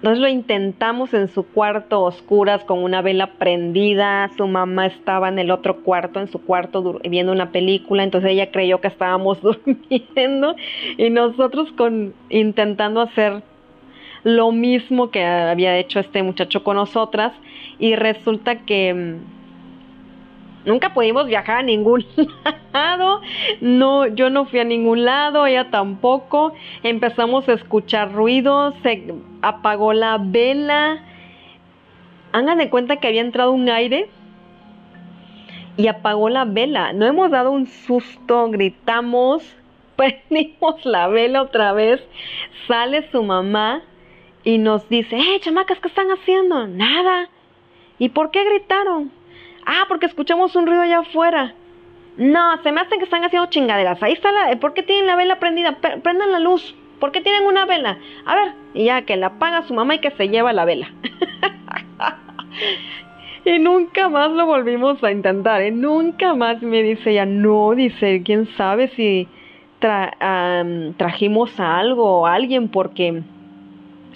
Entonces 0.02 0.20
lo 0.20 0.28
intentamos 0.28 1.14
en 1.14 1.28
su 1.28 1.44
cuarto 1.44 2.02
oscuras 2.02 2.64
con 2.64 2.84
una 2.84 3.04
vela 3.04 3.34
prendida. 3.34 4.32
Su 4.36 4.48
mamá 4.48 4.88
estaba 4.88 5.30
en 5.30 5.38
el 5.38 5.52
otro 5.52 5.84
cuarto, 5.84 6.20
en 6.20 6.28
su 6.28 6.42
cuarto 6.42 7.00
viendo 7.08 7.32
una 7.32 7.52
película. 7.52 8.04
Entonces 8.04 8.32
ella 8.32 8.50
creyó 8.50 8.82
que 8.82 8.88
estábamos 8.88 9.40
durmiendo 9.44 10.56
y 10.98 11.12
nosotros 11.12 11.72
con 11.74 12.16
intentando 12.30 13.02
hacer 13.02 13.44
lo 14.24 14.52
mismo 14.52 15.12
que 15.12 15.24
había 15.24 15.78
hecho 15.78 16.00
este 16.00 16.24
muchacho 16.24 16.64
con 16.64 16.78
nosotras 16.78 17.34
y 17.78 17.94
resulta 17.94 18.66
que 18.66 18.96
mm, 18.96 19.41
nunca 20.66 20.94
pudimos 20.94 21.28
viajar 21.28 21.58
a 21.58 21.64
ningún 21.64 22.06
lado. 22.74 23.22
No, 23.62 24.08
yo 24.08 24.30
no 24.30 24.46
fui 24.46 24.60
a 24.60 24.64
ningún 24.64 25.06
lado, 25.06 25.46
ella 25.46 25.70
tampoco. 25.70 26.54
Empezamos 26.84 27.48
a 27.50 27.54
escuchar 27.54 28.14
ruidos, 28.14 28.76
se 28.84 29.14
apagó 29.42 29.94
la 29.94 30.18
vela. 30.20 31.04
Hagan 32.32 32.58
de 32.58 32.70
cuenta 32.70 32.98
que 32.98 33.08
había 33.08 33.22
entrado 33.22 33.52
un 33.52 33.70
aire 33.70 34.10
y 35.78 35.88
apagó 35.88 36.30
la 36.30 36.46
vela. 36.46 36.94
No 36.94 37.06
hemos 37.06 37.32
dado 37.32 37.52
un 37.52 37.68
susto, 37.68 38.50
gritamos, 38.50 39.44
prendimos 39.96 40.86
la 40.86 41.08
vela 41.08 41.42
otra 41.42 41.74
vez. 41.74 42.02
Sale 42.68 43.10
su 43.12 43.24
mamá 43.24 43.82
y 44.44 44.58
nos 44.58 44.88
dice, 44.90 45.18
¡eh, 45.18 45.40
chamacas, 45.40 45.80
qué 45.80 45.88
están 45.88 46.10
haciendo! 46.12 46.68
Nada. 46.68 47.30
¿Y 48.00 48.10
por 48.10 48.32
qué 48.32 48.44
gritaron? 48.44 49.12
Ah, 49.66 49.86
porque 49.88 50.06
escuchamos 50.06 50.56
un 50.56 50.66
ruido 50.66 50.82
allá 50.82 51.00
afuera. 51.00 51.56
No, 52.18 52.62
se 52.62 52.72
me 52.72 52.82
hacen 52.82 53.00
que 53.00 53.06
están 53.06 53.24
haciendo 53.24 53.50
chingaderas. 53.50 54.02
Ahí 54.04 54.14
está 54.14 54.32
la. 54.32 54.60
¿Por 54.60 54.74
qué 54.74 54.84
tienen 54.84 55.08
la 55.08 55.16
vela 55.16 55.40
prendida? 55.40 55.78
prendan 55.78 56.32
la 56.32 56.40
luz. 56.40 56.76
¿Por 57.00 57.12
qué 57.12 57.22
tienen 57.22 57.46
una 57.46 57.66
vela? 57.66 57.98
A 58.26 58.36
ver, 58.36 58.54
y 58.74 58.86
ya 58.86 59.04
que 59.04 59.16
la 59.16 59.28
apaga 59.28 59.64
su 59.64 59.74
mamá 59.74 59.96
y 59.96 60.00
que 60.00 60.12
se 60.12 60.30
lleva 60.30 60.54
la 60.54 60.66
vela. 60.66 60.92
y 63.46 63.58
nunca 63.58 64.08
más 64.08 64.30
lo 64.32 64.46
volvimos 64.46 65.04
a 65.04 65.12
intentar, 65.12 65.62
¿eh? 65.62 65.72
Nunca 65.72 66.36
más 66.36 66.62
me 66.62 66.84
dice 66.84 67.12
ella, 67.12 67.26
no, 67.26 67.74
dice, 67.74 68.22
quién 68.24 68.48
sabe 68.56 68.90
si 68.90 69.28
trajimos 69.80 71.60
a 71.60 71.80
algo 71.80 72.20
o 72.20 72.28
a 72.28 72.36
alguien, 72.36 72.70
porque 72.70 73.24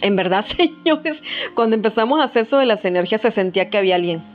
en 0.01 0.15
verdad, 0.15 0.45
señores, 0.55 1.17
cuando 1.55 1.75
empezamos 1.75 2.19
a 2.19 2.25
hacer 2.25 2.43
eso 2.43 2.59
de 2.59 2.67
las 2.67 2.85
energías 2.85 3.21
se 3.21 3.31
sentía 3.31 3.71
que 3.71 3.79
había 3.79 3.95
alguien 3.95 4.34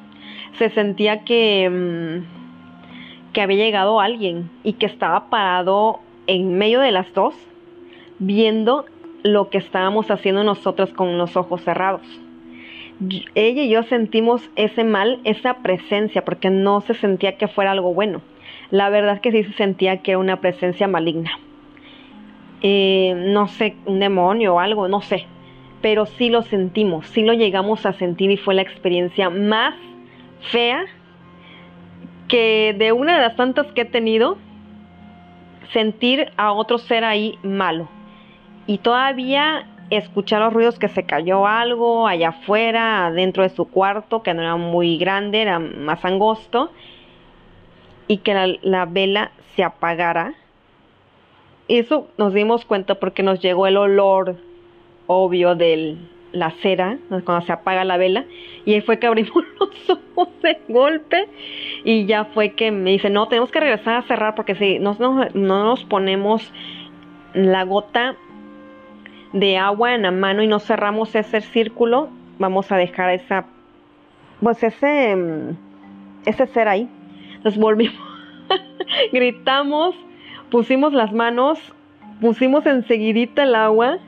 se 0.58 0.70
sentía 0.70 1.24
que, 1.24 1.68
mm, 1.70 3.32
que 3.32 3.40
había 3.40 3.64
llegado 3.64 4.00
alguien 4.00 4.50
y 4.62 4.74
que 4.74 4.86
estaba 4.86 5.30
parado 5.30 6.00
en 6.26 6.58
medio 6.58 6.80
de 6.80 6.92
las 6.92 7.12
dos 7.14 7.34
viendo 8.18 8.84
lo 9.22 9.50
que 9.50 9.58
estábamos 9.58 10.10
haciendo 10.10 10.44
nosotros 10.44 10.90
con 10.92 11.18
los 11.18 11.36
ojos 11.36 11.62
cerrados. 11.62 12.02
Ella 13.34 13.62
y 13.62 13.70
yo 13.70 13.82
sentimos 13.84 14.50
ese 14.56 14.84
mal, 14.84 15.20
esa 15.24 15.54
presencia, 15.62 16.22
porque 16.24 16.50
no 16.50 16.82
se 16.82 16.94
sentía 16.94 17.38
que 17.38 17.48
fuera 17.48 17.70
algo 17.70 17.94
bueno. 17.94 18.20
La 18.70 18.90
verdad 18.90 19.14
es 19.14 19.20
que 19.20 19.32
sí 19.32 19.44
se 19.44 19.52
sentía 19.54 20.02
que 20.02 20.12
era 20.12 20.18
una 20.18 20.40
presencia 20.40 20.86
maligna. 20.86 21.30
Eh, 22.62 23.14
no 23.16 23.48
sé, 23.48 23.74
un 23.86 24.00
demonio 24.00 24.56
o 24.56 24.60
algo, 24.60 24.86
no 24.86 25.00
sé. 25.00 25.26
Pero 25.80 26.04
sí 26.04 26.28
lo 26.28 26.42
sentimos, 26.42 27.06
sí 27.06 27.22
lo 27.22 27.32
llegamos 27.32 27.86
a 27.86 27.94
sentir 27.94 28.30
y 28.30 28.36
fue 28.36 28.54
la 28.54 28.62
experiencia 28.62 29.30
más 29.30 29.74
fea 30.50 30.84
que 32.28 32.74
de 32.78 32.92
una 32.92 33.16
de 33.16 33.22
las 33.22 33.36
tantas 33.36 33.66
que 33.72 33.82
he 33.82 33.84
tenido, 33.84 34.38
sentir 35.72 36.30
a 36.36 36.52
otro 36.52 36.78
ser 36.78 37.04
ahí 37.04 37.38
malo. 37.42 37.88
Y 38.66 38.78
todavía 38.78 39.66
escuchar 39.90 40.40
los 40.40 40.52
ruidos 40.52 40.78
que 40.78 40.88
se 40.88 41.04
cayó 41.04 41.46
algo 41.46 42.06
allá 42.06 42.28
afuera, 42.28 43.10
dentro 43.10 43.42
de 43.42 43.48
su 43.48 43.68
cuarto, 43.68 44.22
que 44.22 44.32
no 44.32 44.42
era 44.42 44.56
muy 44.56 44.96
grande, 44.96 45.42
era 45.42 45.58
más 45.58 46.04
angosto, 46.04 46.70
y 48.06 48.18
que 48.18 48.34
la, 48.34 48.46
la 48.62 48.86
vela 48.86 49.32
se 49.56 49.64
apagara. 49.64 50.34
Eso 51.66 52.08
nos 52.16 52.32
dimos 52.32 52.64
cuenta 52.64 52.96
porque 52.96 53.22
nos 53.22 53.40
llegó 53.40 53.66
el 53.66 53.76
olor 53.76 54.36
obvio 55.06 55.56
del, 55.56 55.98
la 56.32 56.50
cera, 56.62 56.98
cuando 57.08 57.40
se 57.42 57.52
apaga 57.52 57.84
la 57.84 57.96
vela, 57.96 58.24
y 58.64 58.74
ahí 58.74 58.80
fue 58.80 58.98
que 58.98 59.06
abrimos 59.06 59.44
los 59.60 59.98
ojos 60.14 60.28
de 60.42 60.58
golpe 60.68 61.28
y 61.84 62.06
ya 62.06 62.24
fue 62.26 62.50
que 62.50 62.70
me 62.70 62.90
dice, 62.90 63.10
no, 63.10 63.28
tenemos 63.28 63.50
que 63.50 63.60
regresar 63.60 63.96
a 63.96 64.02
cerrar 64.02 64.34
porque 64.34 64.54
si 64.54 64.78
no, 64.78 64.96
no, 64.98 65.24
nos 65.34 65.84
ponemos 65.84 66.52
la 67.34 67.64
gota 67.64 68.16
de 69.32 69.58
agua 69.58 69.94
en 69.94 70.02
la 70.02 70.10
mano 70.10 70.42
y 70.42 70.46
no 70.46 70.58
cerramos 70.58 71.14
ese 71.14 71.40
círculo, 71.40 72.08
vamos 72.38 72.70
a 72.72 72.76
dejar 72.76 73.10
esa, 73.10 73.46
pues 74.40 74.62
ese, 74.62 75.16
ese 76.26 76.46
ser 76.48 76.68
ahí. 76.68 76.88
Entonces 77.36 77.60
volvimos, 77.60 77.94
gritamos, 79.12 79.94
pusimos 80.50 80.92
las 80.92 81.12
manos, 81.12 81.60
pusimos 82.20 82.66
enseguidita 82.66 83.44
el 83.44 83.54
agua 83.54 83.98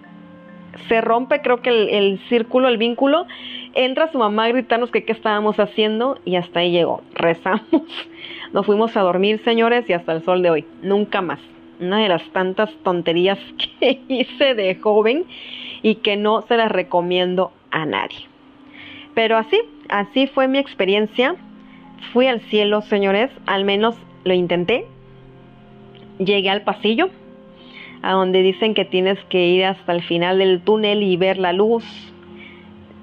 se 0.88 1.00
rompe 1.00 1.40
creo 1.40 1.60
que 1.62 1.98
el, 1.98 2.20
círculo, 2.28 2.68
el 2.68 2.78
vínculo, 2.78 3.26
entra 3.74 4.10
su 4.10 4.18
mamá 4.18 4.44
a 4.44 4.48
gritarnos 4.48 4.90
que 4.90 5.04
qué 5.04 5.12
estábamos 5.12 5.58
haciendo 5.58 6.18
y 6.24 6.36
hasta 6.36 6.60
ahí 6.60 6.72
llegó. 6.72 7.02
Rezamos, 7.14 7.82
nos 8.52 8.66
fuimos 8.66 8.96
a 8.96 9.00
dormir, 9.00 9.40
señores, 9.44 9.88
y 9.88 9.92
hasta 9.92 10.12
el 10.12 10.22
sol 10.22 10.42
de 10.42 10.50
hoy. 10.50 10.64
Nunca 10.82 11.20
más. 11.20 11.40
Una 11.80 11.98
de 11.98 12.08
las 12.08 12.22
tantas 12.30 12.70
tonterías 12.84 13.38
que 13.80 14.00
hice 14.08 14.54
de 14.54 14.74
joven 14.76 15.24
y 15.82 15.96
que 15.96 16.16
no 16.16 16.42
se 16.42 16.56
las 16.56 16.70
recomiendo 16.70 17.52
a 17.70 17.86
nadie. 17.86 18.28
Pero 19.14 19.36
así, 19.36 19.58
así 19.88 20.26
fue 20.26 20.48
mi 20.48 20.58
experiencia. 20.58 21.36
Fui 22.12 22.26
al 22.26 22.40
cielo, 22.42 22.82
señores, 22.82 23.30
al 23.46 23.64
menos 23.64 23.96
lo 24.24 24.32
intenté. 24.32 24.86
Llegué 26.18 26.50
al 26.50 26.62
pasillo 26.62 27.10
a 28.02 28.12
donde 28.12 28.42
dicen 28.42 28.74
que 28.74 28.84
tienes 28.84 29.18
que 29.28 29.46
ir 29.46 29.64
hasta 29.64 29.92
el 29.92 30.02
final 30.02 30.38
del 30.38 30.60
túnel 30.60 31.02
y 31.02 31.16
ver 31.16 31.38
la 31.38 31.52
luz. 31.52 31.84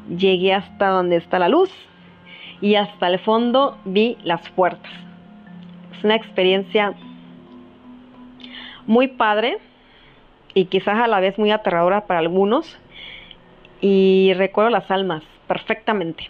Llegué 0.10 0.54
hasta 0.54 0.90
donde 0.90 1.16
está 1.16 1.40
la 1.40 1.50
luz 1.50 1.72
y 2.62 2.76
hasta 2.76 3.08
el 3.08 3.20
fondo 3.20 3.78
vi 3.86 4.18
las 4.24 4.48
puertas. 4.50 4.92
Es 5.98 6.04
una 6.04 6.16
experiencia 6.16 6.94
muy 8.86 9.08
padre 9.08 9.58
y 10.54 10.66
quizás 10.66 11.00
a 11.00 11.08
la 11.08 11.20
vez 11.20 11.38
muy 11.38 11.52
aterradora 11.52 12.06
para 12.06 12.20
algunos. 12.20 12.78
Y 13.82 14.34
recuerdo 14.36 14.70
las 14.72 14.92
almas 14.92 15.24
perfectamente. 15.48 16.30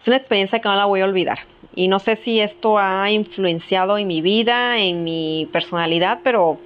Es 0.00 0.06
una 0.06 0.16
experiencia 0.16 0.60
que 0.60 0.68
no 0.68 0.76
la 0.76 0.86
voy 0.86 1.00
a 1.00 1.04
olvidar. 1.04 1.40
Y 1.74 1.88
no 1.88 1.98
sé 1.98 2.16
si 2.24 2.40
esto 2.40 2.78
ha 2.78 3.10
influenciado 3.10 3.98
en 3.98 4.06
mi 4.06 4.22
vida, 4.22 4.78
en 4.78 5.04
mi 5.04 5.48
personalidad, 5.52 6.20
pero 6.24 6.58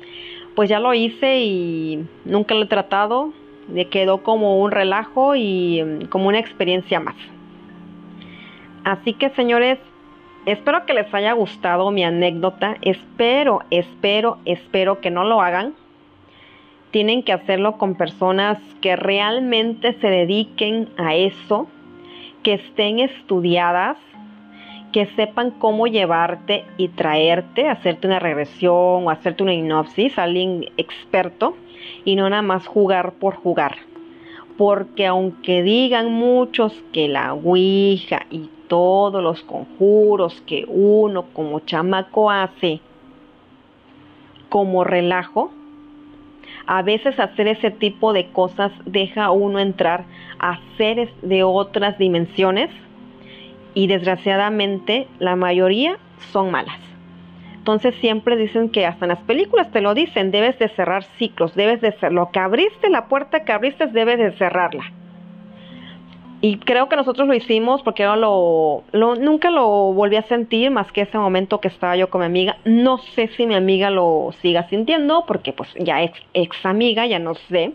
pues 0.55 0.69
ya 0.69 0.81
lo 0.81 0.95
hice 0.95 1.41
y 1.41 2.07
nunca 2.25 2.55
lo 2.55 2.63
he 2.63 2.67
tratado. 2.67 3.33
Me 3.69 3.87
quedó 3.87 4.23
como 4.23 4.61
un 4.61 4.71
relajo 4.71 5.35
y 5.35 5.83
mm, 5.83 6.07
como 6.07 6.29
una 6.29 6.39
experiencia 6.39 7.01
más. 7.01 7.17
Así 8.85 9.15
que 9.15 9.31
señores, 9.31 9.79
espero 10.47 10.85
que 10.87 10.95
les 10.95 11.13
haya 11.15 11.33
gustado 11.33 11.91
mi 11.91 12.05
anécdota. 12.05 12.77
Espero, 12.83 13.61
espero, 13.71 14.39
espero 14.45 15.01
que 15.01 15.11
no 15.11 15.25
lo 15.25 15.41
hagan. 15.41 15.75
Tienen 16.91 17.23
que 17.23 17.33
hacerlo 17.33 17.79
con 17.79 17.95
personas 17.95 18.59
que 18.83 18.97
realmente 18.97 19.95
se 20.01 20.09
dediquen 20.09 20.91
a 20.99 21.15
eso, 21.15 21.69
que 22.43 22.55
estén 22.55 22.99
estudiadas, 22.99 23.97
que 24.93 25.07
sepan 25.17 25.53
cómo 25.53 25.87
llevarte 25.87 26.65
y 26.77 26.89
traerte, 26.89 27.69
hacerte 27.69 28.07
una 28.07 28.19
regresión 28.19 29.07
o 29.07 29.11
hacerte 29.11 29.43
una 29.43 29.55
hipnosis, 29.55 30.19
alguien 30.19 30.67
experto, 30.77 31.57
y 32.05 32.15
no 32.15 32.29
nada 32.29 32.43
más 32.43 32.67
jugar 32.67 33.15
por 33.15 33.35
jugar. 33.35 33.77
Porque 34.59 35.07
aunque 35.07 35.63
digan 35.63 36.13
muchos 36.13 36.75
que 36.93 37.09
la 37.09 37.33
Ouija 37.33 38.27
y 38.31 38.51
todos 38.69 39.23
los 39.23 39.43
conjuros 39.43 40.43
que 40.47 40.65
uno 40.69 41.25
como 41.33 41.61
chamaco 41.61 42.31
hace 42.31 42.81
como 44.49 44.85
relajo, 44.85 45.51
a 46.67 46.83
veces 46.83 47.19
hacer 47.19 47.49
ese 47.49 47.71
tipo 47.71 48.13
de 48.13 48.27
cosas 48.29 48.71
deja 48.85 49.25
a 49.25 49.31
uno 49.31 49.59
entrar 49.59 50.05
a 50.39 50.61
seres 50.77 51.09
de 51.23 51.43
otras 51.43 51.99
dimensiones 51.99 52.71
y 53.75 53.87
desgraciadamente 53.87 55.07
la 55.19 55.37
mayoría 55.37 55.99
son 56.33 56.51
malas. 56.51 56.79
Entonces 57.55 57.95
siempre 58.01 58.37
dicen 58.37 58.71
que 58.71 58.87
hasta 58.87 59.05
en 59.05 59.11
las 59.11 59.21
películas 59.21 59.71
te 59.71 59.81
lo 59.81 59.95
dicen, 59.95 60.33
debes 60.33 60.59
de 60.59 60.69
cerrar 60.71 61.05
ciclos, 61.17 61.55
debes 61.55 61.81
de 61.81 61.93
ser 61.99 62.13
lo 62.13 62.31
que 62.31 62.41
abriste, 62.41 62.91
la 62.91 63.07
puerta 63.07 63.45
que 63.45 63.53
abriste, 63.53 63.87
debes 63.87 64.19
de 64.19 64.33
cerrarla. 64.33 64.91
Y 66.45 66.57
creo 66.57 66.89
que 66.89 66.97
nosotros 66.97 67.29
lo 67.29 67.35
hicimos 67.35 67.83
porque 67.85 68.03
yo 68.03 68.17
lo, 68.17 68.83
nunca 68.93 69.53
lo 69.53 69.93
volví 69.93 70.17
a 70.17 70.23
sentir 70.23 70.73
más 70.73 70.91
que 70.91 71.03
ese 71.03 71.17
momento 71.17 71.61
que 71.61 71.69
estaba 71.69 71.97
yo 71.97 72.11
con 72.11 72.19
mi 72.23 72.27
amiga. 72.27 72.57
No 72.65 72.99
sé 72.99 73.29
si 73.29 73.47
mi 73.47 73.55
amiga 73.55 73.91
lo 73.91 74.31
siga 74.43 74.69
sintiendo 74.69 75.25
porque 75.25 75.53
pues 75.53 75.73
ya 75.79 76.03
es 76.03 76.11
ex 76.35 76.67
amiga, 76.67 77.07
ya 77.07 77.21
no 77.21 77.37
sé. 77.37 77.75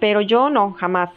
Pero 0.00 0.22
yo 0.22 0.48
no, 0.48 0.72
jamás. 0.72 1.10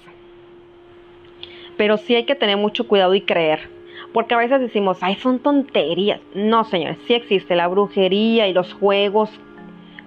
Pero 1.81 1.97
sí 1.97 2.13
hay 2.13 2.25
que 2.25 2.35
tener 2.35 2.57
mucho 2.57 2.87
cuidado 2.87 3.15
y 3.15 3.21
creer. 3.21 3.67
Porque 4.13 4.35
a 4.35 4.37
veces 4.37 4.61
decimos, 4.61 4.99
ay, 5.01 5.15
son 5.15 5.39
tonterías. 5.39 6.21
No, 6.35 6.63
señores, 6.63 6.99
sí 7.07 7.15
existe 7.15 7.55
la 7.55 7.67
brujería 7.67 8.47
y 8.47 8.53
los 8.53 8.71
juegos 8.71 9.31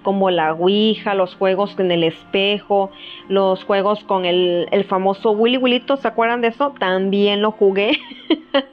como 0.01 0.29
la 0.29 0.53
Ouija, 0.53 1.15
los 1.15 1.35
juegos 1.35 1.77
en 1.77 1.91
el 1.91 2.05
espejo, 2.05 2.91
los 3.27 3.65
juegos 3.65 4.05
con 4.05 4.23
el, 4.23 4.85
famoso 4.87 5.31
Willy 5.31 5.57
Willito, 5.57 5.97
¿se 5.97 6.07
acuerdan 6.07 6.39
de 6.39 6.47
eso? 6.47 6.73
También 6.79 7.41
lo 7.41 7.51
jugué. 7.51 7.99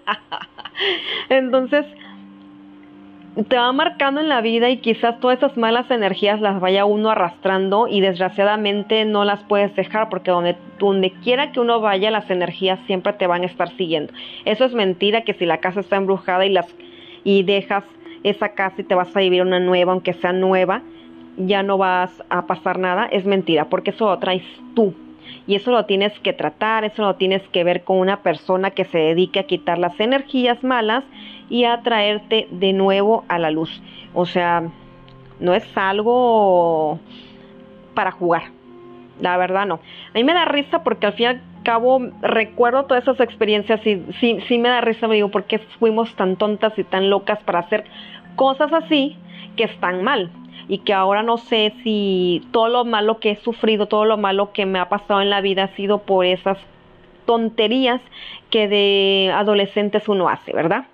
Entonces, 1.29 1.85
te 3.49 3.57
va 3.57 3.73
marcando 3.73 4.21
en 4.21 4.29
la 4.29 4.43
vida 4.43 4.69
y 4.69 4.77
quizás 4.77 5.19
todas 5.19 5.39
esas 5.39 5.57
malas 5.57 5.91
energías 5.91 6.41
las 6.41 6.61
vaya 6.61 6.85
uno 6.85 7.11
arrastrando 7.11 7.89
y 7.89 8.03
desgraciadamente 8.03 9.07
no 9.07 9.25
las 9.25 9.43
puedes 9.45 9.75
dejar 9.75 10.11
porque 10.11 10.31
donde, 10.31 10.57
donde 10.79 11.13
quiera 11.23 11.51
que 11.51 11.61
uno 11.61 11.81
vaya 11.81 12.11
las 12.11 12.31
energías 12.31 12.79
siempre 12.87 13.15
te 13.15 13.27
van 13.27 13.43
a 13.43 13.47
estar 13.47 13.71
siguiendo. 13.77 14.13
Eso 14.45 14.67
es 14.67 14.75
mentira 14.75 15.23
que 15.23 15.33
si 15.33 15.47
la 15.47 15.59
casa 15.59 15.81
está 15.81 15.97
embrujada 15.97 16.45
y 16.45 16.51
las 16.51 16.67
y 17.25 17.43
dejas 17.43 17.85
esa 18.23 18.51
casa 18.51 18.83
y 18.83 18.85
te 18.85 18.95
vas 18.95 19.15
a 19.17 19.21
vivir 19.21 19.43
una 19.43 19.61
nueva 19.61 19.93
aunque 19.93 20.13
sea 20.13 20.33
nueva, 20.33 20.83
ya 21.39 21.63
no 21.63 21.79
vas 21.79 22.23
a 22.29 22.47
pasar 22.47 22.79
nada, 22.79 23.07
es 23.07 23.25
mentira, 23.25 23.67
porque 23.71 23.91
eso 23.91 24.07
lo 24.07 24.19
traes 24.19 24.45
tú. 24.75 24.95
Y 25.47 25.55
eso 25.55 25.71
lo 25.71 25.87
tienes 25.87 26.13
que 26.21 26.33
tratar, 26.33 26.85
eso 26.85 27.03
lo 27.03 27.15
tienes 27.15 27.43
que 27.49 27.65
ver 27.65 27.85
con 27.85 27.99
una 27.99 28.23
persona 28.23 28.71
que 28.71 28.85
se 28.85 28.99
dedique 28.99 29.41
a 29.41 29.45
quitar 29.45 29.79
las 29.79 29.99
energías 29.99 30.63
malas 30.63 31.05
y 31.53 31.67
a 31.67 31.83
traerte 31.83 32.49
de 32.51 32.73
nuevo 32.73 33.25
a 33.29 33.39
la 33.39 33.51
luz. 33.51 33.83
O 34.15 34.25
sea, 34.25 34.71
no 35.39 35.53
es 35.53 35.65
algo 35.77 36.99
para 37.93 38.11
jugar. 38.11 38.45
La 39.21 39.37
verdad 39.37 39.67
no. 39.67 39.75
A 39.75 40.15
mí 40.15 40.25
me 40.25 40.33
da 40.33 40.47
risa 40.47 40.83
porque 40.83 41.05
al 41.05 41.13
fin 41.13 41.25
y 41.25 41.27
al 41.27 41.43
cabo 41.63 42.01
recuerdo 42.23 42.85
todas 42.85 43.03
esas 43.03 43.21
experiencias 43.21 43.87
y 43.87 44.03
sí, 44.19 44.39
sí 44.49 44.57
me 44.57 44.71
da 44.71 44.81
risa, 44.81 45.07
me 45.07 45.17
digo, 45.17 45.29
¿por 45.29 45.45
qué 45.45 45.59
fuimos 45.79 46.17
tan 46.17 46.37
tontas 46.37 46.79
y 46.79 46.85
tan 46.85 47.11
locas 47.11 47.39
para 47.41 47.59
hacer 47.59 47.85
cosas 48.35 48.73
así 48.73 49.19
que 49.55 49.65
están 49.65 50.03
mal? 50.03 50.31
y 50.69 50.79
que 50.79 50.95
ahora 50.95 51.25
no 51.25 51.39
sé 51.39 51.75
si 51.83 52.41
todo 52.53 52.69
lo 52.69 52.85
malo 52.85 53.19
que 53.19 53.33
he 53.33 53.37
sufrido, 53.37 53.89
todo 53.89 54.05
lo 54.05 54.17
malo 54.17 54.53
que 54.53 54.65
me 54.65 54.79
ha 54.79 54.89
pasado 54.89 55.21
en 55.21 55.29
la 55.29 55.41
vida 55.41 55.65
ha 55.65 55.75
sido 55.75 55.99
por 55.99 56.25
esas 56.25 56.57
tonterías 57.27 58.01
que 58.49 58.69
de 58.69 59.33
adolescentes 59.35 60.09
uno 60.09 60.29
hace, 60.29 60.53
¿verdad? 60.53 60.87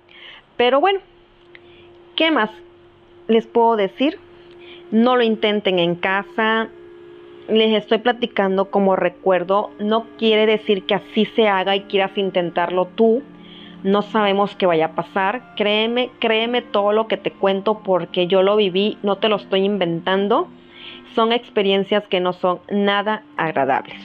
Pero 0.59 0.81
bueno, 0.81 0.99
¿qué 2.17 2.31
más 2.31 2.49
les 3.29 3.47
puedo 3.47 3.77
decir? 3.77 4.19
No 4.91 5.15
lo 5.15 5.23
intenten 5.23 5.79
en 5.79 5.95
casa. 5.95 6.67
Les 7.47 7.73
estoy 7.73 7.99
platicando 7.99 8.69
como 8.69 8.97
recuerdo. 8.97 9.69
No 9.79 10.05
quiere 10.17 10.45
decir 10.45 10.85
que 10.85 10.95
así 10.95 11.23
se 11.27 11.47
haga 11.47 11.77
y 11.77 11.83
quieras 11.83 12.17
intentarlo 12.17 12.87
tú 12.87 13.23
no 13.83 14.01
sabemos 14.01 14.57
qué 14.57 14.65
vaya 14.65 14.87
a 14.87 14.95
pasar. 14.95 15.55
Créeme, 15.55 16.09
créeme 16.19 16.61
todo 16.61 16.91
lo 16.91 17.07
que 17.07 17.15
te 17.15 17.31
cuento 17.31 17.79
porque 17.81 18.27
yo 18.27 18.43
lo 18.43 18.57
viví, 18.57 18.97
no 19.03 19.15
te 19.17 19.29
lo 19.29 19.37
estoy 19.37 19.63
inventando. 19.63 20.49
Son 21.15 21.31
experiencias 21.31 22.05
que 22.07 22.19
no 22.19 22.33
son 22.33 22.59
nada 22.69 23.23
agradables. 23.37 23.97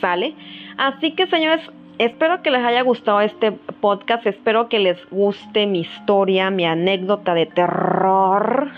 ¿Sale? 0.00 0.34
Así 0.76 1.12
que 1.16 1.26
señores, 1.26 1.60
espero 2.04 2.42
que 2.42 2.50
les 2.50 2.62
haya 2.64 2.80
gustado 2.80 3.20
este 3.20 3.52
podcast, 3.52 4.26
espero 4.26 4.70
que 4.70 4.78
les 4.78 4.98
guste 5.10 5.66
mi 5.66 5.80
historia, 5.80 6.50
mi 6.50 6.64
anécdota 6.64 7.34
de 7.34 7.44
terror. 7.44 8.70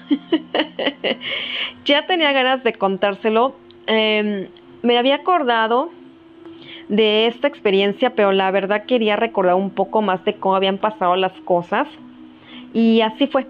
ya 1.84 2.04
tenía 2.06 2.32
ganas 2.32 2.64
de 2.64 2.72
contárselo. 2.72 3.54
Em, 3.86 4.48
me 4.82 4.98
había 4.98 5.16
acordado 5.16 5.90
de 6.88 7.28
esta 7.28 7.46
experiencia, 7.46 8.10
pero 8.10 8.32
la 8.32 8.50
verdad 8.50 8.86
quería 8.86 9.14
recordar 9.14 9.54
un 9.54 9.70
poco 9.70 10.02
más 10.02 10.24
de 10.24 10.34
cómo 10.34 10.56
habían 10.56 10.78
pasado 10.78 11.14
las 11.14 11.32
cosas. 11.44 11.86
Y 12.74 13.02
así 13.02 13.28
fue. 13.28 13.46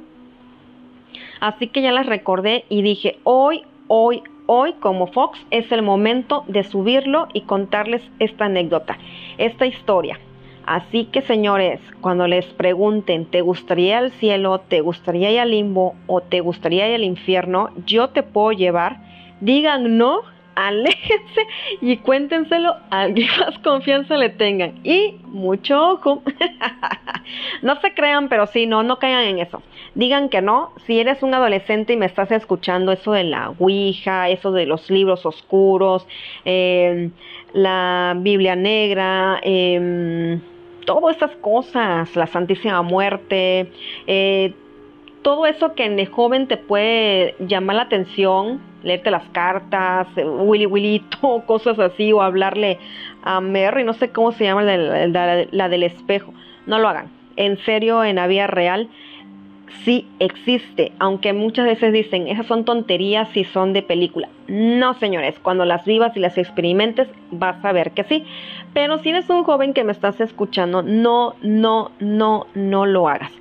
Así 1.40 1.68
que 1.68 1.80
ya 1.80 1.92
las 1.92 2.04
recordé 2.04 2.66
y 2.68 2.82
dije, 2.82 3.18
hoy, 3.24 3.62
hoy, 3.88 4.22
hoy 4.46 4.74
como 4.74 5.06
Fox 5.06 5.38
es 5.50 5.70
el 5.72 5.82
momento 5.82 6.44
de 6.48 6.64
subirlo 6.64 7.28
y 7.32 7.42
contarles 7.42 8.02
esta 8.18 8.46
anécdota, 8.46 8.98
esta 9.38 9.66
historia. 9.66 10.18
Así 10.66 11.06
que 11.06 11.22
señores, 11.22 11.80
cuando 12.00 12.26
les 12.28 12.46
pregunten, 12.46 13.26
¿te 13.26 13.40
gustaría 13.40 13.98
el 13.98 14.12
cielo, 14.12 14.60
te 14.60 14.80
gustaría 14.80 15.30
ir 15.30 15.40
al 15.40 15.50
limbo 15.50 15.94
o 16.06 16.20
te 16.20 16.40
gustaría 16.40 16.88
ir 16.88 16.94
al 16.94 17.04
infierno? 17.04 17.70
Yo 17.84 18.10
te 18.10 18.22
puedo 18.22 18.52
llevar. 18.52 18.98
Digan 19.40 19.98
no 19.98 20.22
aléjense 20.54 21.46
y 21.80 21.96
cuéntenselo 21.96 22.76
a 22.90 23.02
alguien 23.02 23.28
más 23.40 23.58
confianza 23.58 24.16
le 24.16 24.28
tengan. 24.28 24.80
Y 24.84 25.16
mucho 25.24 25.92
ojo. 25.92 26.22
no 27.62 27.80
se 27.80 27.94
crean, 27.94 28.28
pero 28.28 28.46
sí, 28.46 28.66
no, 28.66 28.82
no 28.82 28.98
caigan 28.98 29.24
en 29.24 29.38
eso. 29.38 29.62
Digan 29.94 30.28
que 30.28 30.40
no. 30.40 30.72
Si 30.86 30.98
eres 30.98 31.22
un 31.22 31.34
adolescente 31.34 31.92
y 31.92 31.96
me 31.96 32.06
estás 32.06 32.30
escuchando 32.32 32.92
eso 32.92 33.12
de 33.12 33.24
la 33.24 33.50
Ouija, 33.58 34.30
eso 34.30 34.52
de 34.52 34.66
los 34.66 34.90
libros 34.90 35.26
oscuros, 35.26 36.06
em, 36.44 37.10
la 37.52 38.14
Biblia 38.16 38.56
negra, 38.56 39.38
eh, 39.42 40.38
todas 40.86 41.14
estas 41.14 41.36
cosas, 41.36 42.14
la 42.16 42.26
Santísima 42.26 42.82
Muerte, 42.82 43.70
eh, 44.06 44.54
todo 45.22 45.46
eso 45.46 45.74
que 45.74 45.84
en 45.84 45.98
el 45.98 46.08
joven 46.08 46.48
te 46.48 46.56
puede 46.56 47.36
llamar 47.38 47.76
la 47.76 47.82
atención, 47.82 48.60
leerte 48.82 49.10
las 49.10 49.28
cartas, 49.30 50.08
eh, 50.16 50.24
Willy 50.24 50.66
Willito, 50.66 51.42
cosas 51.46 51.78
así, 51.78 52.12
o 52.12 52.22
hablarle 52.22 52.78
a 53.22 53.40
Mary, 53.40 53.84
no 53.84 53.92
sé 53.92 54.10
cómo 54.10 54.32
se 54.32 54.44
llama 54.44 54.62
la, 54.62 55.68
del 55.68 55.82
espejo. 55.82 56.34
No 56.66 56.78
lo 56.78 56.88
hagan. 56.88 57.10
En 57.36 57.56
serio, 57.58 58.04
en 58.04 58.16
la 58.16 58.26
vida 58.26 58.46
real, 58.46 58.88
sí 59.84 60.06
existe, 60.18 60.92
aunque 60.98 61.32
muchas 61.32 61.66
veces 61.66 61.92
dicen, 61.92 62.28
esas 62.28 62.46
son 62.46 62.64
tonterías 62.64 63.36
y 63.36 63.44
son 63.44 63.72
de 63.72 63.82
película. 63.82 64.28
No, 64.48 64.94
señores, 64.94 65.38
cuando 65.40 65.64
las 65.64 65.84
vivas 65.84 66.16
y 66.16 66.20
las 66.20 66.38
experimentes, 66.38 67.08
vas 67.30 67.64
a 67.64 67.72
ver 67.72 67.92
que 67.92 68.04
sí. 68.04 68.24
Pero 68.74 68.98
si 68.98 69.10
eres 69.10 69.28
un 69.30 69.44
joven 69.44 69.74
que 69.74 69.84
me 69.84 69.92
estás 69.92 70.20
escuchando, 70.20 70.82
no, 70.82 71.34
no, 71.42 71.90
no, 72.00 72.46
no 72.54 72.86
lo 72.86 73.08
hagas 73.08 73.32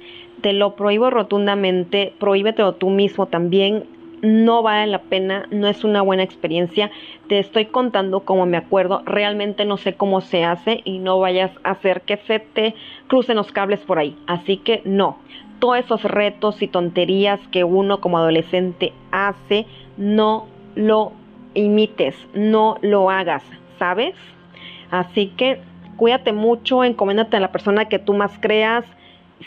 te 0.42 0.54
lo 0.54 0.76
prohíbo 0.76 1.10
rotundamente, 1.10 2.14
prohíbetelo 2.20 2.74
tú 2.74 2.90
mismo 2.90 3.28
también. 3.28 3.86
no 4.22 4.62
vale 4.62 4.86
la 4.86 5.02
pena, 5.02 5.48
no 5.50 5.68
es 5.68 5.84
una 5.84 6.04
buena 6.04 6.22
experiencia. 6.22 6.92
Te 7.28 7.40
estoy 7.40 7.66
contando 7.66 8.20
como 8.20 8.46
me 8.46 8.58
acuerdo, 8.58 9.02
realmente 9.04 9.66
no 9.66 9.78
sé 9.78 9.96
cómo 9.96 10.22
se 10.22 10.44
hace 10.44 10.82
y 10.84 11.00
no 11.00 11.20
vayas 11.20 11.52
a 11.64 11.72
hacer 11.72 12.02
que 12.02 12.18
se 12.18 12.40
te 12.40 12.76
crucen 13.08 13.38
los 13.38 13.52
cables 13.52 13.80
por 13.80 13.98
ahí. 13.98 14.16
Así 14.28 14.58
que 14.58 14.84
no, 14.86 15.18
todos 15.62 15.78
esos 15.78 16.04
retos 16.04 16.62
y 16.64 16.68
tonterías 16.68 17.40
que 17.52 17.64
uno 17.64 18.02
como 18.02 18.18
adolescente 18.18 18.94
hace, 19.12 19.68
no 19.96 20.48
lo 20.76 21.14
imites, 21.54 22.16
no 22.34 22.78
lo 22.82 23.12
hagas, 23.12 23.44
¿sabes? 23.78 24.16
Así 24.90 25.28
que 25.38 25.62
cuídate 25.98 26.34
mucho, 26.34 26.84
encomiéndate 26.84 27.38
a 27.38 27.40
la 27.40 27.52
persona 27.52 27.86
que 27.86 28.00
tú 28.00 28.16
más 28.16 28.32
creas. 28.40 28.84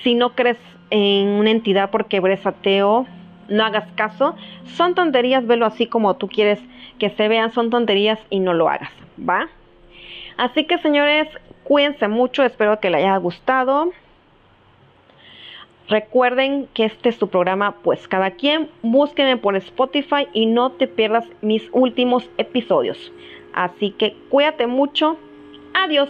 Si 0.04 0.14
no 0.14 0.36
crees 0.36 0.56
en 0.90 1.28
una 1.30 1.50
entidad 1.50 1.90
porque 1.90 2.18
eres 2.18 2.46
ateo, 2.46 3.06
no 3.48 3.64
hagas 3.64 3.90
caso. 3.96 4.36
Son 4.66 4.94
tonterías, 4.94 5.44
velo 5.48 5.66
así 5.66 5.88
como 5.88 6.14
tú 6.14 6.28
quieres 6.28 6.60
que 7.00 7.10
se 7.10 7.26
vean, 7.26 7.52
son 7.52 7.70
tonterías 7.70 8.20
y 8.30 8.38
no 8.38 8.54
lo 8.54 8.68
hagas, 8.68 8.92
¿va? 9.18 9.48
Así 10.36 10.64
que 10.64 10.78
señores, 10.78 11.26
cuídense 11.64 12.06
mucho, 12.06 12.44
espero 12.44 12.78
que 12.78 12.90
les 12.90 13.00
haya 13.00 13.16
gustado. 13.16 13.90
Recuerden 15.88 16.66
que 16.72 16.86
este 16.86 17.10
es 17.10 17.16
su 17.16 17.28
programa, 17.28 17.76
pues 17.82 18.08
cada 18.08 18.30
quien, 18.30 18.70
búsquenme 18.82 19.36
por 19.36 19.54
Spotify 19.56 20.26
y 20.32 20.46
no 20.46 20.72
te 20.72 20.86
pierdas 20.86 21.26
mis 21.42 21.68
últimos 21.72 22.30
episodios. 22.38 23.12
Así 23.52 23.90
que 23.90 24.16
cuídate 24.30 24.66
mucho. 24.66 25.18
Adiós. 25.74 26.08